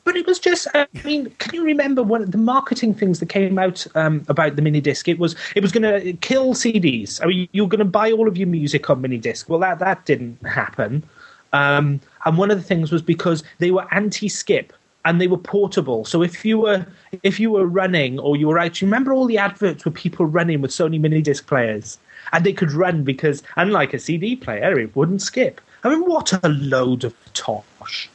But 0.04 0.16
it 0.16 0.26
was 0.26 0.40
just, 0.40 0.68
I 0.74 0.88
mean, 1.06 1.30
can 1.38 1.54
you 1.54 1.64
remember 1.64 2.02
one 2.02 2.24
of 2.24 2.32
the 2.32 2.38
marketing 2.38 2.94
things 2.94 3.20
that 3.20 3.30
came 3.30 3.60
out 3.60 3.86
um, 3.96 4.26
about 4.28 4.56
the 4.56 4.62
mini 4.62 4.82
disc? 4.82 5.08
It 5.08 5.20
was 5.20 5.36
it 5.56 5.62
was 5.62 5.72
going 5.72 5.84
to 5.84 6.14
kill 6.14 6.54
CDs. 6.54 7.22
I 7.24 7.28
mean, 7.28 7.48
you 7.52 7.64
were 7.64 7.70
going 7.70 7.80
to 7.80 7.86
buy 7.86 8.12
all 8.12 8.28
of 8.28 8.38
your 8.38 8.48
music 8.48 8.90
on 8.90 9.02
mini 9.02 9.18
disc. 9.18 9.48
Well, 9.48 9.60
that 9.60 9.80
that 9.80 10.06
didn't 10.06 10.44
happen. 10.46 11.04
Um, 11.54 12.00
and 12.26 12.38
one 12.38 12.50
of 12.50 12.58
the 12.58 12.64
things 12.64 12.92
was 12.92 13.02
because 13.02 13.44
they 13.60 13.72
were 13.72 13.86
anti-skip 13.94 14.74
and 15.06 15.20
they 15.20 15.28
were 15.28 15.38
portable. 15.38 16.06
So 16.06 16.22
if 16.22 16.46
you 16.46 16.60
were 16.60 16.86
if 17.24 17.40
you 17.40 17.52
were 17.52 17.66
running 17.66 18.20
or 18.20 18.38
you 18.38 18.48
were 18.48 18.60
out, 18.60 18.82
you 18.82 18.88
remember 18.88 19.14
all 19.14 19.26
the 19.26 19.38
adverts 19.38 19.86
were 19.86 19.92
people 19.92 20.26
running 20.26 20.62
with 20.62 20.72
Sony 20.72 21.00
mini 21.00 21.22
disc 21.22 21.48
players, 21.48 21.98
and 22.34 22.46
they 22.46 22.54
could 22.54 22.72
run 22.72 23.04
because 23.04 23.44
unlike 23.56 23.94
a 23.94 24.00
CD 24.00 24.36
player, 24.36 24.80
it 24.80 24.96
wouldn't 24.96 25.22
skip. 25.22 25.62
I 25.84 25.90
mean, 25.90 26.06
what 26.06 26.32
a 26.44 26.50
load 26.50 27.04
of 27.04 27.16
tosh. 27.34 28.10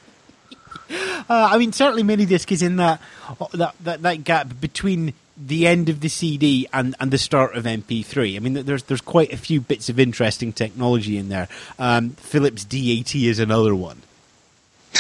Uh, 1.29 1.49
I 1.51 1.59
mean, 1.59 1.73
certainly 1.73 2.05
minidisc 2.05 2.53
is 2.53 2.63
in 2.63 2.77
that 2.77 3.01
that 3.53 3.75
that, 3.83 4.03
that 4.03 4.23
gap 4.23 4.61
between 4.61 5.13
the 5.37 5.67
end 5.67 5.89
of 5.89 6.01
the 6.01 6.09
CD 6.09 6.67
and, 6.73 6.95
and 7.01 7.11
the 7.11 7.19
start 7.19 7.57
of 7.57 7.65
MP3. 7.65 8.37
I 8.37 8.39
mean, 8.39 8.65
there's 8.65 8.85
there's 8.85 9.01
quite 9.01 9.33
a 9.33 9.37
few 9.37 9.61
bits 9.61 9.89
of 9.89 9.99
interesting 9.99 10.53
technology 10.53 11.19
in 11.19 11.29
there. 11.29 11.49
Um, 11.81 12.11
Philips 12.11 12.65
DAT 12.65 13.15
is 13.17 13.41
another 13.41 13.75
one. 13.75 14.03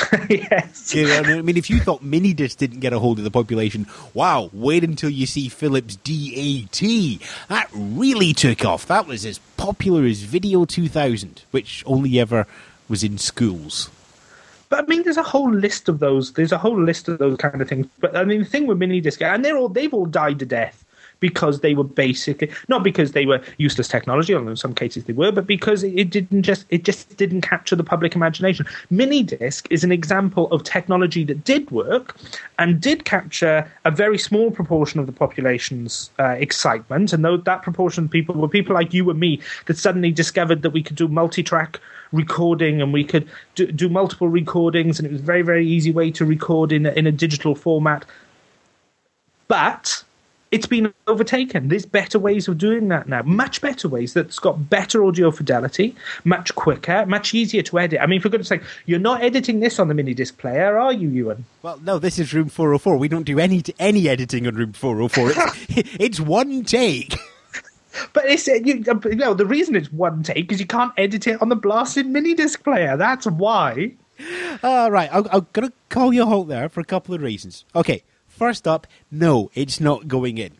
yes. 0.29 0.94
You 0.94 1.07
know, 1.07 1.22
I 1.22 1.42
mean, 1.42 1.57
if 1.57 1.70
you 1.70 1.81
thought 1.81 2.03
minidisc 2.05 2.57
didn't 2.57 2.81
get 2.81 2.92
a 2.92 2.99
hold 2.99 3.18
of 3.18 3.25
the 3.25 3.31
population, 3.31 3.87
wow, 4.12 4.51
wait 4.53 4.85
until 4.85 5.11
you 5.11 5.27
see 5.27 5.49
Philips 5.49 5.96
DAT. 5.96 6.81
That 7.49 7.68
really 7.72 8.33
took 8.33 8.64
off. 8.64 8.87
That 8.87 9.07
was 9.07 9.25
as 9.25 9.38
popular 9.57 10.05
as 10.05 10.22
Video 10.22 10.64
2000, 10.64 11.42
which 11.51 11.83
only 11.87 12.18
ever 12.18 12.46
was 12.88 13.03
in 13.03 13.16
schools. 13.16 13.90
But 14.68 14.85
I 14.85 14.87
mean, 14.87 15.02
there's 15.02 15.16
a 15.16 15.22
whole 15.22 15.52
list 15.52 15.88
of 15.88 15.98
those. 15.98 16.33
There's 16.33 16.52
a 16.52 16.59
whole 16.59 16.81
list 16.81 17.09
of 17.09 17.18
those 17.18 17.37
kind 17.37 17.61
of 17.61 17.68
things. 17.68 17.87
But 18.00 18.16
I 18.16 18.24
mean, 18.24 18.40
the 18.40 18.44
thing 18.46 18.66
with 18.66 18.79
mini 18.79 19.00
disc, 19.00 19.22
and 19.22 19.44
they're 19.44 19.57
all 19.57 19.68
they've 19.68 19.92
all 19.92 20.07
died 20.07 20.38
to 20.40 20.46
death 20.46 20.86
because 21.20 21.61
they 21.61 21.74
were 21.74 21.85
basically 21.85 22.50
not 22.68 22.83
because 22.83 23.12
they 23.12 23.26
were 23.26 23.40
useless 23.59 23.88
technology, 23.88 24.35
although 24.35 24.50
in 24.50 24.57
some 24.57 24.74
cases 24.74 25.05
they 25.05 25.12
were, 25.12 25.33
but 25.33 25.46
because 25.46 25.83
it, 25.83 26.11
didn't 26.11 26.42
just 26.42 26.66
it 26.70 26.85
just 26.85 27.16
didn't 27.16 27.40
capture 27.40 27.76
the 27.76 27.85
public 27.85 28.14
imagination. 28.14 28.66
Mini 28.90 29.22
disc 29.22 29.66
is 29.70 29.85
an 29.85 29.92
example 29.92 30.50
of 30.52 30.62
technology 30.62 31.24
that 31.24 31.44
did 31.44 31.70
work 31.70 32.16
and 32.59 32.81
did 32.81 33.05
capture 33.05 33.70
a 33.85 33.90
very 33.90 34.18
small 34.18 34.50
proportion 34.50 35.00
of 35.00 35.07
the 35.07 35.12
population's 35.12 36.11
uh, 36.18 36.37
excitement, 36.38 37.12
and 37.12 37.24
that 37.24 37.62
proportion 37.62 38.05
of 38.05 38.11
people 38.11 38.35
were 38.35 38.48
people 38.48 38.74
like 38.74 38.92
you 38.92 39.09
and 39.11 39.18
me 39.18 39.40
that 39.66 39.76
suddenly 39.76 40.11
discovered 40.11 40.62
that 40.62 40.70
we 40.70 40.83
could 40.83 40.96
do 40.96 41.09
multi-track 41.09 41.81
recording 42.12 42.81
and 42.81 42.92
we 42.92 43.05
could 43.05 43.29
do, 43.55 43.66
do 43.72 43.88
multiple 43.88 44.29
recordings 44.29 44.98
and 44.98 45.07
it 45.07 45.12
was 45.12 45.20
a 45.20 45.24
very 45.24 45.42
very 45.42 45.66
easy 45.66 45.90
way 45.90 46.11
to 46.11 46.24
record 46.24 46.70
in 46.70 46.87
in 46.87 47.07
a 47.07 47.12
digital 47.12 47.55
format 47.55 48.05
but 49.48 50.05
it's 50.53 50.67
been 50.67 50.93
overtaken 51.07 51.69
there's 51.69 51.87
better 51.87 52.19
ways 52.19 52.49
of 52.49 52.59
doing 52.59 52.88
that 52.88 53.09
now 53.09 53.23
much 53.23 53.61
better 53.61 53.88
ways 53.88 54.15
that's 54.15 54.38
got 54.38 54.71
better 54.71 55.05
audio 55.05 55.31
fidelity 55.31 55.94
much 56.25 56.55
quicker 56.55 57.05
much 57.07 57.35
easier 57.35 57.63
to 57.63 57.79
edit 57.79 58.01
i 58.01 58.07
mean 58.07 58.21
for 58.21 58.29
goodness 58.29 58.49
sake 58.49 58.63
you're 58.87 58.99
not 58.99 59.23
editing 59.23 59.61
this 59.61 59.79
on 59.79 59.88
the 59.88 59.94
mini 59.94 60.15
disc 60.15 60.38
player 60.38 60.79
are 60.79 60.92
you 60.92 61.09
ewan 61.09 61.44
Well, 61.63 61.79
no, 61.83 61.99
this 61.99 62.19
is 62.19 62.33
Room 62.33 62.49
404. 62.49 62.97
We 62.97 63.09
don't 63.09 63.25
do 63.25 63.38
any 63.38 63.63
any 63.79 64.09
editing 64.09 64.47
on 64.47 64.55
Room 64.55 64.73
404. 64.73 65.31
It's, 65.31 65.97
it's 66.01 66.21
one 66.21 66.65
take. 66.65 67.17
but 68.13 68.27
it's 68.27 68.47
you, 68.47 68.85
you 69.05 69.17
know 69.17 69.35
the 69.35 69.47
reason 69.47 69.75
it's 69.75 69.92
one 69.92 70.23
take 70.23 70.53
is 70.53 70.61
you 70.61 70.67
can't 70.67 70.92
edit 70.97 71.27
it 71.27 71.40
on 71.42 71.49
the 71.49 71.57
blasted 71.57 72.07
mini 72.07 72.35
disc 72.35 72.63
player 72.63 72.97
that's 72.97 73.27
why 73.27 73.92
All 74.63 74.90
right, 74.90 75.11
I'm, 75.13 75.27
I'm 75.31 75.47
going 75.53 75.69
to 75.69 75.75
call 75.88 76.13
you 76.13 76.23
a 76.23 76.27
halt 76.27 76.49
there 76.49 76.69
for 76.69 76.81
a 76.81 76.85
couple 76.85 77.15
of 77.15 77.21
reasons. 77.21 77.65
Okay, 77.75 78.03
first 78.37 78.69
up, 78.69 78.87
no, 79.11 79.51
it's 79.55 79.81
not 79.81 80.07
going 80.09 80.39
in. 80.39 80.53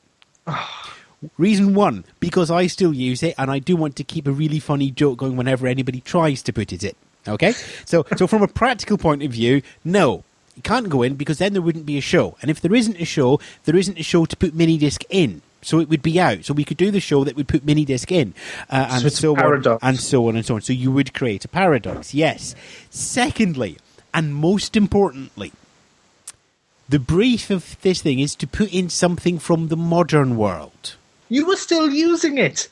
Reason 1.39 1.75
one, 1.75 2.05
because 2.21 2.51
I 2.51 2.67
still 2.67 2.93
use 2.93 3.23
it 3.23 3.35
and 3.39 3.51
I 3.51 3.59
do 3.59 3.77
want 3.77 3.97
to 3.97 4.05
keep 4.05 4.27
a 4.27 4.33
really 4.33 4.59
funny 4.61 4.91
joke 4.91 5.19
going 5.19 5.37
whenever 5.37 5.67
anybody 5.67 6.01
tries 6.01 6.43
to 6.43 6.53
put 6.53 6.73
it 6.73 6.85
in. 6.85 6.95
Okay? 7.27 7.53
So, 7.85 8.05
so 8.17 8.27
from 8.27 8.43
a 8.43 8.49
practical 8.49 8.99
point 8.99 9.23
of 9.23 9.33
view, 9.33 9.63
no, 9.85 10.25
You 10.57 10.63
can't 10.63 10.89
go 10.89 11.03
in 11.03 11.15
because 11.17 11.39
then 11.39 11.53
there 11.53 11.63
wouldn't 11.63 11.85
be 11.85 11.99
a 11.99 12.03
show. 12.03 12.37
And 12.41 12.51
if 12.51 12.61
there 12.61 12.75
isn't 12.75 12.99
a 13.01 13.05
show, 13.05 13.39
there 13.65 13.77
isn't 13.77 13.99
a 13.99 14.03
show 14.03 14.25
to 14.25 14.37
put 14.37 14.55
mini 14.55 14.79
disc 14.79 15.03
in. 15.11 15.43
So 15.61 15.81
it 15.81 15.89
would 15.89 16.03
be 16.03 16.19
out. 16.19 16.45
So 16.45 16.55
we 16.55 16.65
could 16.65 16.77
do 16.77 16.91
the 16.91 17.01
show 17.01 17.25
that 17.25 17.37
would 17.37 17.49
put 17.49 17.65
mini 17.65 17.85
disc 17.85 18.11
in, 18.11 18.35
uh, 18.71 18.89
and 18.91 19.03
So 19.03 19.09
so 19.09 19.37
on 19.37 19.79
and 19.83 19.99
so 19.99 20.29
on 20.29 20.37
and 20.37 20.47
so 20.47 20.55
on. 20.55 20.61
So 20.63 20.73
you 20.73 20.91
would 20.93 21.13
create 21.13 21.45
a 21.45 21.49
paradox. 21.49 22.15
Yes. 22.15 22.55
Secondly, 22.89 23.77
and 24.15 24.35
most 24.35 24.77
importantly, 24.77 25.53
the 26.89 26.99
brief 26.99 27.51
of 27.51 27.81
this 27.83 28.03
thing 28.03 28.19
is 28.21 28.35
to 28.37 28.47
put 28.47 28.73
in 28.73 28.89
something 28.89 29.39
from 29.39 29.69
the 29.69 29.77
modern 29.77 30.37
world. 30.37 30.97
You 31.29 31.47
were 31.47 31.57
still 31.57 31.91
using 31.91 32.39
it. 32.39 32.69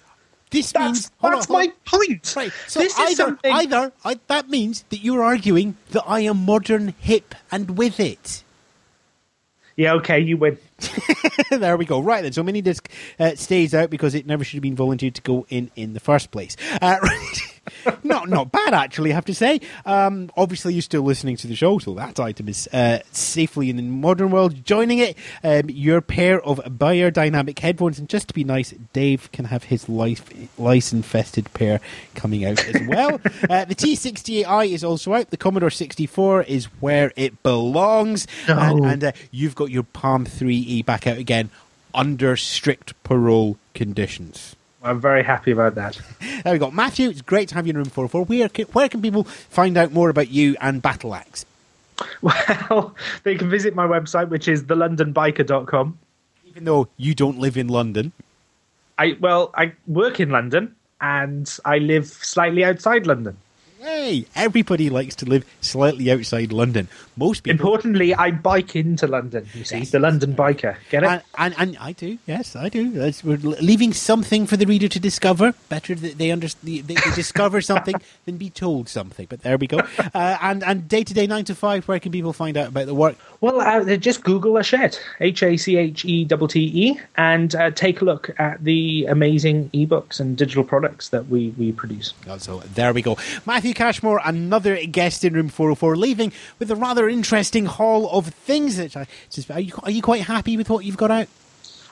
This 0.50 0.70
That's, 0.70 0.84
means 0.84 1.10
that's 1.20 1.50
on. 1.50 1.52
my 1.52 1.72
point. 1.84 2.32
Right. 2.36 2.52
So 2.68 2.78
this 2.78 2.92
is 2.92 2.98
either, 3.00 3.14
something. 3.14 3.52
either 3.52 3.92
I, 4.04 4.20
that 4.28 4.48
means 4.48 4.84
that 4.90 4.98
you're 4.98 5.24
arguing 5.24 5.76
that 5.90 6.04
I 6.06 6.20
am 6.20 6.44
modern, 6.44 6.94
hip, 7.00 7.34
and 7.50 7.76
with 7.76 7.98
it. 7.98 8.44
Yeah, 9.76 9.94
okay, 9.94 10.20
you 10.20 10.36
win. 10.36 10.58
there 11.50 11.76
we 11.76 11.84
go. 11.84 11.98
Right 11.98 12.22
then. 12.22 12.32
So 12.32 12.44
mini 12.44 12.62
disc 12.62 12.88
uh, 13.18 13.34
stays 13.34 13.74
out 13.74 13.90
because 13.90 14.14
it 14.14 14.26
never 14.26 14.44
should 14.44 14.58
have 14.58 14.62
been 14.62 14.76
volunteered 14.76 15.16
to 15.16 15.22
go 15.22 15.46
in 15.48 15.72
in 15.74 15.94
the 15.94 16.00
first 16.00 16.30
place. 16.30 16.56
Uh, 16.80 16.98
right. 17.02 17.53
not 18.04 18.28
not 18.28 18.52
bad 18.52 18.74
actually. 18.74 19.12
I 19.12 19.14
have 19.14 19.24
to 19.26 19.34
say. 19.34 19.60
Um, 19.86 20.30
obviously, 20.36 20.74
you're 20.74 20.82
still 20.82 21.02
listening 21.02 21.36
to 21.38 21.46
the 21.46 21.54
show, 21.56 21.78
so 21.78 21.94
that 21.94 22.18
item 22.20 22.48
is 22.48 22.68
uh, 22.72 23.00
safely 23.12 23.70
in 23.70 23.76
the 23.76 23.82
modern 23.82 24.30
world. 24.30 24.64
Joining 24.64 24.98
it, 24.98 25.16
um, 25.42 25.68
your 25.70 26.00
pair 26.00 26.40
of 26.42 26.60
Beyer 26.78 27.10
Dynamic 27.10 27.58
headphones, 27.58 27.98
and 27.98 28.08
just 28.08 28.28
to 28.28 28.34
be 28.34 28.44
nice, 28.44 28.72
Dave 28.92 29.30
can 29.32 29.46
have 29.46 29.64
his 29.64 29.88
life 29.88 30.24
lice 30.58 30.92
infested 30.92 31.52
pair 31.54 31.80
coming 32.14 32.44
out 32.44 32.64
as 32.66 32.86
well. 32.86 33.14
uh, 33.50 33.64
the 33.64 33.74
T68i 33.74 34.68
is 34.70 34.84
also 34.84 35.14
out. 35.14 35.30
The 35.30 35.36
Commodore 35.36 35.70
64 35.70 36.42
is 36.42 36.66
where 36.80 37.12
it 37.16 37.42
belongs, 37.42 38.26
No. 38.48 38.58
and, 38.58 38.84
and 38.84 39.04
uh, 39.04 39.12
you've 39.30 39.54
got 39.54 39.70
your 39.70 39.82
Palm 39.84 40.24
3e 40.26 40.84
back 40.84 41.06
out 41.06 41.18
again 41.18 41.50
under 41.94 42.36
strict 42.36 43.00
parole 43.04 43.56
conditions. 43.74 44.56
I'm 44.84 45.00
very 45.00 45.24
happy 45.24 45.50
about 45.50 45.74
that. 45.76 45.98
There 46.44 46.52
we 46.52 46.58
go. 46.58 46.70
Matthew, 46.70 47.08
it's 47.08 47.22
great 47.22 47.48
to 47.48 47.54
have 47.54 47.66
you 47.66 47.70
in 47.70 47.76
room 47.78 47.86
404. 47.86 48.26
Where 48.26 48.48
can, 48.50 48.66
where 48.66 48.88
can 48.88 49.00
people 49.00 49.24
find 49.24 49.78
out 49.78 49.92
more 49.92 50.10
about 50.10 50.28
you 50.28 50.56
and 50.60 50.82
Battle 50.82 51.14
Axe? 51.14 51.46
Well, 52.22 52.94
they 53.22 53.36
can 53.36 53.48
visit 53.48 53.74
my 53.74 53.86
website, 53.86 54.28
which 54.28 54.48
is 54.48 54.64
thelondonbiker.com. 54.64 55.98
Even 56.46 56.64
though 56.64 56.88
you 56.96 57.14
don't 57.14 57.38
live 57.38 57.56
in 57.56 57.68
London. 57.68 58.12
I 58.98 59.16
well, 59.20 59.50
I 59.54 59.72
work 59.86 60.20
in 60.20 60.30
London 60.30 60.74
and 61.00 61.58
I 61.64 61.78
live 61.78 62.06
slightly 62.06 62.64
outside 62.64 63.06
London. 63.06 63.36
Hey, 63.84 64.24
everybody 64.34 64.88
likes 64.88 65.14
to 65.16 65.26
live 65.26 65.44
slightly 65.60 66.10
outside 66.10 66.54
London. 66.54 66.88
Most 67.18 67.42
people. 67.42 67.52
Importantly, 67.52 68.14
I 68.14 68.30
bike 68.30 68.74
into 68.74 69.06
London. 69.06 69.46
You 69.52 69.62
see, 69.62 69.80
the 69.84 69.98
London 69.98 70.34
biker. 70.34 70.76
Get 70.88 71.02
it? 71.02 71.06
And, 71.06 71.22
and, 71.36 71.54
and 71.58 71.76
I 71.76 71.92
do, 71.92 72.16
yes, 72.26 72.56
I 72.56 72.70
do. 72.70 72.90
That's, 72.92 73.22
we're 73.22 73.36
leaving 73.36 73.92
something 73.92 74.46
for 74.46 74.56
the 74.56 74.64
reader 74.64 74.88
to 74.88 74.98
discover. 74.98 75.52
Better 75.68 75.94
that 75.96 76.16
they, 76.16 76.30
under, 76.30 76.48
they, 76.62 76.78
they 76.80 76.94
discover 77.14 77.60
something 77.60 77.96
than 78.24 78.38
be 78.38 78.48
told 78.48 78.88
something. 78.88 79.26
But 79.28 79.42
there 79.42 79.58
we 79.58 79.66
go. 79.66 79.80
Uh, 80.14 80.38
and 80.42 80.62
and 80.62 80.86
day 80.88 81.02
to 81.02 81.12
day, 81.12 81.26
nine 81.26 81.44
to 81.44 81.54
five, 81.54 81.88
where 81.88 81.98
can 81.98 82.12
people 82.12 82.32
find 82.32 82.56
out 82.56 82.68
about 82.68 82.86
the 82.86 82.94
work? 82.94 83.16
Well, 83.40 83.60
uh, 83.60 83.96
just 83.96 84.22
Google 84.22 84.54
Hachette, 84.54 85.00
H 85.20 85.42
A 85.42 85.56
C 85.56 85.76
H 85.76 86.04
E 86.04 86.24
T 86.24 86.46
T 86.46 86.60
E, 86.60 87.00
and 87.16 87.54
uh, 87.54 87.70
take 87.70 88.00
a 88.00 88.04
look 88.04 88.30
at 88.38 88.62
the 88.62 89.06
amazing 89.06 89.70
ebooks 89.70 90.20
and 90.20 90.36
digital 90.36 90.62
products 90.62 91.08
that 91.08 91.26
we, 91.28 91.50
we 91.58 91.72
produce. 91.72 92.14
Oh, 92.28 92.38
So 92.38 92.60
there 92.74 92.92
we 92.92 93.02
go. 93.02 93.16
Matthew 93.44 93.73
Cashmore, 93.74 94.20
another 94.24 94.84
guest 94.86 95.24
in 95.24 95.34
room 95.34 95.48
404, 95.48 95.96
leaving 95.96 96.32
with 96.58 96.70
a 96.70 96.76
rather 96.76 97.08
interesting 97.08 97.66
haul 97.66 98.08
of 98.10 98.28
things. 98.28 98.78
I, 98.96 99.06
are, 99.50 99.60
you, 99.60 99.72
are 99.82 99.90
you 99.90 100.02
quite 100.02 100.22
happy 100.22 100.56
with 100.56 100.70
what 100.70 100.84
you've 100.84 100.96
got 100.96 101.10
out? 101.10 101.28